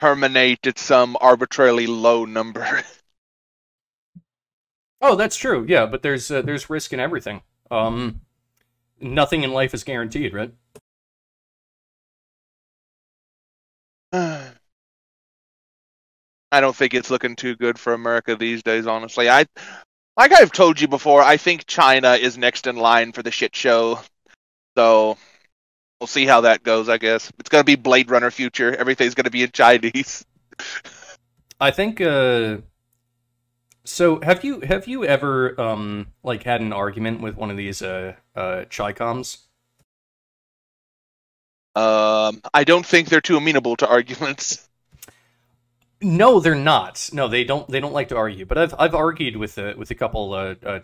[0.00, 2.82] terminate at some arbitrarily low number.
[5.00, 5.64] Oh, that's true.
[5.68, 7.42] Yeah, but there's uh, there's risk in everything.
[7.70, 8.22] Um,
[9.00, 10.54] nothing in life is guaranteed, right?
[14.12, 14.52] I
[16.60, 19.28] don't think it's looking too good for America these days, honestly.
[19.28, 19.44] I
[20.16, 23.54] like I've told you before, I think China is next in line for the shit
[23.54, 24.00] show.
[24.76, 25.18] So
[26.00, 27.32] we'll see how that goes, I guess.
[27.38, 28.74] It's gonna be Blade Runner future.
[28.74, 30.24] Everything's gonna be in Chinese.
[31.60, 32.00] I think.
[32.00, 32.58] Uh,
[33.84, 37.82] so have you have you ever um like had an argument with one of these
[37.82, 39.38] uh uh Chicoms?
[41.74, 44.68] Um I don't think they're too amenable to arguments.
[46.02, 47.08] No, they're not.
[47.12, 47.68] No, they don't.
[47.68, 48.44] They don't like to argue.
[48.44, 50.80] But I've I've argued with a with a couple uh, uh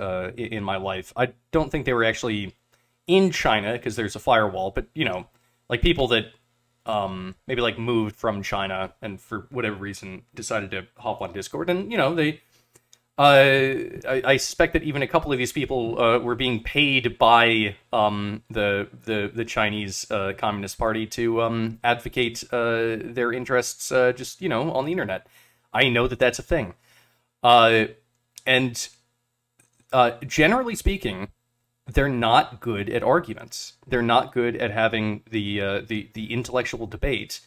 [0.00, 1.12] uh in, in my life.
[1.16, 2.54] I don't think they were actually
[3.06, 4.70] in China because there's a firewall.
[4.70, 5.26] But you know,
[5.68, 6.26] like people that
[6.86, 11.70] um maybe like moved from China and for whatever reason decided to hop on Discord
[11.70, 12.40] and you know they
[13.18, 17.76] I, I suspect that even a couple of these people uh, were being paid by
[17.92, 24.12] um the the the Chinese uh, Communist Party to um advocate uh their interests uh
[24.12, 25.26] just you know on the internet.
[25.72, 26.74] I know that that's a thing.
[27.42, 27.86] Uh
[28.46, 28.88] and
[29.92, 31.28] uh generally speaking
[31.86, 33.74] they're not good at arguments.
[33.86, 37.40] They're not good at having the uh, the the intellectual debate,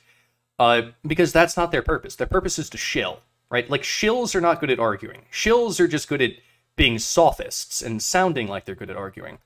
[0.60, 2.16] uh, because that's not their purpose.
[2.16, 3.70] Their purpose is to shill, right?
[3.70, 5.24] Like shills are not good at arguing.
[5.32, 6.32] Shills are just good at
[6.76, 9.38] being sophists and sounding like they're good at arguing.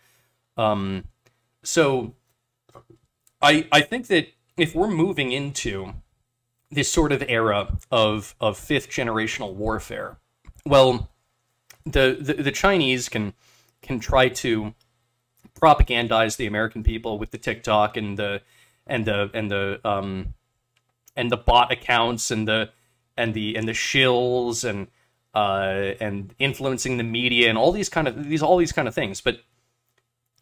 [0.57, 1.05] Um,
[1.63, 2.15] so,
[3.41, 4.27] I I think that
[4.57, 5.93] if we're moving into
[6.71, 10.17] this sort of era of of fifth generational warfare,
[10.65, 11.09] well,
[11.85, 13.33] the the, the Chinese can
[13.81, 14.73] can try to
[15.59, 18.41] propagandize the American people with the TikTok and the
[18.87, 20.33] and the and the um
[21.15, 22.69] and the bot accounts and the
[23.19, 24.87] and the and the shills and
[25.35, 28.95] uh and influencing the media and all these kind of these all these kind of
[28.95, 29.21] things.
[29.21, 29.41] But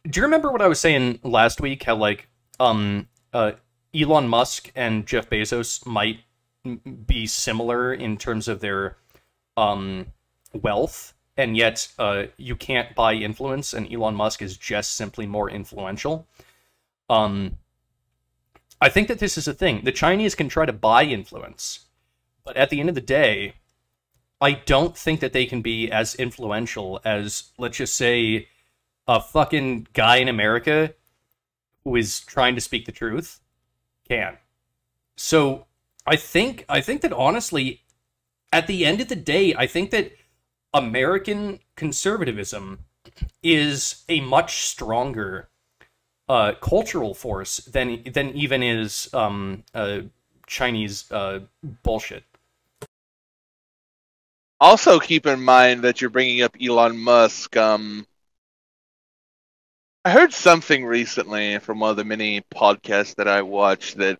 [0.10, 1.84] do you remember what I was saying last week?
[1.84, 2.30] How like
[2.60, 3.54] um uh
[3.94, 6.20] Elon Musk and Jeff Bezos might
[7.06, 8.98] be similar in terms of their
[9.58, 10.08] um
[10.54, 15.50] wealth and yet uh, you can't buy influence, and Elon Musk is just simply more
[15.50, 16.28] influential.
[17.10, 17.58] Um,
[18.82, 19.82] I think that this is a thing.
[19.84, 21.86] The Chinese can try to buy influence,
[22.48, 23.56] but at the end of the day,
[24.40, 28.48] I don't think that they can be as influential as, let's just say,
[29.06, 30.94] a fucking guy in America
[31.84, 33.42] who is trying to speak the truth
[34.08, 34.38] can.
[35.18, 35.66] So
[36.06, 37.82] I think I think that honestly,
[38.54, 40.14] at the end of the day, I think that
[40.74, 42.86] American conservatism
[43.44, 45.50] is a much stronger
[46.30, 50.02] uh, cultural force than than even is um, uh,
[50.46, 51.42] Chinese uh,
[51.84, 52.24] bullshit.
[54.60, 57.56] Also, keep in mind that you're bringing up Elon Musk.
[57.56, 58.08] Um,
[60.04, 64.20] I heard something recently from one of the many podcasts that I watch that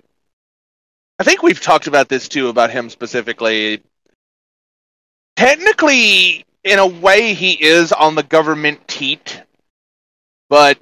[1.20, 3.82] I think we've talked about this too about him specifically.
[5.36, 9.42] Technically, in a way, he is on the government teat,
[10.50, 10.78] but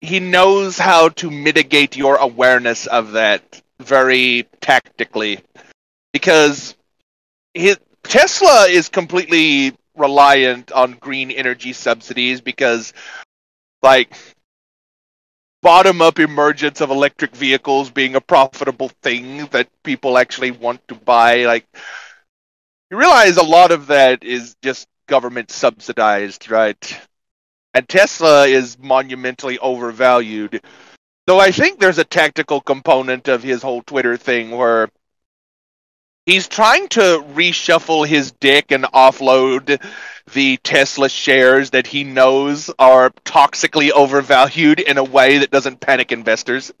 [0.00, 5.40] he knows how to mitigate your awareness of that very tactically
[6.12, 6.74] because
[7.52, 7.78] his,
[8.08, 12.92] Tesla is completely reliant on green energy subsidies because
[13.82, 14.14] like
[15.62, 20.94] bottom up emergence of electric vehicles being a profitable thing that people actually want to
[20.94, 21.66] buy like
[22.90, 27.00] you realize a lot of that is just government subsidized right?
[27.76, 30.62] And Tesla is monumentally overvalued.
[31.26, 34.88] Though I think there's a tactical component of his whole Twitter thing where
[36.26, 39.80] he's trying to reshuffle his deck and offload
[40.32, 46.12] the Tesla shares that he knows are toxically overvalued in a way that doesn't panic
[46.12, 46.72] investors.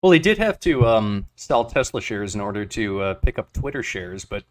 [0.00, 3.52] Well, he did have to um, sell Tesla shares in order to uh, pick up
[3.52, 4.44] Twitter shares, but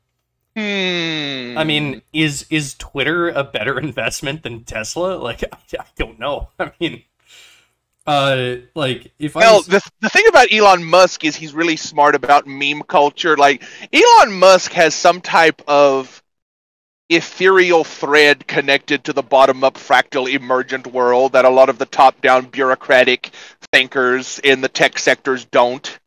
[0.57, 1.55] Hmm.
[1.55, 5.15] I mean, is is Twitter a better investment than Tesla?
[5.15, 6.49] Like, I, I don't know.
[6.59, 7.03] I mean,
[8.07, 12.15] uh, like if I Well, the, the thing about Elon Musk is he's really smart
[12.15, 13.35] about meme culture.
[13.35, 13.63] Like,
[13.93, 16.23] Elon Musk has some type of
[17.09, 21.85] ethereal thread connected to the bottom up fractal emergent world that a lot of the
[21.85, 23.31] top down bureaucratic
[23.71, 25.99] thinkers in the tech sectors don't.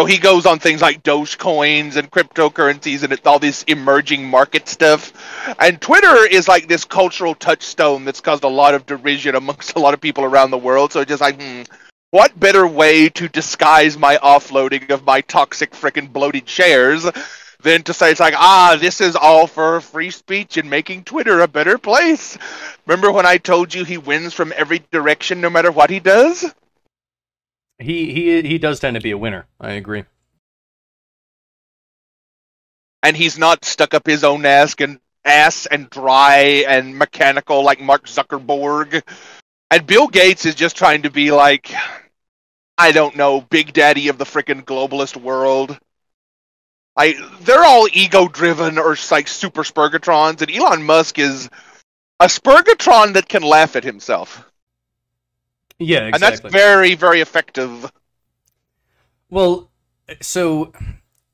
[0.00, 4.66] So he goes on things like Dogecoins and cryptocurrencies and it's all this emerging market
[4.66, 5.12] stuff.
[5.58, 9.78] And Twitter is like this cultural touchstone that's caused a lot of derision amongst a
[9.78, 10.90] lot of people around the world.
[10.90, 11.64] So just like, hmm,
[12.12, 17.04] what better way to disguise my offloading of my toxic frickin' bloated shares
[17.60, 21.40] than to say it's like, ah, this is all for free speech and making Twitter
[21.40, 22.38] a better place.
[22.86, 26.50] Remember when I told you he wins from every direction no matter what he does?
[27.80, 29.46] He he he does tend to be a winner.
[29.58, 30.04] I agree.
[33.02, 37.80] And he's not stuck up his own ass and ass and dry and mechanical like
[37.80, 39.02] Mark Zuckerberg.
[39.70, 41.72] And Bill Gates is just trying to be like
[42.76, 45.78] I don't know, Big Daddy of the frickin' globalist world.
[46.96, 51.48] Like they're all ego driven or like super spurgatrons, and Elon Musk is
[52.18, 54.49] a spurgatron that can laugh at himself.
[55.80, 56.12] Yeah, exactly.
[56.12, 57.90] And that's very, very effective.
[59.30, 59.70] Well,
[60.20, 60.72] so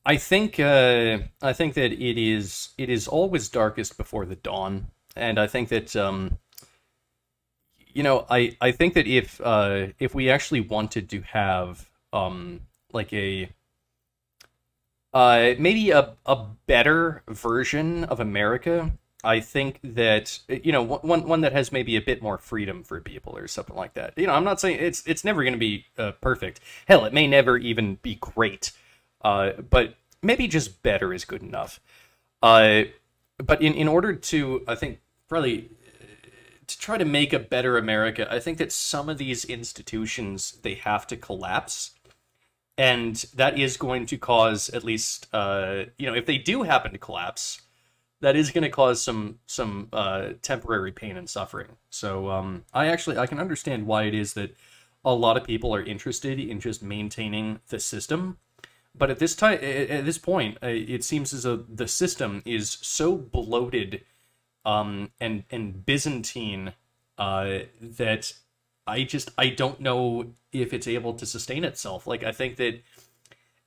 [0.05, 4.89] I think uh, I think that it is it is always darkest before the dawn,
[5.17, 6.39] and I think that um,
[7.93, 12.61] you know I I think that if uh, if we actually wanted to have um,
[12.93, 13.49] like a
[15.13, 18.93] uh, maybe a a better version of America
[19.27, 23.01] I think that you know one one that has maybe a bit more freedom for
[23.01, 24.15] people or something like that.
[24.17, 26.61] You know, I'm not saying it's it's never going to be uh, perfect.
[26.87, 28.73] Hell, it may never even be great.
[29.23, 31.81] Uh, but maybe just better is good enough.
[32.43, 32.85] Uh,
[33.39, 35.71] but in in order to, I think probably
[36.67, 40.75] to try to make a better America, I think that some of these institutions they
[40.75, 41.93] have to collapse.
[42.79, 46.93] And that is going to cause at least, uh, you know, if they do happen
[46.93, 47.63] to collapse,
[48.21, 51.77] that is going to cause some some uh, temporary pain and suffering.
[51.91, 54.57] So um, I actually I can understand why it is that
[55.05, 58.39] a lot of people are interested in just maintaining the system.
[58.99, 62.79] But at this time, at this point, uh, it seems as though the system is
[62.81, 64.03] so bloated
[64.65, 66.73] um, and and Byzantine
[67.19, 68.33] uh, that
[68.87, 72.07] I just I don't know if it's able to sustain itself.
[72.07, 72.83] Like I think that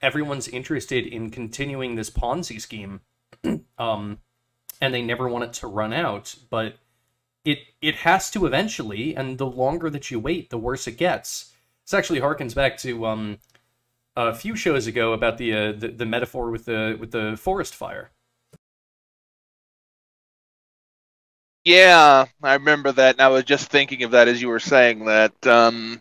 [0.01, 3.01] everyone's interested in continuing this Ponzi scheme.
[3.77, 4.19] um,
[4.81, 6.77] and they never want it to run out, but
[7.45, 11.53] it it has to eventually, and the longer that you wait, the worse it gets.
[11.85, 13.39] This actually harkens back to um,
[14.15, 17.75] a few shows ago about the, uh, the the metaphor with the with the forest
[17.75, 18.11] fire.
[21.65, 25.05] Yeah, I remember that, and I was just thinking of that as you were saying
[25.05, 25.45] that.
[25.45, 25.99] Um,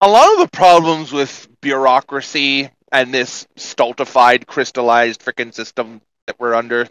[0.00, 6.54] a lot of the problems with bureaucracy and this stultified, crystallized freaking system that we're
[6.54, 6.86] under.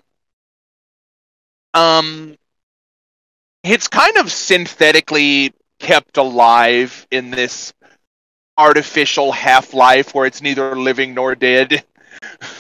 [1.73, 2.35] Um,
[3.63, 7.73] it's kind of synthetically kept alive in this
[8.57, 11.83] artificial half life where it's neither living nor dead.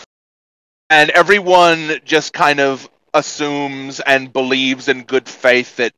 [0.89, 5.93] and everyone just kind of assumes and believes in good faith that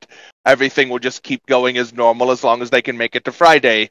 [0.45, 3.31] everything will just keep going as normal as long as they can make it to
[3.33, 3.89] Friday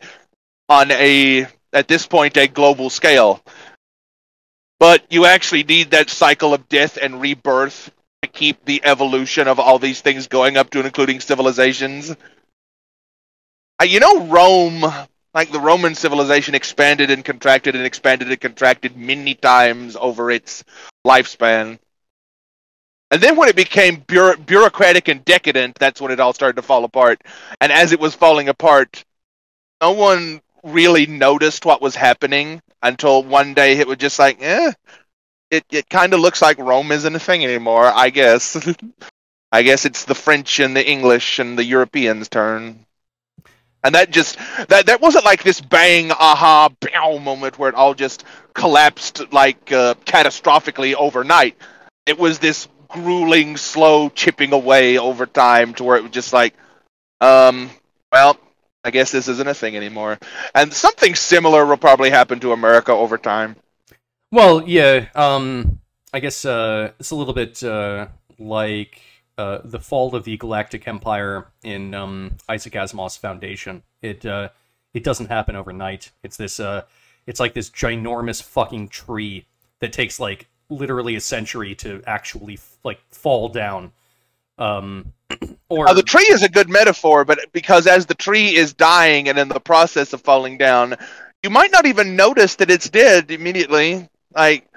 [0.70, 3.42] on a at this point a global scale.
[4.78, 7.90] But you actually need that cycle of death and rebirth
[8.22, 12.14] to keep the evolution of all these things going up to and including civilizations.
[13.80, 14.84] Uh, you know, Rome,
[15.34, 20.64] like the Roman civilization, expanded and contracted and expanded and contracted many times over its
[21.06, 21.78] lifespan.
[23.10, 26.62] And then when it became bureau- bureaucratic and decadent, that's when it all started to
[26.62, 27.22] fall apart.
[27.60, 29.04] And as it was falling apart,
[29.80, 34.72] no one really noticed what was happening until one day it was just like, eh,
[35.50, 37.84] it it kind of looks like Rome isn't a thing anymore.
[37.84, 38.56] I guess.
[39.52, 42.84] I guess it's the French and the English and the Europeans' turn.
[43.82, 44.36] And that just
[44.68, 49.72] that that wasn't like this bang aha bow moment where it all just collapsed like
[49.72, 51.56] uh, catastrophically overnight.
[52.04, 56.54] It was this grueling, slow chipping away over time to where it was just like,
[57.20, 57.70] um,
[58.12, 58.36] well,
[58.84, 60.18] I guess this isn't a thing anymore.
[60.54, 63.56] And something similar will probably happen to America over time.
[64.30, 65.06] Well, yeah.
[65.14, 65.80] Um,
[66.12, 69.00] I guess uh, it's a little bit uh, like
[69.36, 73.82] uh, the fall of the Galactic Empire in um, Isaac Asimov's Foundation.
[74.02, 74.50] It uh,
[74.94, 76.10] it doesn't happen overnight.
[76.22, 76.60] It's this.
[76.60, 76.82] Uh,
[77.26, 79.46] it's like this ginormous fucking tree
[79.80, 83.92] that takes like literally a century to actually like fall down.
[84.56, 85.12] Um,
[85.68, 89.28] or uh, the tree is a good metaphor, but because as the tree is dying
[89.28, 90.96] and in the process of falling down,
[91.42, 94.08] you might not even notice that it's dead immediately.
[94.34, 94.68] Like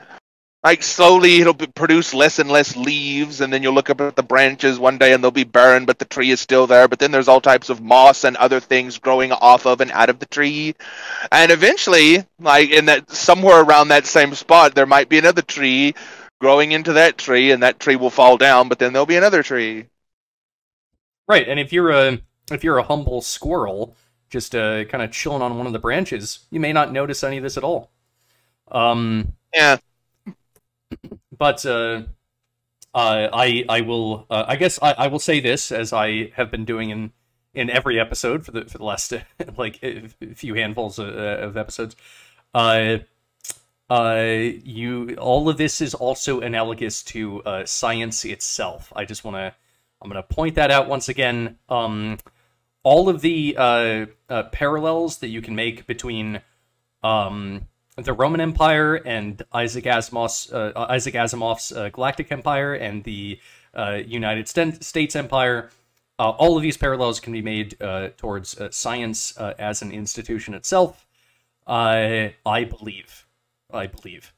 [0.64, 4.22] like slowly it'll produce less and less leaves and then you'll look up at the
[4.22, 6.88] branches one day and they'll be barren but the tree is still there.
[6.88, 10.10] But then there's all types of moss and other things growing off of and out
[10.12, 10.76] of the tree.
[11.32, 15.96] And eventually like in that somewhere around that same spot there might be another tree
[16.40, 19.44] growing into that tree and that tree will fall down but then there'll be another
[19.44, 19.88] tree
[21.32, 22.20] Right, and if you're a
[22.52, 23.96] if you're a humble squirrel
[24.30, 27.38] just uh, kind of chilling on one of the branches, you may not notice any
[27.38, 27.90] of this at all.
[28.70, 29.78] Um, yeah
[31.38, 32.04] but uh,
[32.94, 36.52] uh, I I will uh, I guess I, I will say this as I have
[36.52, 37.14] been doing in
[37.54, 39.14] in every episode for the for the last
[39.58, 41.96] like a few handfuls of, of episodes.
[42.54, 42.98] Uh,
[43.90, 44.28] uh,
[44.64, 48.92] you all of this is also analogous to uh, science itself.
[48.96, 49.56] I just want to
[50.02, 51.58] I'm going to point that out once again.
[51.70, 52.18] Um,
[52.84, 56.42] all of the uh, uh, parallels that you can make between
[57.04, 63.40] um, the Roman Empire and Isaac Asimov's uh, Isaac Asimov's uh, Galactic Empire and the
[63.76, 64.48] uh, United
[64.84, 65.70] States Empire.
[66.18, 67.78] Uh, all of these parallels can be made
[68.18, 71.08] towards science as an institution itself.
[71.68, 73.28] I believe,
[73.72, 74.34] I believe.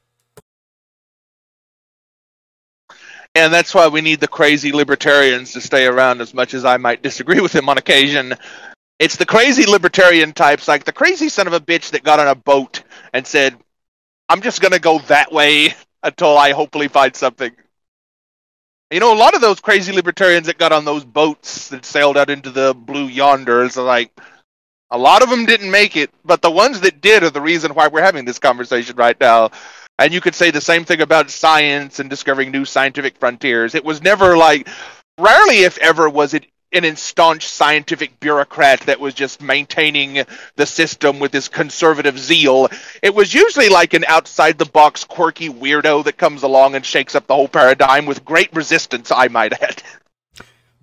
[3.34, 6.76] And that's why we need the crazy libertarians to stay around as much as I
[6.76, 8.34] might disagree with them on occasion.
[9.00, 12.28] It's the crazy libertarian types, like the crazy son of a bitch that got on
[12.28, 12.82] a boat
[13.12, 13.56] and said,
[14.28, 17.50] I'm just going to go that way until I hopefully find something.
[18.90, 22.16] You know, a lot of those crazy libertarians that got on those boats that sailed
[22.16, 24.12] out into the blue yonders are like,
[24.90, 27.74] a lot of them didn't make it, but the ones that did are the reason
[27.74, 29.50] why we're having this conversation right now.
[29.98, 33.74] And you could say the same thing about science and discovering new scientific frontiers.
[33.74, 34.68] It was never like,
[35.18, 40.24] rarely, if ever, was it an staunch scientific bureaucrat that was just maintaining
[40.56, 42.68] the system with his conservative zeal.
[43.02, 47.14] It was usually like an outside the box quirky weirdo that comes along and shakes
[47.14, 49.82] up the whole paradigm with great resistance, I might add.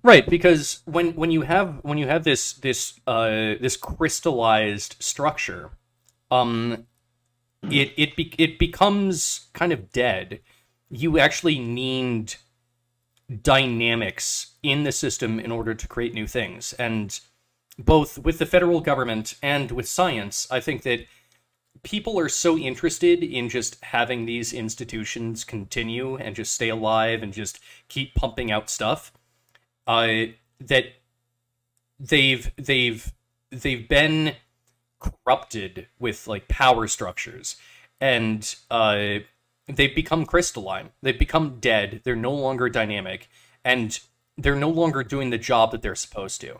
[0.03, 3.29] Right, because when when you have when you have this this uh,
[3.59, 5.71] this crystallized structure,
[6.31, 6.87] um,
[7.69, 10.39] it it be, it becomes kind of dead.
[10.89, 12.35] You actually need
[13.41, 17.19] dynamics in the system in order to create new things, and
[17.77, 21.05] both with the federal government and with science, I think that
[21.83, 27.33] people are so interested in just having these institutions continue and just stay alive and
[27.33, 29.11] just keep pumping out stuff
[29.87, 30.25] uh,
[30.59, 30.85] that
[31.99, 33.11] they've they've
[33.49, 34.33] they've been
[35.01, 37.57] corrupted with like power structures.
[37.99, 39.19] And uh,
[39.67, 40.89] they've become crystalline.
[41.01, 42.01] They've become dead.
[42.03, 43.29] They're no longer dynamic.
[43.65, 43.99] And
[44.37, 46.59] they're no longer doing the job that they're supposed to.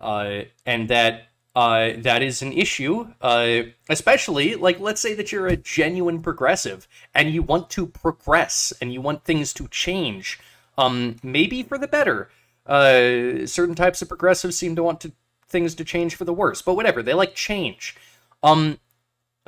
[0.00, 5.46] Uh, and that uh, that is an issue uh, especially like let's say that you're
[5.46, 10.40] a genuine progressive and you want to progress and you want things to change
[10.76, 12.30] um, maybe for the better.
[12.66, 15.12] Uh, certain types of progressives seem to want to
[15.54, 17.00] things to change for the worse, but whatever.
[17.00, 17.96] They like change.
[18.42, 18.80] Um,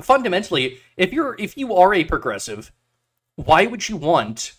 [0.01, 2.71] fundamentally, if you're if you are a progressive,
[3.35, 4.53] why would you want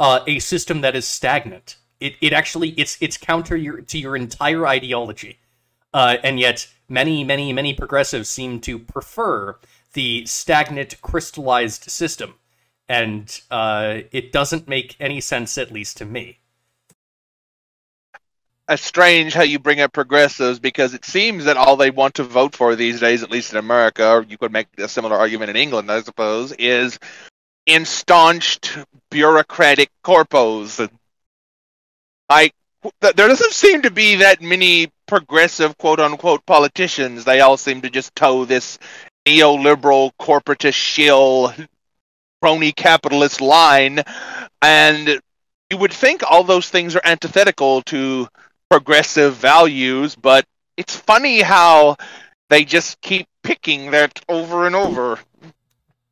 [0.00, 1.76] uh, a system that is stagnant?
[2.00, 5.38] It it actually it's it's counter your to your entire ideology,
[5.92, 9.58] uh, and yet many many many progressives seem to prefer
[9.92, 12.36] the stagnant crystallized system,
[12.88, 16.38] and uh, it doesn't make any sense, at least to me
[18.68, 22.24] it's strange how you bring up progressives because it seems that all they want to
[22.24, 25.50] vote for these days, at least in America, or you could make a similar argument
[25.50, 26.98] in England, I suppose, is
[27.66, 28.78] instaunched
[29.10, 30.90] bureaucratic corpos.
[32.28, 32.54] Like,
[33.00, 37.24] there doesn't seem to be that many progressive quote unquote politicians.
[37.24, 38.78] They all seem to just toe this
[39.26, 41.52] neoliberal corporatist shill
[42.42, 44.02] crony capitalist line.
[44.62, 45.20] And
[45.70, 48.28] you would think all those things are antithetical to
[48.68, 50.44] progressive values, but
[50.76, 51.96] it's funny how
[52.48, 55.18] they just keep picking that over and over.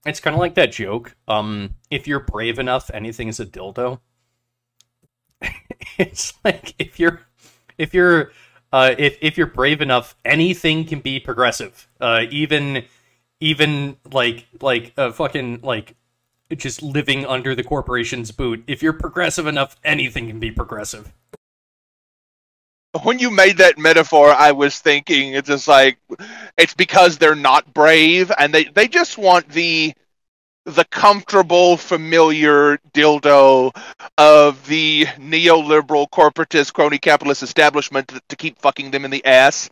[0.04, 1.14] It's kind of like that joke.
[1.26, 4.00] Um, if you're brave enough, anything is a dildo.
[5.98, 7.20] it's like if you're
[7.76, 8.32] if you're
[8.72, 11.88] uh, if if you're brave enough, anything can be progressive.
[12.00, 12.84] Uh, even
[13.40, 15.96] even like like a fucking like
[16.56, 18.62] just living under the corporation's boot.
[18.68, 21.12] If you're progressive enough, anything can be progressive
[22.98, 25.98] when you made that metaphor, I was thinking it's just like
[26.56, 29.94] it's because they're not brave and they they just want the
[30.66, 33.74] the comfortable, familiar dildo
[34.18, 39.70] of the neoliberal, corporatist, crony capitalist establishment to, to keep fucking them in the ass,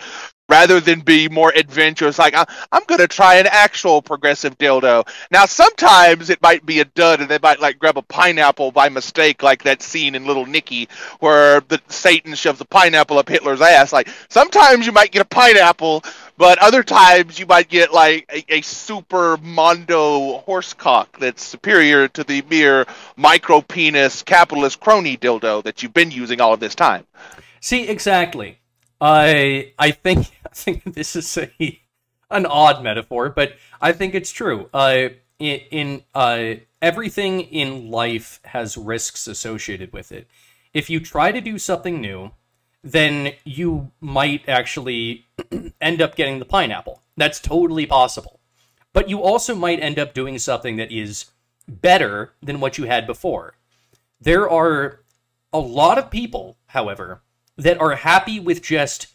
[0.55, 2.16] rather than be more adventurous.
[2.16, 5.05] Like I, I'm gonna try an actual progressive dildo.
[5.32, 8.89] Now sometimes it might be a dud, and they might like grab a pineapple by
[8.89, 13.60] mistake, like that scene in Little Nicky where the Satan shoves a pineapple up Hitler's
[13.60, 13.93] ass.
[13.93, 16.05] Like sometimes you might get a pineapple,
[16.39, 22.22] but other times you might get like a, a super mondo horsecock that's superior to
[22.22, 22.86] the mere
[23.16, 27.05] micro penis capitalist crony dildo that you've been using all of this time.
[27.60, 28.59] See, exactly.
[29.01, 31.81] I I think think this is a
[32.31, 34.68] an odd metaphor, but I think it's true.
[34.72, 35.09] Uh,
[35.39, 40.28] in, in uh, everything in life has risks associated with it.
[40.72, 42.32] If you try to do something new,
[42.82, 45.26] then you might actually
[45.81, 47.02] end up getting the pineapple.
[47.16, 48.40] That's totally possible.
[48.93, 51.26] But you also might end up doing something that is
[51.68, 53.55] better than what you had before.
[54.20, 55.01] There are
[55.52, 57.22] a lot of people, however,
[57.56, 59.13] that are happy with just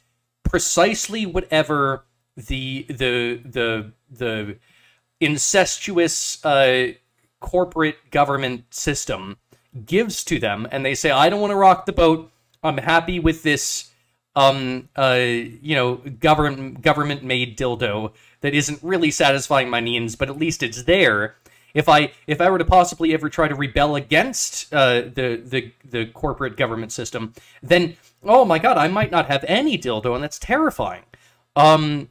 [0.49, 2.03] precisely whatever
[2.35, 4.57] the the the the
[5.21, 6.87] incestuous uh,
[7.39, 9.37] corporate government system
[9.85, 12.31] gives to them, and they say, "I don't want to rock the boat.
[12.63, 13.91] I'm happy with this,
[14.35, 18.11] um, uh, you know, government government made dildo
[18.41, 21.35] that isn't really satisfying my needs, but at least it's there."
[21.73, 25.71] If I if I were to possibly ever try to rebel against uh, the the
[25.85, 30.23] the corporate government system, then oh my god, I might not have any dildo, and
[30.23, 31.03] that's terrifying.
[31.55, 32.09] Um,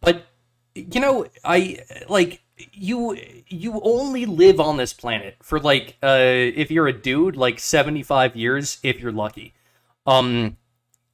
[0.00, 0.26] but
[0.74, 2.42] you know, I like
[2.72, 3.16] you.
[3.48, 8.02] You only live on this planet for like, uh, if you're a dude, like seventy
[8.02, 9.54] five years, if you're lucky.
[10.06, 10.56] Um,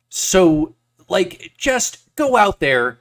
[0.08, 0.74] so
[1.08, 2.98] like, just go out there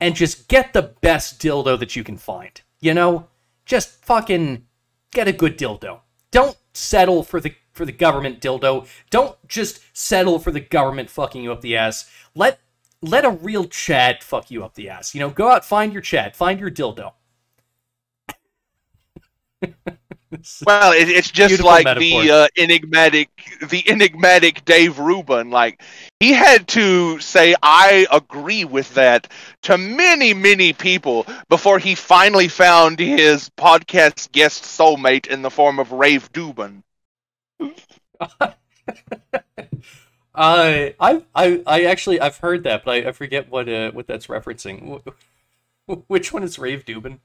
[0.00, 2.60] and just get the best dildo that you can find.
[2.80, 3.28] You know,
[3.72, 4.66] just fucking
[5.12, 6.00] get a good dildo.
[6.30, 8.86] Don't settle for the for the government dildo.
[9.08, 12.04] Don't just settle for the government fucking you up the ass.
[12.34, 12.60] Let
[13.00, 15.14] let a real Chad fuck you up the ass.
[15.14, 17.12] You know, go out, find your Chad, find your dildo.
[20.66, 22.22] well, it, it's just Beautiful like metaphor.
[22.22, 23.28] the uh, enigmatic,
[23.68, 25.50] the enigmatic Dave Rubin.
[25.50, 25.82] Like
[26.20, 29.30] he had to say, "I agree with that"
[29.62, 35.78] to many, many people before he finally found his podcast guest soulmate in the form
[35.78, 36.82] of Rave Dubin.
[38.20, 38.52] Uh,
[40.34, 40.94] I,
[41.34, 45.02] I, I actually I've heard that, but I, I forget what uh what that's referencing.
[46.06, 47.18] Which one is Rave Dubin?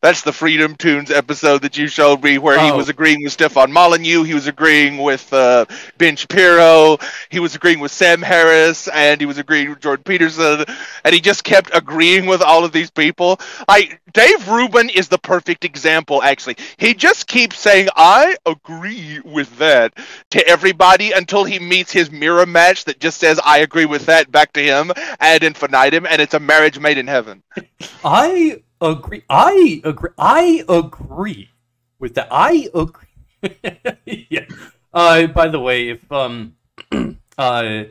[0.00, 2.76] That's the Freedom Tunes episode that you showed me, where he Oh.
[2.76, 5.66] was agreeing with Stefan Molyneux, he was agreeing with uh,
[5.98, 6.98] Ben Shapiro,
[7.28, 10.64] he was agreeing with Sam Harris, and he was agreeing with Jordan Peterson,
[11.04, 13.38] and he just kept agreeing with all of these people.
[13.68, 16.22] Like Dave Rubin is the perfect example.
[16.22, 19.92] Actually, he just keeps saying, "I agree with that"
[20.30, 24.30] to everybody until he meets his mirror match that just says, "I agree with that"
[24.30, 27.42] back to him ad infinitum, and it's a marriage made in heaven.
[28.04, 29.22] I agree.
[29.30, 30.10] I agree.
[30.18, 31.50] I agree
[31.98, 32.28] with that.
[32.30, 33.08] I agree.
[34.30, 34.46] yeah.
[34.92, 36.56] Uh, by the way, if um,
[37.38, 37.84] uh,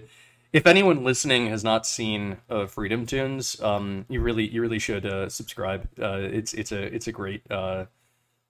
[0.53, 5.05] if anyone listening has not seen uh, Freedom Tunes, um, you really you really should
[5.05, 5.88] uh, subscribe.
[5.99, 7.85] Uh, it's it's a it's a great uh,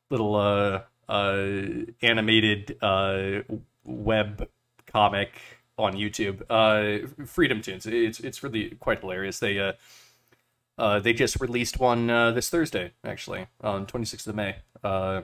[0.09, 3.41] little uh, uh, animated uh,
[3.85, 4.47] web
[4.87, 5.39] comic
[5.77, 6.43] on YouTube.
[6.49, 7.85] Uh, Freedom Tunes.
[7.85, 9.39] It's it's really quite hilarious.
[9.39, 9.73] They uh,
[10.77, 14.55] uh, they just released one uh, this Thursday, actually, on 26th of May.
[14.83, 15.21] Uh,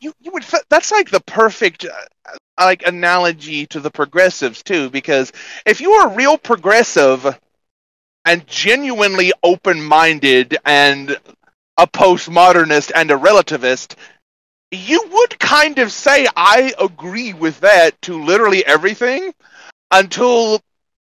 [0.00, 5.32] you, you would that's like the perfect uh, like analogy to the progressives too because
[5.64, 7.38] if you are a real progressive
[8.26, 11.16] and genuinely open-minded and
[11.78, 13.94] a postmodernist and a relativist
[14.70, 19.32] you would kind of say I agree with that to literally everything
[19.90, 20.60] until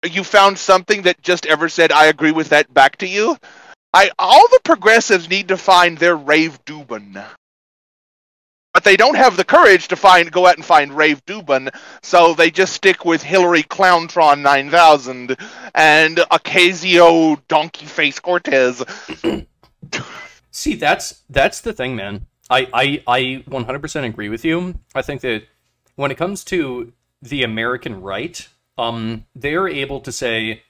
[0.04, 3.38] you found something that just ever said I agree with that back to you.
[3.94, 7.24] I all the progressives need to find their Rave Dubin.
[8.74, 11.70] But they don't have the courage to find go out and find Rave Dubin,
[12.02, 15.38] so they just stick with Hillary Clowntron 9000
[15.76, 18.84] and Ocasio Donkey Face Cortez.
[20.52, 22.26] see, that's that's the thing, man.
[22.50, 24.80] I, I, I 100% agree with you.
[24.94, 25.44] I think that
[25.96, 26.92] when it comes to
[27.22, 28.48] the American right,
[28.78, 30.64] um, they're able to say,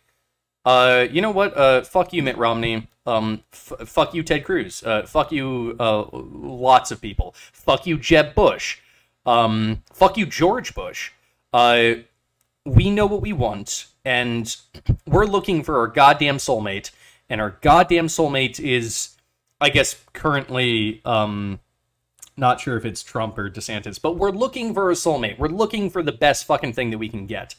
[0.65, 1.57] uh, you know what?
[1.57, 2.87] Uh, fuck you, Mitt Romney.
[3.05, 4.83] Um, f- fuck you, Ted Cruz.
[4.83, 7.33] Uh, fuck you, uh, lots of people.
[7.51, 8.79] Fuck you, Jeb Bush.
[9.25, 11.11] Um, fuck you, George Bush.
[11.51, 11.95] Uh,
[12.65, 14.55] we know what we want, and
[15.05, 16.91] we're looking for our goddamn soulmate,
[17.29, 19.15] and our goddamn soulmate is,
[19.59, 21.59] I guess, currently, um,
[22.37, 25.37] not sure if it's Trump or DeSantis, but we're looking for a soulmate.
[25.37, 27.55] We're looking for the best fucking thing that we can get.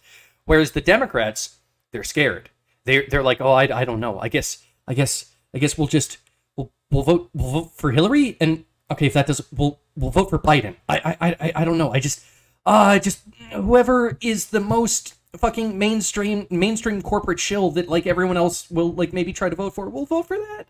[0.46, 1.56] Whereas the Democrats,
[1.92, 2.50] they're scared.
[2.84, 4.18] They're they're like, oh, I, I don't know.
[4.18, 6.18] I guess I guess I guess we'll just
[6.56, 10.30] we'll we'll vote we'll vote for Hillary and okay if that does we'll we'll vote
[10.30, 10.76] for Biden.
[10.88, 11.92] I I I, I don't know.
[11.92, 12.24] I just
[12.66, 13.22] uh just
[13.52, 19.12] whoever is the most fucking mainstream mainstream corporate shill that like everyone else will like
[19.12, 19.88] maybe try to vote for.
[19.88, 20.66] We'll vote for that.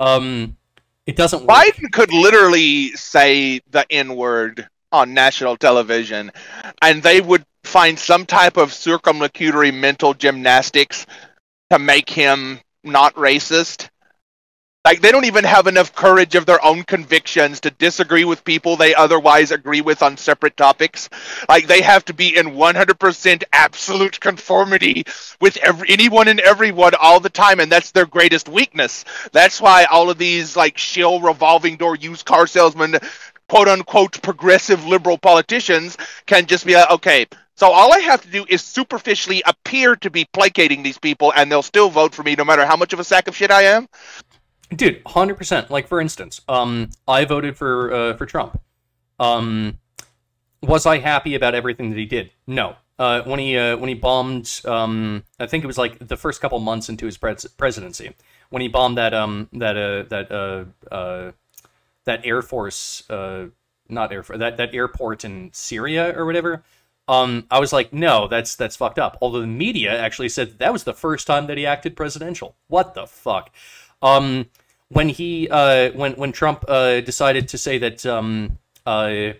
[0.00, 0.56] Um,
[1.06, 1.44] it doesn't.
[1.44, 1.56] Work.
[1.56, 6.30] Biden could literally say the N word on national television,
[6.80, 11.06] and they would find some type of circumlocutory mental gymnastics
[11.70, 13.88] to make him not racist.
[14.84, 18.76] Like they don't even have enough courage of their own convictions to disagree with people
[18.76, 21.08] they otherwise agree with on separate topics.
[21.48, 25.04] Like they have to be in 100% absolute conformity
[25.40, 29.06] with every, anyone and everyone all the time, and that's their greatest weakness.
[29.32, 32.96] That's why all of these like shill revolving door used car salesmen,
[33.48, 35.96] quote unquote progressive liberal politicians
[36.26, 40.10] can just be like, okay, so all I have to do is superficially appear to
[40.10, 43.00] be placating these people, and they'll still vote for me no matter how much of
[43.00, 43.88] a sack of shit I am.
[44.70, 45.70] Dude, hundred percent.
[45.70, 48.60] Like for instance, um, I voted for uh, for Trump.
[49.18, 49.78] Um,
[50.62, 52.30] was I happy about everything that he did?
[52.46, 52.76] No.
[52.98, 56.40] Uh, when he uh, when he bombed, um, I think it was like the first
[56.40, 58.14] couple months into his pres- presidency,
[58.50, 60.64] when he bombed that um that uh that uh
[60.94, 61.32] uh
[62.04, 63.46] that air force uh
[63.88, 66.62] not air that that airport in Syria or whatever.
[67.06, 69.18] Um, I was like, no, that's that's fucked up.
[69.20, 72.56] Although the media actually said that, that was the first time that he acted presidential.
[72.68, 73.50] What the fuck?
[74.04, 74.46] Um,
[74.88, 79.32] when he uh, when when Trump uh, decided to say that um, uh,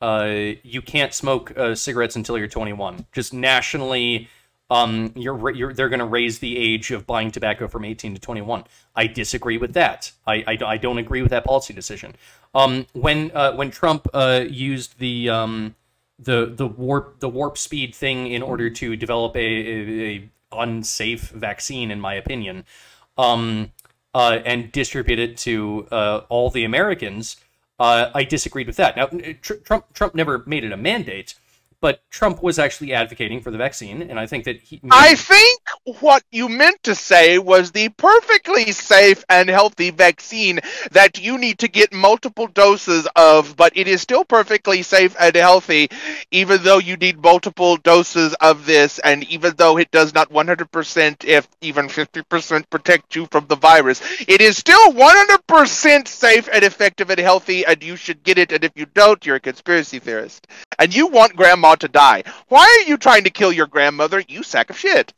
[0.00, 4.28] uh, you can't smoke uh, cigarettes until you're 21, just nationally,
[4.70, 8.20] um, you're, you're they're going to raise the age of buying tobacco from 18 to
[8.20, 8.64] 21.
[8.96, 10.10] I disagree with that.
[10.26, 12.16] I, I, I don't agree with that policy decision.
[12.54, 15.76] Um, when uh, when Trump used the um,
[16.18, 21.28] the the warp the warp speed thing in order to develop a, a, a unsafe
[21.28, 22.64] vaccine, in my opinion,
[23.18, 23.72] um,
[24.14, 27.36] uh, and distribute it to uh, all the Americans,
[27.78, 28.96] uh, I disagreed with that.
[28.96, 29.06] Now,
[29.40, 31.34] tr- Trump Trump never made it a mandate,
[31.80, 34.80] but Trump was actually advocating for the vaccine, and I think that he.
[34.90, 35.60] I think
[36.00, 40.60] what you meant to say was the perfectly safe and healthy vaccine
[40.92, 45.34] that you need to get multiple doses of, but it is still perfectly safe and
[45.34, 45.88] healthy,
[46.30, 51.24] even though you need multiple doses of this, and even though it does not 100%,
[51.24, 57.10] if even 50% protect you from the virus, it is still 100% safe and effective
[57.10, 60.46] and healthy, and you should get it, and if you don't, you're a conspiracy theorist.
[60.78, 62.22] And you want grandma to die.
[62.48, 65.12] Why are you trying to kill your grandmother, you sack of shit?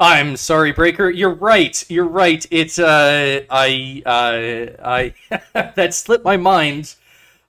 [0.00, 1.10] I'm sorry, Breaker.
[1.10, 1.84] You're right.
[1.90, 2.46] You're right.
[2.50, 5.14] It's uh, I uh, I
[5.74, 6.94] that slipped my mind.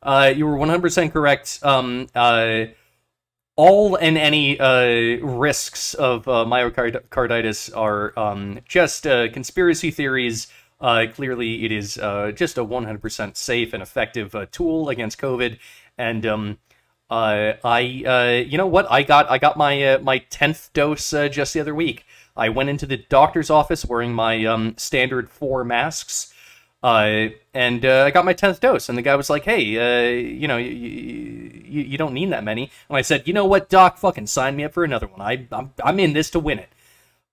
[0.02, 1.60] Uh, you were 100% correct.
[1.62, 2.66] Um, uh,
[3.60, 10.48] all and any uh, risks of uh, myocarditis are um, just uh, conspiracy theories.
[10.80, 15.60] Uh, clearly, it is uh, just a 100% safe and effective uh, tool against COVID.
[15.98, 16.58] And um,
[17.10, 18.90] uh, I, uh, you know what?
[18.92, 22.06] I got I got my uh, my tenth dose uh, just the other week.
[22.38, 26.34] I went into the doctor's office wearing my um, standard four masks,
[26.84, 28.90] uh, and uh, I got my tenth dose.
[28.90, 32.44] And the guy was like, "Hey, uh, you know, you, you, you don't need that
[32.44, 33.98] many." And I said, "You know what, Doc?
[33.98, 35.22] Fucking sign me up for another one.
[35.22, 36.70] I I'm, I'm in this to win it."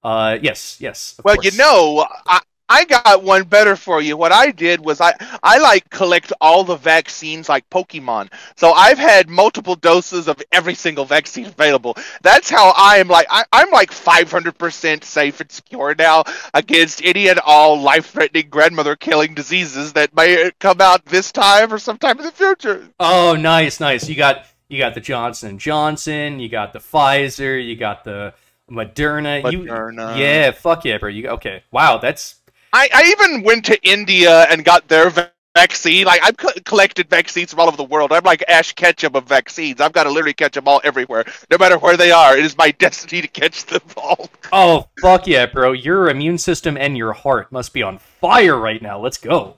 [0.02, 1.16] Uh, yes, yes.
[1.18, 1.44] of Well, course.
[1.44, 4.16] you know, I, I got one better for you.
[4.16, 8.32] What I did was I I like collect all the vaccines like Pokemon.
[8.56, 11.96] So I've had multiple doses of every single vaccine available.
[12.22, 16.24] That's how I am like I, I'm like 500% safe and secure now
[16.54, 22.18] against any and all life-threatening grandmother-killing diseases that may come out this time or sometime
[22.18, 22.88] in the future.
[22.98, 24.08] Oh, nice, nice.
[24.08, 26.40] You got you got the Johnson Johnson.
[26.40, 27.64] You got the Pfizer.
[27.64, 28.34] You got the
[28.70, 29.50] Moderna.
[29.50, 30.18] You, Moderna.
[30.18, 31.08] yeah, fuck yeah, bro.
[31.08, 31.62] You okay?
[31.70, 32.36] Wow, that's
[32.76, 36.04] I, I even went to India and got their va- vaccine.
[36.04, 38.12] Like I've co- collected vaccines from all over the world.
[38.12, 39.80] I'm like Ash Ketchum of vaccines.
[39.80, 42.36] I've got to literally catch them all everywhere, no matter where they are.
[42.36, 44.28] It is my destiny to catch them all.
[44.52, 45.72] oh fuck yeah, bro.
[45.72, 49.00] Your immune system and your heart must be on fire right now.
[49.00, 49.56] Let's go.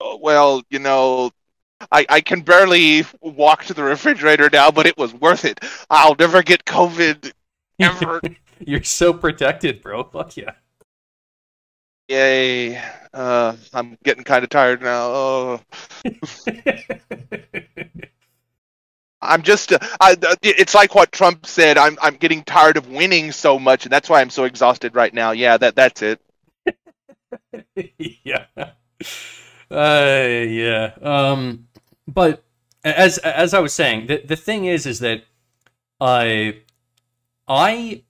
[0.00, 1.30] Oh, Well, you know,
[1.92, 5.60] I, I can barely walk to the refrigerator now, but it was worth it.
[5.88, 7.32] I'll never get COVID
[7.80, 8.20] ever.
[8.58, 10.02] You're so protected, bro.
[10.02, 10.54] Fuck yeah.
[12.10, 12.76] Yay.
[13.14, 15.10] Uh, I'm getting kind of tired now.
[15.12, 15.60] Oh.
[19.22, 21.78] I'm just, uh, I, uh, it's like what Trump said.
[21.78, 25.14] I'm, I'm getting tired of winning so much, and that's why I'm so exhausted right
[25.14, 25.30] now.
[25.32, 26.20] Yeah, that, that's it.
[28.24, 28.46] yeah.
[29.70, 30.92] Uh, yeah.
[31.02, 31.68] Um,
[32.08, 32.42] but
[32.84, 35.22] as as I was saying, the the thing is, is that
[36.00, 36.62] I
[37.48, 38.04] I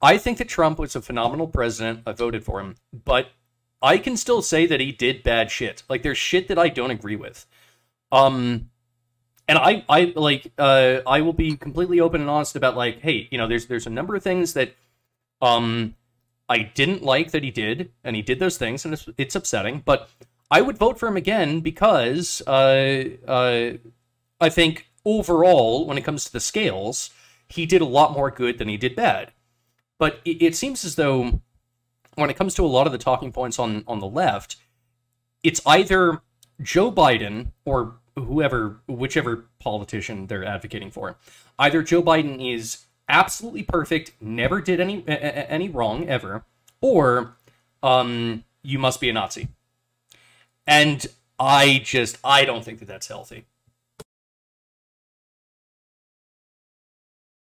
[0.00, 2.02] I think that Trump was a phenomenal president.
[2.06, 3.30] I voted for him, but
[3.82, 5.82] I can still say that he did bad shit.
[5.88, 7.46] Like there's shit that I don't agree with.
[8.12, 8.70] Um
[9.48, 13.28] and I I like uh I will be completely open and honest about like hey,
[13.30, 14.74] you know, there's there's a number of things that
[15.40, 15.94] um
[16.48, 19.82] I didn't like that he did and he did those things and it's, it's upsetting,
[19.84, 20.08] but
[20.50, 23.72] I would vote for him again because uh uh
[24.40, 27.10] I think overall when it comes to the scales,
[27.48, 29.32] he did a lot more good than he did bad.
[29.98, 31.40] But it, it seems as though
[32.14, 34.56] when it comes to a lot of the talking points on on the left,
[35.42, 36.20] it's either
[36.60, 41.16] Joe Biden or whoever, whichever politician they're advocating for.
[41.58, 46.44] Either Joe Biden is absolutely perfect, never did any any wrong ever,
[46.80, 47.36] or
[47.82, 49.48] um, you must be a Nazi.
[50.66, 51.06] And
[51.38, 53.46] I just I don't think that that's healthy.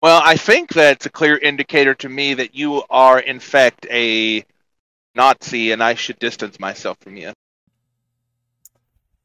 [0.01, 4.45] Well, I think that's a clear indicator to me that you are, in fact, a
[5.15, 7.33] Nazi, and I should distance myself from you.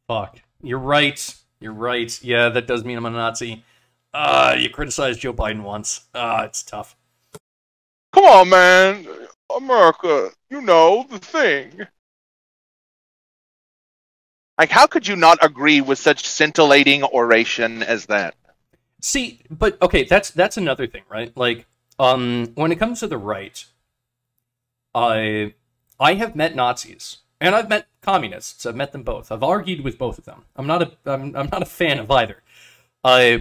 [0.09, 0.41] Fuck.
[0.63, 1.35] You're right.
[1.61, 2.19] You're right.
[2.23, 3.63] Yeah, that does mean I'm a Nazi.
[4.15, 6.03] Uh, you criticized Joe Biden once.
[6.15, 6.97] Uh, it's tough.
[8.13, 9.07] Come on, man.
[9.55, 11.87] America, you know the thing.
[14.59, 18.35] Like, how could you not agree with such scintillating oration as that?
[19.03, 21.37] See, but okay, that's that's another thing, right?
[21.37, 21.67] Like,
[21.99, 23.65] um, when it comes to the right,
[24.95, 25.55] I
[25.99, 28.65] I have met Nazis and I've met communists.
[28.65, 29.33] I've met them both.
[29.33, 30.45] I've argued with both of them.
[30.55, 32.43] I'm not a I'm, I'm not a fan of either.
[33.03, 33.39] Uh,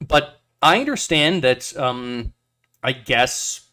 [0.00, 2.32] but I understand that um,
[2.82, 3.68] I guess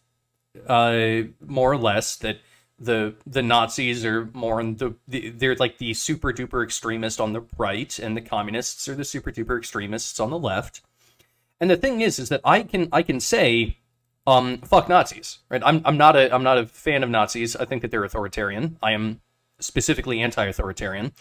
[0.67, 2.39] uh, more or less that
[2.77, 7.33] the the Nazis are more in the, the they're like the super duper extremist on
[7.33, 10.81] the right, and the communists are the super duper extremists on the left.
[11.59, 13.77] And the thing is, is that I can I can say,
[14.25, 15.61] um, fuck Nazis, right?
[15.65, 17.55] I'm I'm not a I'm not a fan of Nazis.
[17.55, 18.77] I think that they're authoritarian.
[18.81, 19.21] I am
[19.59, 21.11] specifically anti-authoritarian.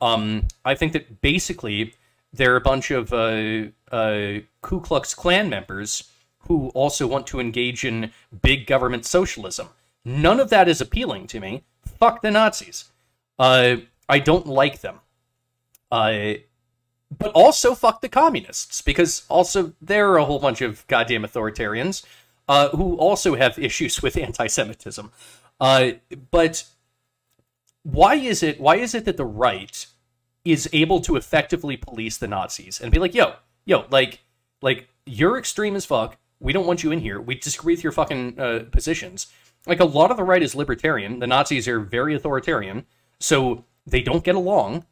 [0.00, 1.94] Um, I think that basically
[2.32, 6.10] they're a bunch of uh, uh, Ku Klux Klan members
[6.46, 8.12] who also want to engage in
[8.42, 9.68] big government socialism.
[10.04, 11.64] None of that is appealing to me.
[11.84, 12.90] Fuck the Nazis.
[13.38, 13.76] Uh,
[14.08, 15.00] I don't like them.
[15.90, 16.34] Uh,
[17.16, 22.04] but also fuck the communists because also they're a whole bunch of goddamn authoritarians
[22.48, 25.10] uh, who also have issues with anti-Semitism.
[25.60, 25.92] Uh,
[26.30, 26.64] but
[27.82, 28.60] why is it?
[28.60, 29.86] Why is it that the right
[30.44, 33.34] is able to effectively police the Nazis and be like, yo,
[33.64, 34.20] yo, like,
[34.62, 36.16] like you're extreme as fuck.
[36.38, 37.20] We don't want you in here.
[37.20, 39.26] We disagree with your fucking uh, positions.
[39.66, 41.18] Like a lot of the right is libertarian.
[41.18, 42.86] The Nazis are very authoritarian,
[43.18, 44.86] so they don't get along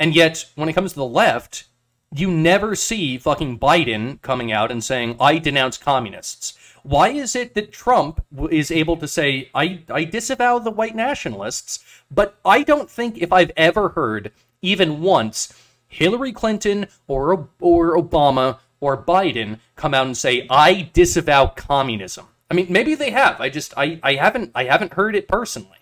[0.00, 1.64] and yet, when it comes to the left,
[2.12, 6.58] you never see fucking Biden coming out and saying, I denounce communists.
[6.82, 11.84] Why is it that Trump is able to say, I, I disavow the white nationalists,
[12.10, 14.32] but I don't think if I've ever heard,
[14.62, 15.54] even once,
[15.86, 22.26] Hillary Clinton or, or Obama or Biden come out and say, I disavow communism.
[22.50, 23.40] I mean, maybe they have.
[23.40, 25.78] I just I, I haven't I haven't heard it personally.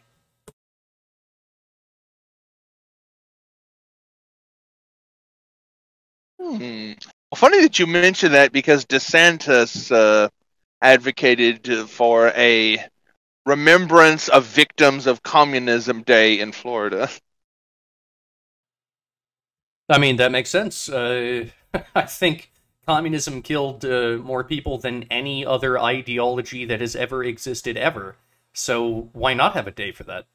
[6.40, 6.92] Hmm.
[7.30, 10.28] Well, funny that you mention that because DeSantis uh,
[10.80, 12.84] advocated for a
[13.46, 17.10] remembrance of victims of communism day in Florida.
[19.88, 20.88] I mean, that makes sense.
[20.88, 21.46] Uh,
[21.94, 22.52] I think
[22.86, 28.16] communism killed uh, more people than any other ideology that has ever existed ever.
[28.52, 30.26] So why not have a day for that?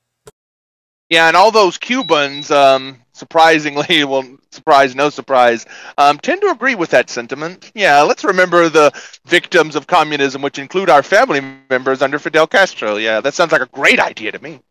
[1.13, 5.63] Yeah, and all those Cubans, um, surprisingly, well, surprise, no surprise,
[5.99, 7.71] um, tend to agree with that sentiment.
[7.75, 8.91] Yeah, let's remember the
[9.23, 12.95] victims of communism, which include our family members under Fidel Castro.
[12.95, 14.61] Yeah, that sounds like a great idea to me.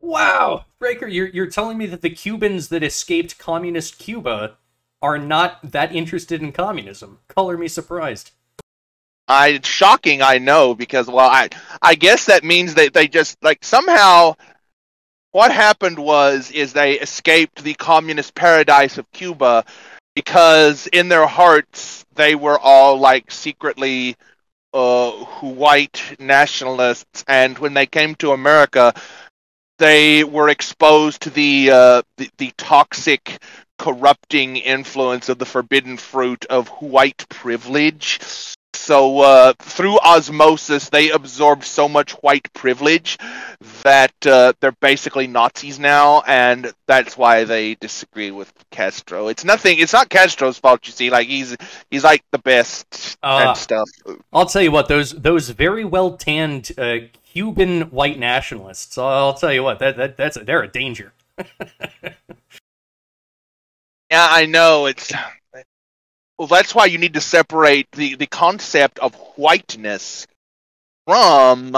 [0.00, 4.56] Wow, Breaker, you're you're telling me that the Cubans that escaped communist Cuba
[5.00, 7.20] are not that interested in communism.
[7.28, 8.32] Color me surprised.
[9.28, 11.48] I it's shocking, I know, because well, I
[11.80, 14.34] I guess that means that they just like somehow
[15.36, 19.66] what happened was is they escaped the communist paradise of Cuba
[20.14, 24.16] because in their hearts they were all like secretly
[24.72, 25.10] uh,
[25.42, 28.94] white nationalists, and when they came to America,
[29.78, 33.38] they were exposed to the, uh, the the toxic,
[33.78, 38.20] corrupting influence of the forbidden fruit of white privilege.
[38.72, 43.18] So uh, through osmosis, they absorbed so much white privilege
[43.86, 49.28] that uh, they're basically Nazis now, and that's why they disagree with Castro.
[49.28, 49.78] It's nothing.
[49.78, 50.88] It's not Castro's fault.
[50.88, 51.56] You see, like he's
[51.88, 53.88] he's like the best Uh, and stuff.
[54.32, 56.96] I'll tell you what; those those very well tanned uh,
[57.30, 58.98] Cuban white nationalists.
[58.98, 61.12] I'll, tell you what that, that that's they're a danger.
[64.08, 64.86] Yeah, I know.
[64.86, 65.12] It's
[66.38, 66.46] well.
[66.46, 70.28] That's why you need to separate the the concept of whiteness
[71.08, 71.76] from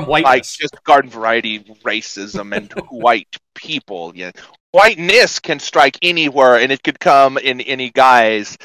[0.00, 4.12] From like just garden variety racism and white people.
[4.14, 4.32] Yeah,
[4.72, 8.58] whiteness can strike anywhere, and it could come in any guise.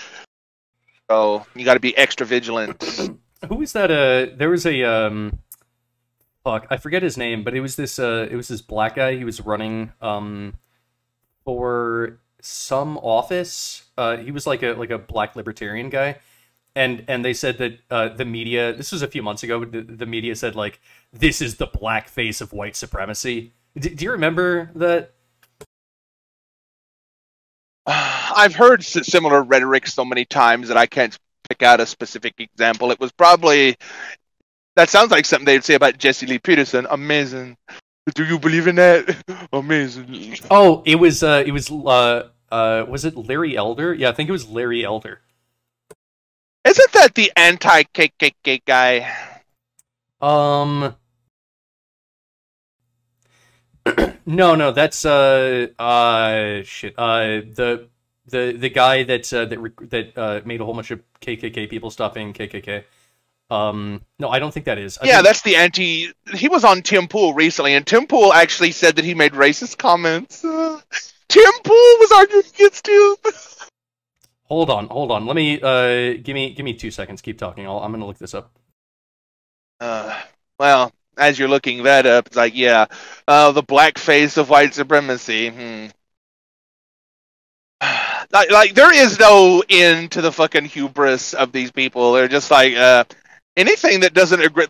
[1.10, 2.84] So you got to be extra vigilant.
[3.48, 3.90] Who was that?
[3.90, 5.40] Uh, there was a um,
[6.44, 9.16] fuck, I forget his name, but it was this uh, it was this black guy.
[9.16, 10.56] He was running um
[11.46, 13.84] for some office.
[13.98, 16.18] Uh, he was like a like a black libertarian guy,
[16.80, 18.74] and and they said that uh, the media.
[18.74, 19.66] This was a few months ago.
[19.66, 20.80] The, the media said like
[21.12, 23.52] this is the black face of white supremacy.
[23.78, 25.14] D- do you remember that?
[27.86, 31.18] I've heard similar rhetoric so many times that I can't
[31.50, 32.92] pick out a specific example.
[32.92, 33.76] It was probably
[34.78, 36.88] that sounds like something they'd say about Jesse Lee Peterson.
[36.90, 37.58] Amazing.
[38.16, 39.18] Do you believe in that?
[39.54, 40.38] Amazing.
[40.50, 43.94] Oh, it was uh, it was uh, uh, was it Larry Elder?
[43.94, 45.20] Yeah, I think it was Larry Elder.
[46.70, 49.12] Isn't that the anti KKK guy?
[50.22, 50.96] Um.
[54.28, 56.94] no, no, that's uh, uh, shit.
[56.96, 57.88] Uh, the
[58.28, 61.68] the the guy that uh, that rec- that uh, made a whole bunch of KKK
[61.68, 62.84] people stop being KKK.
[63.50, 65.00] Um, no, I don't think that is.
[65.00, 66.10] I yeah, think- that's the anti.
[66.36, 69.80] He was on Tim Pool recently, and Tim Pool actually said that he made racist
[69.80, 70.46] comments.
[70.46, 70.80] Uh,
[71.30, 73.16] Tim Pool was arguing against him.
[74.50, 75.26] Hold on, hold on.
[75.26, 77.22] Let me uh, give me give me two seconds.
[77.22, 77.68] Keep talking.
[77.68, 78.52] I'll, I'm gonna look this up.
[79.80, 80.20] Uh,
[80.58, 82.86] well, as you're looking that up, it's like, yeah,
[83.28, 85.50] uh, the black face of white supremacy.
[85.50, 85.86] Hmm.
[88.32, 92.14] Like, like, there is no end to the fucking hubris of these people.
[92.14, 93.06] They're just like, uh,
[93.58, 94.68] anything that doesn't agree.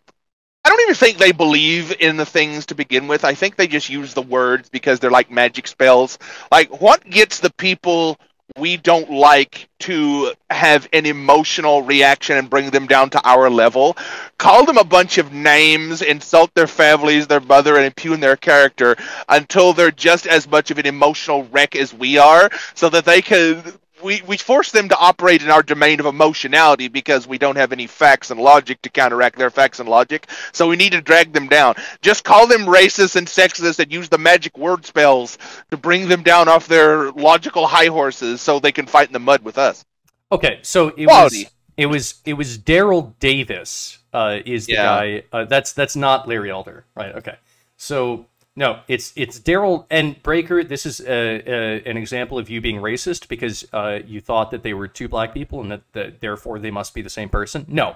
[0.64, 3.26] I don't even think they believe in the things to begin with.
[3.26, 6.19] I think they just use the words because they're like magic spells.
[6.49, 8.18] Like, what gets the people
[8.60, 13.98] we don't like to have an emotional reaction and bring them down to our level?
[14.38, 18.95] Call them a bunch of names, insult their families, their mother, and impugn their character
[19.27, 23.22] until they're just as much of an emotional wreck as we are, so that they
[23.22, 23.64] can.
[24.04, 27.72] We, we force them to operate in our domain of emotionality because we don't have
[27.72, 30.28] any facts and logic to counteract their facts and logic.
[30.52, 31.76] So we need to drag them down.
[32.02, 35.38] Just call them racist and sexist and use the magic word spells
[35.72, 39.20] to bring them down off their logical high horses so they can fight in the
[39.20, 39.84] mud with us.
[40.32, 41.44] Okay, so it Quality.
[41.44, 43.98] was it was it was Daryl Davis.
[44.14, 44.84] Uh, is the Yeah.
[44.84, 45.24] guy?
[45.32, 47.16] Uh, that's that's not Larry Elder, right?
[47.16, 47.36] Okay,
[47.78, 48.26] so
[48.60, 50.65] no, it's it's Daryl and Breaker.
[50.65, 54.64] This is uh, uh, an example of you being racist because uh, you thought that
[54.64, 57.64] they were two black people and that, that therefore they must be the same person.
[57.69, 57.95] No,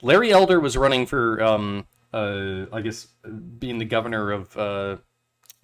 [0.00, 3.08] Larry Elder was running for um, uh, I guess
[3.58, 4.96] being the governor of uh,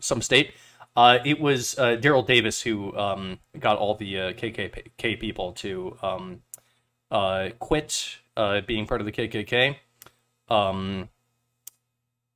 [0.01, 0.55] some state.
[0.97, 5.97] Uh, it was uh, Daryl Davis who um, got all the uh, KKK people to
[6.03, 6.43] um,
[7.13, 9.77] uh, quit uh, being part of the KKK.
[10.49, 11.11] Um,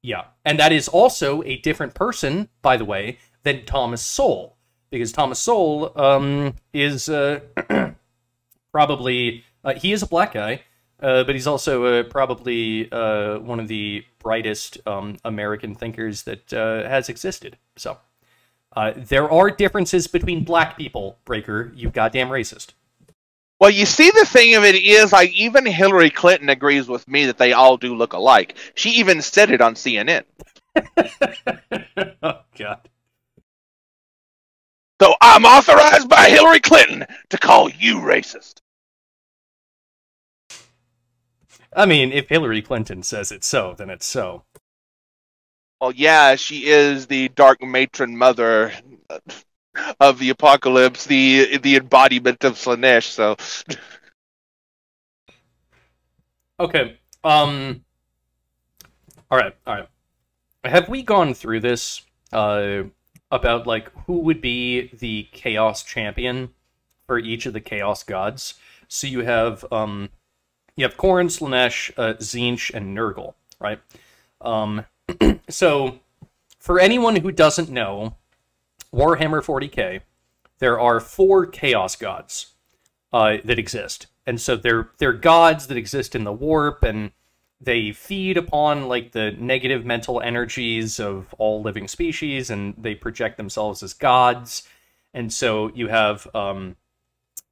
[0.02, 4.56] yeah, and that is also a different person, by the way, than Thomas Sowell,
[4.90, 7.40] because Thomas Sowell um, is uh,
[8.72, 10.62] probably uh, he is a black guy,
[11.00, 16.52] uh, but he's also uh, probably uh, one of the brightest um, American thinkers that
[16.52, 17.58] uh, has existed.
[17.76, 17.98] So.
[18.96, 21.72] There are differences between black people, Breaker.
[21.74, 22.74] You goddamn racist.
[23.60, 27.26] Well, you see, the thing of it is, like, even Hillary Clinton agrees with me
[27.26, 28.56] that they all do look alike.
[28.74, 30.24] She even said it on CNN.
[32.22, 32.88] oh God.
[35.02, 38.60] So I'm authorized by Hillary Clinton to call you racist.
[41.74, 44.44] I mean, if Hillary Clinton says it's so, then it's so.
[45.80, 48.72] Well, yeah, she is the dark matron mother
[49.08, 49.18] uh,
[49.98, 53.04] of the apocalypse, the the embodiment of Slaanesh.
[53.04, 53.36] So,
[56.60, 56.98] Okay.
[57.24, 57.84] Um.
[59.30, 59.54] All right.
[59.66, 59.88] All right.
[60.64, 62.02] Have we gone through this
[62.32, 62.82] uh,
[63.30, 66.50] about like who would be the chaos champion
[67.06, 68.54] for each of the chaos gods?
[68.88, 70.10] So you have um,
[70.76, 73.80] you have Khorne, Slaanesh, uh, Tzeentch, and Nurgle, right?
[74.42, 74.84] Um,
[75.48, 76.00] so
[76.58, 78.16] for anyone who doesn't know,
[78.94, 80.00] Warhammer 40k,
[80.58, 82.54] there are four chaos gods
[83.12, 84.06] uh, that exist.
[84.26, 87.10] and so they're they're gods that exist in the warp, and
[87.60, 93.36] they feed upon like the negative mental energies of all living species, and they project
[93.36, 94.68] themselves as gods.
[95.14, 96.76] And so you have um,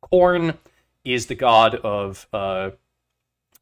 [0.03, 0.57] Khorne
[1.05, 2.71] is the god of uh,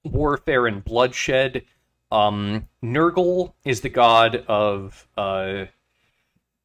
[0.04, 1.64] warfare and bloodshed.
[2.12, 5.66] Um, Nurgle is the god of uh,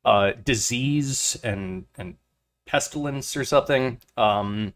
[0.06, 2.16] uh, disease and and
[2.66, 4.00] pestilence or something.
[4.18, 4.74] Um,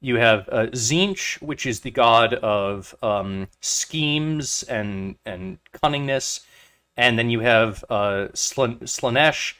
[0.00, 6.40] you have uh, Tzeentch, which is the god of um, schemes and and cunningness,
[6.96, 9.54] and then you have uh, Sl- Slaanesh,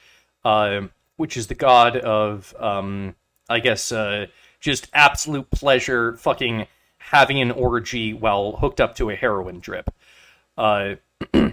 [0.45, 0.81] uh,
[1.17, 3.15] which is the god of um,
[3.49, 4.27] I guess uh,
[4.59, 6.67] just absolute pleasure, fucking
[6.99, 9.89] having an orgy while hooked up to a heroin drip.
[10.57, 10.95] Uh,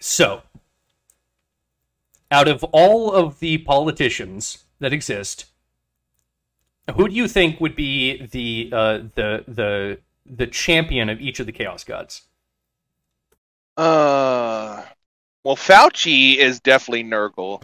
[0.00, 0.42] so,
[2.30, 5.46] out of all of the politicians that exist,
[6.94, 11.46] who do you think would be the uh, the the the champion of each of
[11.46, 12.22] the chaos gods?
[13.76, 14.82] Uh,
[15.44, 17.62] well, Fauci is definitely Nurgle.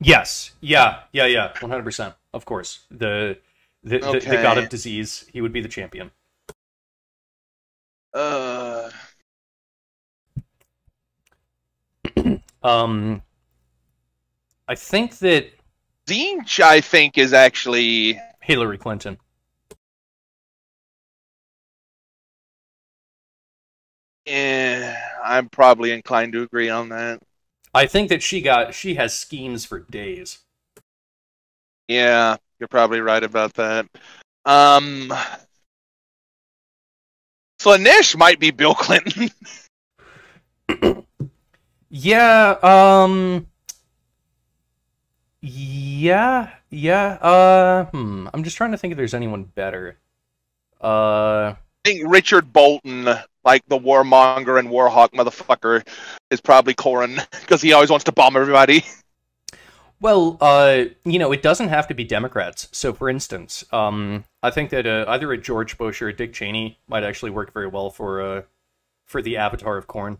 [0.00, 0.52] Yes.
[0.60, 1.00] Yeah.
[1.12, 1.26] Yeah.
[1.26, 1.52] Yeah.
[1.60, 2.14] One hundred percent.
[2.32, 2.80] Of course.
[2.90, 3.38] The
[3.82, 5.26] the, the the god of disease.
[5.32, 6.10] He would be the champion.
[8.12, 8.90] Uh,
[12.62, 13.22] Um,
[14.70, 15.50] I think that
[16.06, 19.18] Tzeentch, I think, is actually Hillary Clinton.
[24.26, 24.94] eh,
[25.24, 27.20] I'm probably inclined to agree on that.
[27.74, 30.38] I think that she got she has schemes for days.
[31.88, 33.86] Yeah, you're probably right about that.
[34.44, 35.12] Um,
[37.60, 39.30] Slaanesh might be Bill Clinton.
[41.92, 43.49] Yeah, um
[45.42, 47.12] Yeah, yeah.
[47.14, 49.98] Uh hmm, I'm just trying to think if there's anyone better.
[50.82, 53.08] Uh I think Richard Bolton,
[53.44, 55.86] like the warmonger and warhawk motherfucker,
[56.30, 58.84] is probably Khorne because he always wants to bomb everybody.
[60.00, 62.68] well, uh you know, it doesn't have to be Democrats.
[62.72, 66.34] So for instance, um I think that uh, either a George Bush or a Dick
[66.34, 68.42] Cheney might actually work very well for uh
[69.06, 70.18] for the avatar of Khorne.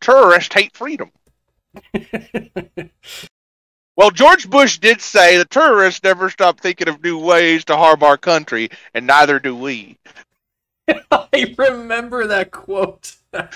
[0.00, 1.10] Terrorists hate freedom.
[3.96, 8.02] Well, George Bush did say the terrorists never stop thinking of new ways to harm
[8.02, 9.96] our country, and neither do we.
[11.10, 13.16] I remember that quote.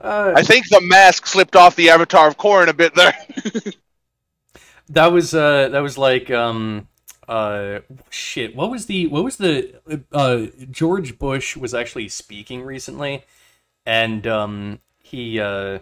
[0.00, 3.14] Uh, I think the mask slipped off the avatar of Khorne a bit there.
[4.90, 6.88] that was uh that was like um
[7.28, 7.78] uh
[8.10, 9.80] shit what was the what was the
[10.12, 13.24] uh George Bush was actually speaking recently
[13.86, 15.78] and um he uh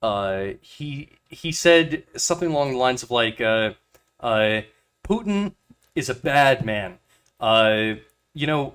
[0.00, 3.72] uh he he said something along the lines of like uh
[4.20, 4.62] uh
[5.04, 5.54] Putin
[5.94, 6.98] is a bad man.
[7.40, 7.94] Uh
[8.34, 8.74] you know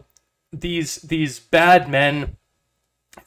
[0.52, 2.38] these these bad men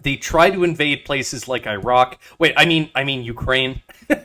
[0.03, 2.19] they try to invade places like Iraq.
[2.39, 3.83] Wait I mean I mean Ukraine.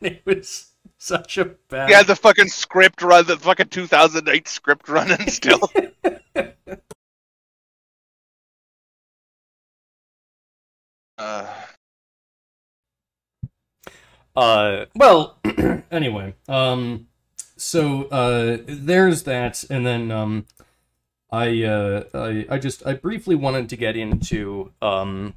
[0.00, 0.66] It was
[0.98, 5.70] such a bad Yeah, the fucking script run, the fucking 2008 script running still.
[11.18, 11.46] uh,
[14.36, 15.38] Uh, well,
[15.90, 17.06] anyway, um,
[17.56, 20.46] so uh, there's that, and then um,
[21.30, 25.34] I uh, I I just I briefly wanted to get into um,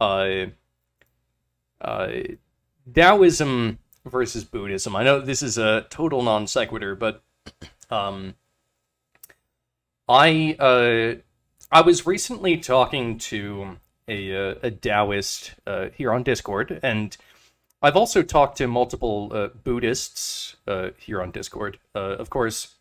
[0.00, 0.46] uh,
[1.80, 2.08] uh,
[2.92, 4.96] Taoism versus Buddhism.
[4.96, 7.22] I know this is a total non sequitur, but
[7.90, 8.34] um,
[10.08, 11.14] I uh,
[11.70, 13.78] I was recently talking to
[14.08, 17.16] a uh, a Taoist uh, here on Discord, and
[17.80, 21.78] I've also talked to multiple uh, Buddhists uh, here on Discord.
[21.94, 22.76] Uh, of course,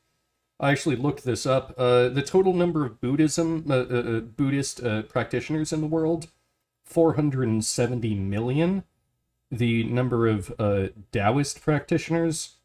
[0.60, 1.74] I actually looked this up.
[1.78, 3.62] Uh, the total number of Buddhism
[4.38, 6.28] Buddhist practitioners in the world,
[6.86, 8.84] 470 million.
[9.50, 10.56] The number of
[11.12, 12.56] Taoist practitioners,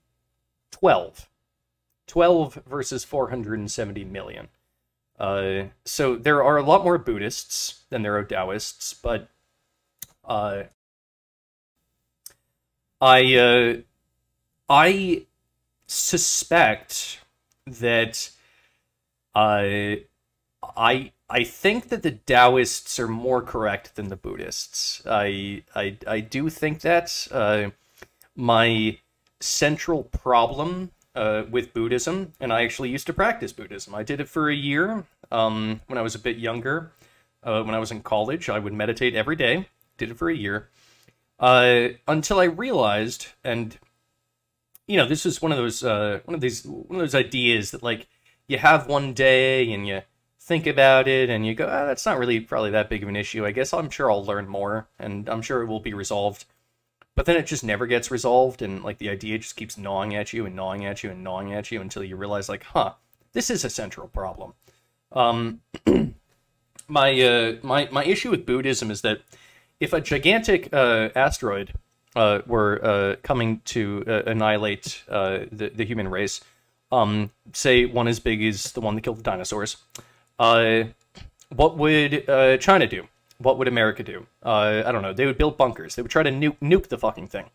[0.72, 1.28] 12.
[2.06, 4.48] 12 versus 470 million.
[5.18, 9.28] Uh, so there are a lot more Buddhists than there are Taoists, but
[10.24, 10.64] uh,
[13.00, 13.74] I uh,
[14.68, 15.26] I
[15.86, 17.20] suspect
[17.66, 18.30] that
[19.34, 19.96] uh,
[20.76, 25.02] I I think that the Taoists are more correct than the Buddhists.
[25.06, 27.70] I I I do think that uh,
[28.34, 28.98] my
[29.40, 33.94] central problem uh, with Buddhism, and I actually used to practice Buddhism.
[33.94, 36.92] I did it for a year um, when I was a bit younger.
[37.42, 39.68] Uh, when I was in college, I would meditate every day.
[39.98, 40.68] Did it for a year
[41.38, 43.76] uh, until I realized, and
[44.86, 47.70] you know, this is one of those uh, one of these one of those ideas
[47.72, 48.08] that like
[48.46, 50.02] you have one day and you
[50.40, 53.16] think about it and you go, oh, that's not really probably that big of an
[53.16, 53.44] issue.
[53.44, 56.44] I guess I'm sure I'll learn more and I'm sure it will be resolved.
[57.16, 60.32] But then it just never gets resolved and like the idea just keeps gnawing at
[60.32, 62.92] you and gnawing at you and gnawing at you until you realize like, huh,
[63.32, 64.52] this is a central problem.
[65.12, 65.62] Um,
[66.88, 69.22] my uh, my my issue with Buddhism is that
[69.80, 71.72] if a gigantic uh, asteroid
[72.14, 76.42] uh, were uh, coming to uh, annihilate uh, the the human race,
[76.92, 79.78] um, say one as big as the one that killed the dinosaurs,
[80.36, 82.26] what would
[82.60, 83.08] China do?
[83.38, 84.26] What would America do?
[84.44, 85.12] Uh, I don't know.
[85.12, 85.94] They would build bunkers.
[85.94, 87.46] They would try to nuke nuke the fucking thing.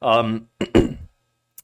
[0.00, 0.48] Um,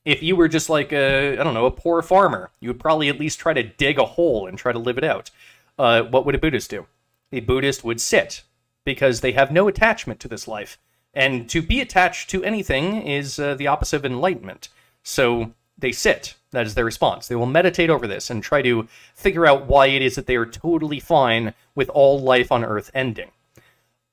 [0.04, 3.08] if you were just like a I don't know a poor farmer, you would probably
[3.08, 5.30] at least try to dig a hole and try to live it out.
[5.78, 6.86] Uh, what would a Buddhist do?
[7.32, 8.42] A Buddhist would sit
[8.84, 10.78] because they have no attachment to this life,
[11.14, 14.68] and to be attached to anything is uh, the opposite of enlightenment.
[15.02, 16.34] So they sit.
[16.50, 17.26] That is their response.
[17.26, 20.36] They will meditate over this and try to figure out why it is that they
[20.36, 23.32] are totally fine with all life on Earth ending.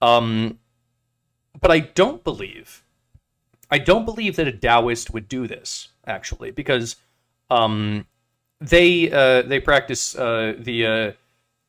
[0.01, 0.59] Um,
[1.59, 2.83] but I don't believe,
[3.69, 6.95] I don't believe that a Taoist would do this actually, because
[7.49, 8.05] um,
[8.59, 11.11] they uh, they practice uh, the uh,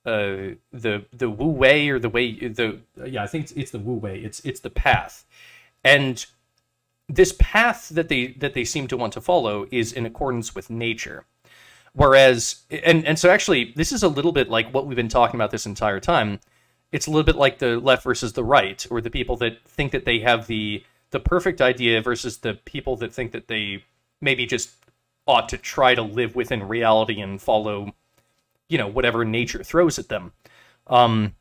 [0.08, 3.78] uh, the the Wu Wei or the way the yeah I think it's, it's the
[3.78, 4.20] Wu Wei.
[4.20, 5.24] It's it's the path,
[5.84, 6.24] and
[7.08, 10.70] this path that they that they seem to want to follow is in accordance with
[10.70, 11.26] nature.
[11.92, 15.36] Whereas and and so actually this is a little bit like what we've been talking
[15.36, 16.40] about this entire time.
[16.92, 19.92] It's a little bit like the left versus the right, or the people that think
[19.92, 23.84] that they have the the perfect idea versus the people that think that they
[24.20, 24.70] maybe just
[25.26, 27.94] ought to try to live within reality and follow,
[28.68, 30.32] you know, whatever nature throws at them.
[30.86, 31.34] Um,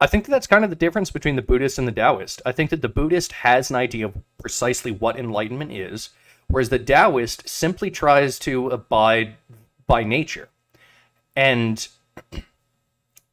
[0.00, 2.42] I think that that's kind of the difference between the Buddhist and the Taoist.
[2.44, 6.10] I think that the Buddhist has an idea of precisely what enlightenment is,
[6.48, 9.36] whereas the Taoist simply tries to abide
[9.86, 10.48] by nature.
[11.36, 11.86] And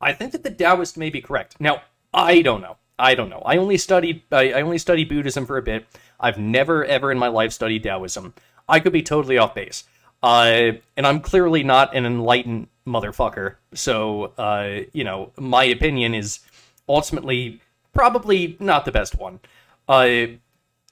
[0.02, 1.60] I think that the Taoist may be correct.
[1.60, 1.84] Now,
[2.14, 2.78] I don't know.
[2.98, 3.42] I don't know.
[3.46, 5.86] I only studied I, I only studied Buddhism for a bit.
[6.20, 8.34] I've never ever in my life studied Taoism.
[8.68, 9.84] I could be totally off base.
[10.24, 13.56] Uh, and I'm clearly not an enlightened motherfucker.
[13.74, 16.40] So, uh, you know, my opinion is
[16.88, 17.60] ultimately
[17.94, 19.40] probably not the best one.
[19.88, 20.28] Uh,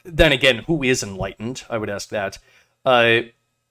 [0.04, 1.64] then again, who is enlightened?
[1.70, 2.40] I would ask that.
[2.84, 3.22] Uh,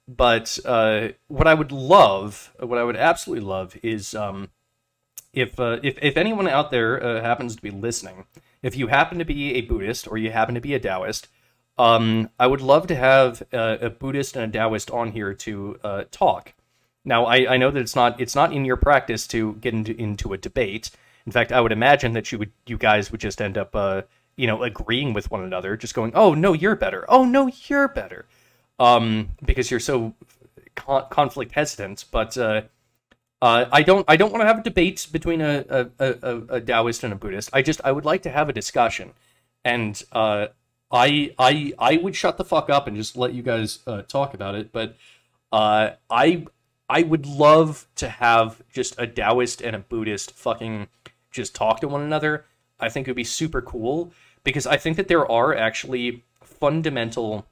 [0.06, 4.50] but uh, what I would love, what I would absolutely love, is um,
[5.32, 8.24] if uh, if if anyone out there uh, happens to be listening,
[8.62, 11.28] if you happen to be a Buddhist or you happen to be a Taoist,
[11.78, 15.78] um, I would love to have a, a Buddhist and a Taoist on here to
[15.84, 16.54] uh, talk.
[17.04, 19.94] Now, I, I know that it's not it's not in your practice to get into
[19.98, 20.90] into a debate.
[21.24, 24.02] In fact, I would imagine that you would you guys would just end up uh,
[24.36, 27.04] you know agreeing with one another, just going, "Oh no, you're better.
[27.08, 28.26] Oh no, you're better,"
[28.78, 30.14] um, because you're so
[30.74, 32.04] con- conflict hesitant.
[32.10, 32.62] But uh,
[33.40, 36.60] uh, I don't I don't want to have a debate between a, a, a, a
[36.60, 37.50] Taoist and a Buddhist.
[37.52, 39.12] I just I would like to have a discussion,
[39.64, 40.48] and uh,
[40.90, 44.34] I I I would shut the fuck up and just let you guys uh, talk
[44.34, 44.72] about it.
[44.72, 44.96] But
[45.52, 46.46] uh, I
[46.88, 50.88] I would love to have just a Taoist and a Buddhist fucking
[51.30, 52.44] just talk to one another.
[52.80, 54.12] I think it would be super cool
[54.42, 57.46] because I think that there are actually fundamental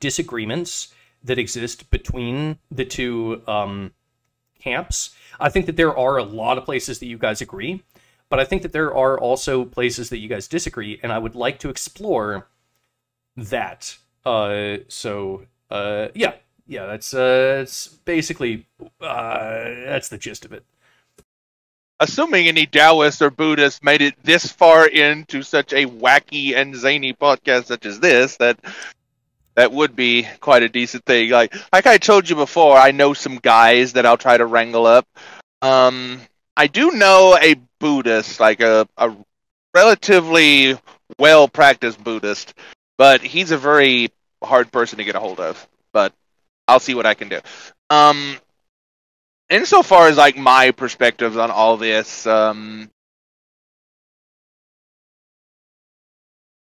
[0.00, 0.92] disagreements
[1.22, 3.92] that exist between the two um,
[4.60, 5.14] camps.
[5.38, 7.82] I think that there are a lot of places that you guys agree,
[8.28, 11.34] but I think that there are also places that you guys disagree, and I would
[11.34, 12.48] like to explore
[13.36, 13.96] that.
[14.24, 16.34] Uh, so uh, yeah,
[16.66, 18.66] yeah, that's uh, it's basically
[19.00, 20.64] uh, that's the gist of it.
[21.98, 27.14] Assuming any Taoists or Buddhists made it this far into such a wacky and zany
[27.14, 28.58] podcast such as this, that
[29.56, 31.30] that would be quite a decent thing.
[31.30, 34.86] Like like I told you before, I know some guys that I'll try to wrangle
[34.86, 35.06] up.
[35.62, 36.20] Um,
[36.56, 39.14] I do know a Buddhist, like a a
[39.74, 40.78] relatively
[41.18, 42.54] well practiced Buddhist,
[42.98, 44.10] but he's a very
[44.42, 45.66] hard person to get a hold of.
[45.92, 46.12] But
[46.68, 47.40] I'll see what I can do.
[47.90, 48.36] Um,
[49.48, 52.90] insofar as like my perspectives on all this, um,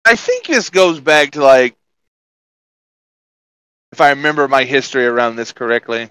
[0.06, 1.76] I think this goes back to like,
[3.94, 6.10] if I remember my history around this correctly,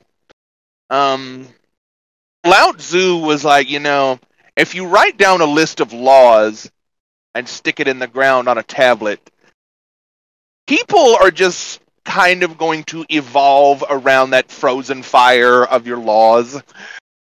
[0.88, 1.48] um,
[2.46, 4.20] Lao Tzu was like, you know,
[4.54, 6.70] if you write down a list of laws
[7.34, 9.18] and stick it in the ground on a tablet,
[10.68, 16.62] people are just kind of going to evolve around that frozen fire of your laws.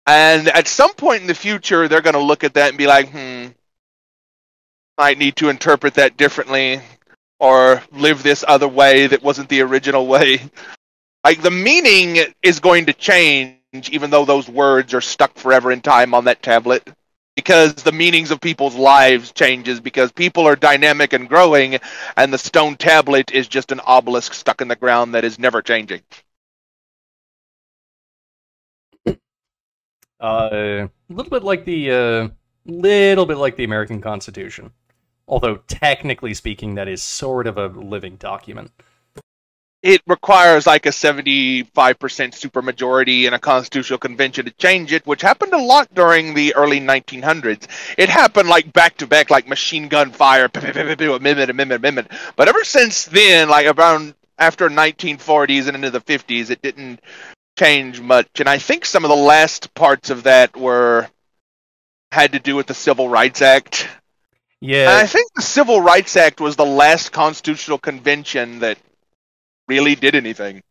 [0.06, 2.86] And at some point in the future, they're going to look at that and be
[2.86, 3.46] like, hmm,
[4.98, 6.82] I need to interpret that differently
[7.42, 10.40] or live this other way that wasn't the original way.
[11.24, 15.80] Like the meaning is going to change, even though those words are stuck forever in
[15.80, 16.88] time on that tablet.
[17.34, 21.78] Because the meanings of people's lives changes because people are dynamic and growing,
[22.16, 25.62] and the stone tablet is just an obelisk stuck in the ground that is never
[25.62, 26.02] changing.
[29.06, 29.10] Uh,
[30.20, 32.28] a little bit like the uh,
[32.66, 34.70] little bit like the American Constitution,
[35.26, 38.70] although technically speaking, that is sort of a living document.
[39.82, 45.52] It requires like a 75% supermajority in a constitutional convention to change it, which happened
[45.52, 47.66] a lot during the early 1900s.
[47.98, 52.08] It happened like back to back, like machine gun fire, amendment, amendment, amendment.
[52.36, 57.00] But ever since then, like around after 1940s and into the 50s, it didn't
[57.58, 58.28] change much.
[58.38, 61.08] And I think some of the last parts of that were
[62.12, 63.88] had to do with the Civil Rights Act.
[64.90, 68.78] And I think the Civil Rights Act was the last constitutional convention that
[69.66, 70.62] really did anything.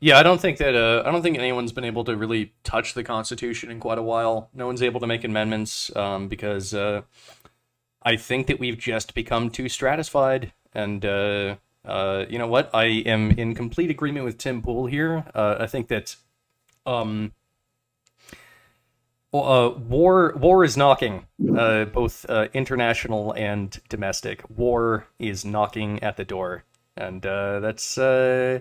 [0.00, 0.18] yeah.
[0.18, 3.04] I don't think that uh, I don't think anyone's been able to really touch the
[3.04, 4.48] Constitution in quite a while.
[4.54, 7.02] No one's able to make amendments um, because uh,
[8.02, 10.52] I think that we've just become too stratified.
[10.72, 12.70] And uh, uh, you know what?
[12.72, 15.24] I am in complete agreement with Tim Pool here.
[15.34, 16.16] Uh, I think that
[16.86, 17.32] um,
[19.32, 21.26] uh, war war is knocking,
[21.56, 24.42] uh, both uh, international and domestic.
[24.50, 26.64] War is knocking at the door,
[26.96, 28.60] and uh, that's uh,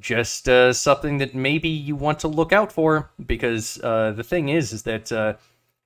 [0.00, 3.10] just uh, something that maybe you want to look out for.
[3.24, 5.38] Because the thing is, is that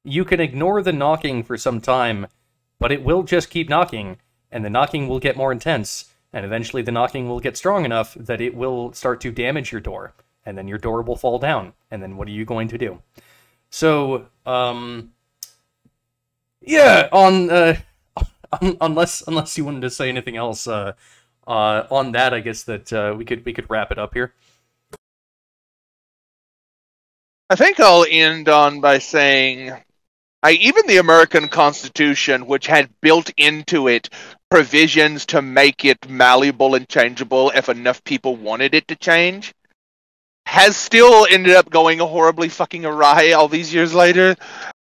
[0.05, 2.29] you can ignore the knocking for some time,
[2.79, 4.17] but it will just keep knocking,
[4.51, 8.15] and the knocking will get more intense, and eventually the knocking will get strong enough
[8.15, 10.15] that it will start to damage your door,
[10.47, 13.03] and then your door will fall down, and then what are you going to do?
[13.71, 15.13] So, um,
[16.61, 17.77] yeah, on uh,
[18.81, 20.93] unless unless you wanted to say anything else, uh,
[21.47, 24.35] uh, on that, I guess that uh, we could we could wrap it up here.
[27.51, 29.73] I think I'll end on by saying
[30.43, 34.11] I, even the American Constitution, which had built into it
[34.51, 39.53] provisions to make it malleable and changeable if enough people wanted it to change,
[40.49, 44.35] has still ended up going horribly fucking awry all these years later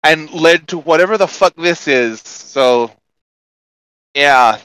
[0.04, 2.20] and led to whatever the fuck this is.
[2.20, 2.92] So,
[4.14, 4.60] yeah.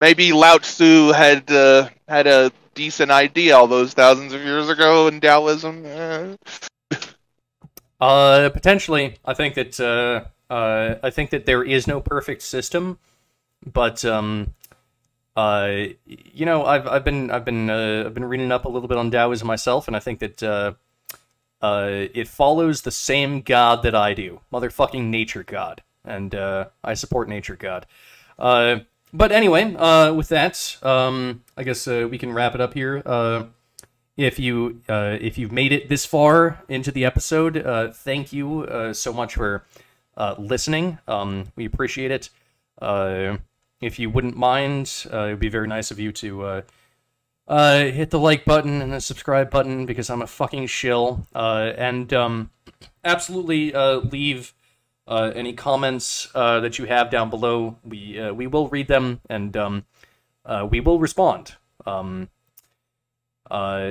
[0.00, 5.08] Maybe Lao Tzu had uh, had a decent idea all those thousands of years ago
[5.08, 6.38] in Taoism.
[8.00, 12.98] Uh, potentially, I think that uh, uh, I think that there is no perfect system,
[13.64, 14.52] but um,
[15.36, 18.88] uh, you know, I've I've been I've been uh, I've been reading up a little
[18.88, 20.74] bit on Taoism myself, and I think that uh,
[21.60, 26.94] uh, it follows the same God that I do, motherfucking nature God, and uh, I
[26.94, 27.86] support nature God.
[28.36, 29.64] But anyway,
[30.12, 33.02] with that, um, I guess we can wrap it up here.
[34.16, 39.34] If you if you've made it this far into the episode, thank you so much
[39.34, 39.64] for
[40.38, 40.98] listening.
[41.08, 42.30] Um, we appreciate it.
[43.80, 46.62] If you wouldn't mind, uh, it would be very nice of you to uh,
[47.46, 51.26] uh, hit the like button and the subscribe button because I'm a fucking shill.
[51.34, 52.50] Uh, and um,
[53.04, 54.54] absolutely uh, leave
[55.06, 57.76] uh, any comments that you have down below.
[57.84, 59.84] We we will read them and um,
[60.70, 61.56] we will respond.
[61.84, 62.30] Um,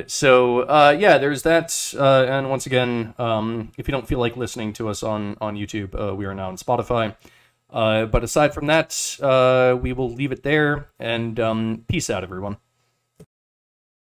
[0.08, 1.94] so yeah, there's that.
[1.96, 6.18] And once again, um, if you don't feel like listening to us on on YouTube,
[6.18, 7.16] we are now on Spotify.
[7.74, 10.90] Uh, but aside from that, uh, we will leave it there.
[11.00, 12.58] And um, peace out, everyone.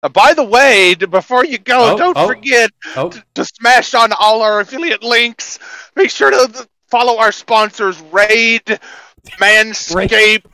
[0.02, 2.26] Uh, by the way, before you go, Oh, don't oh.
[2.26, 5.58] forget Oh, t- to smash on all our affiliate links.
[5.96, 8.64] Make sure to follow our sponsors: Raid,
[9.38, 10.44] Manscaped,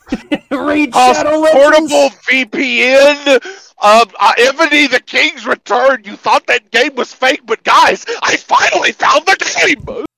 [0.50, 3.38] Raid Shadow Portable VPN.
[3.78, 6.02] Uh, uh, Ebony the King's Return.
[6.04, 9.36] You thought that game was fake, but guys, I finally found the
[9.66, 10.04] game.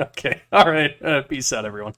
[0.00, 0.94] Okay, all right.
[1.02, 1.92] Uh, peace out, everyone.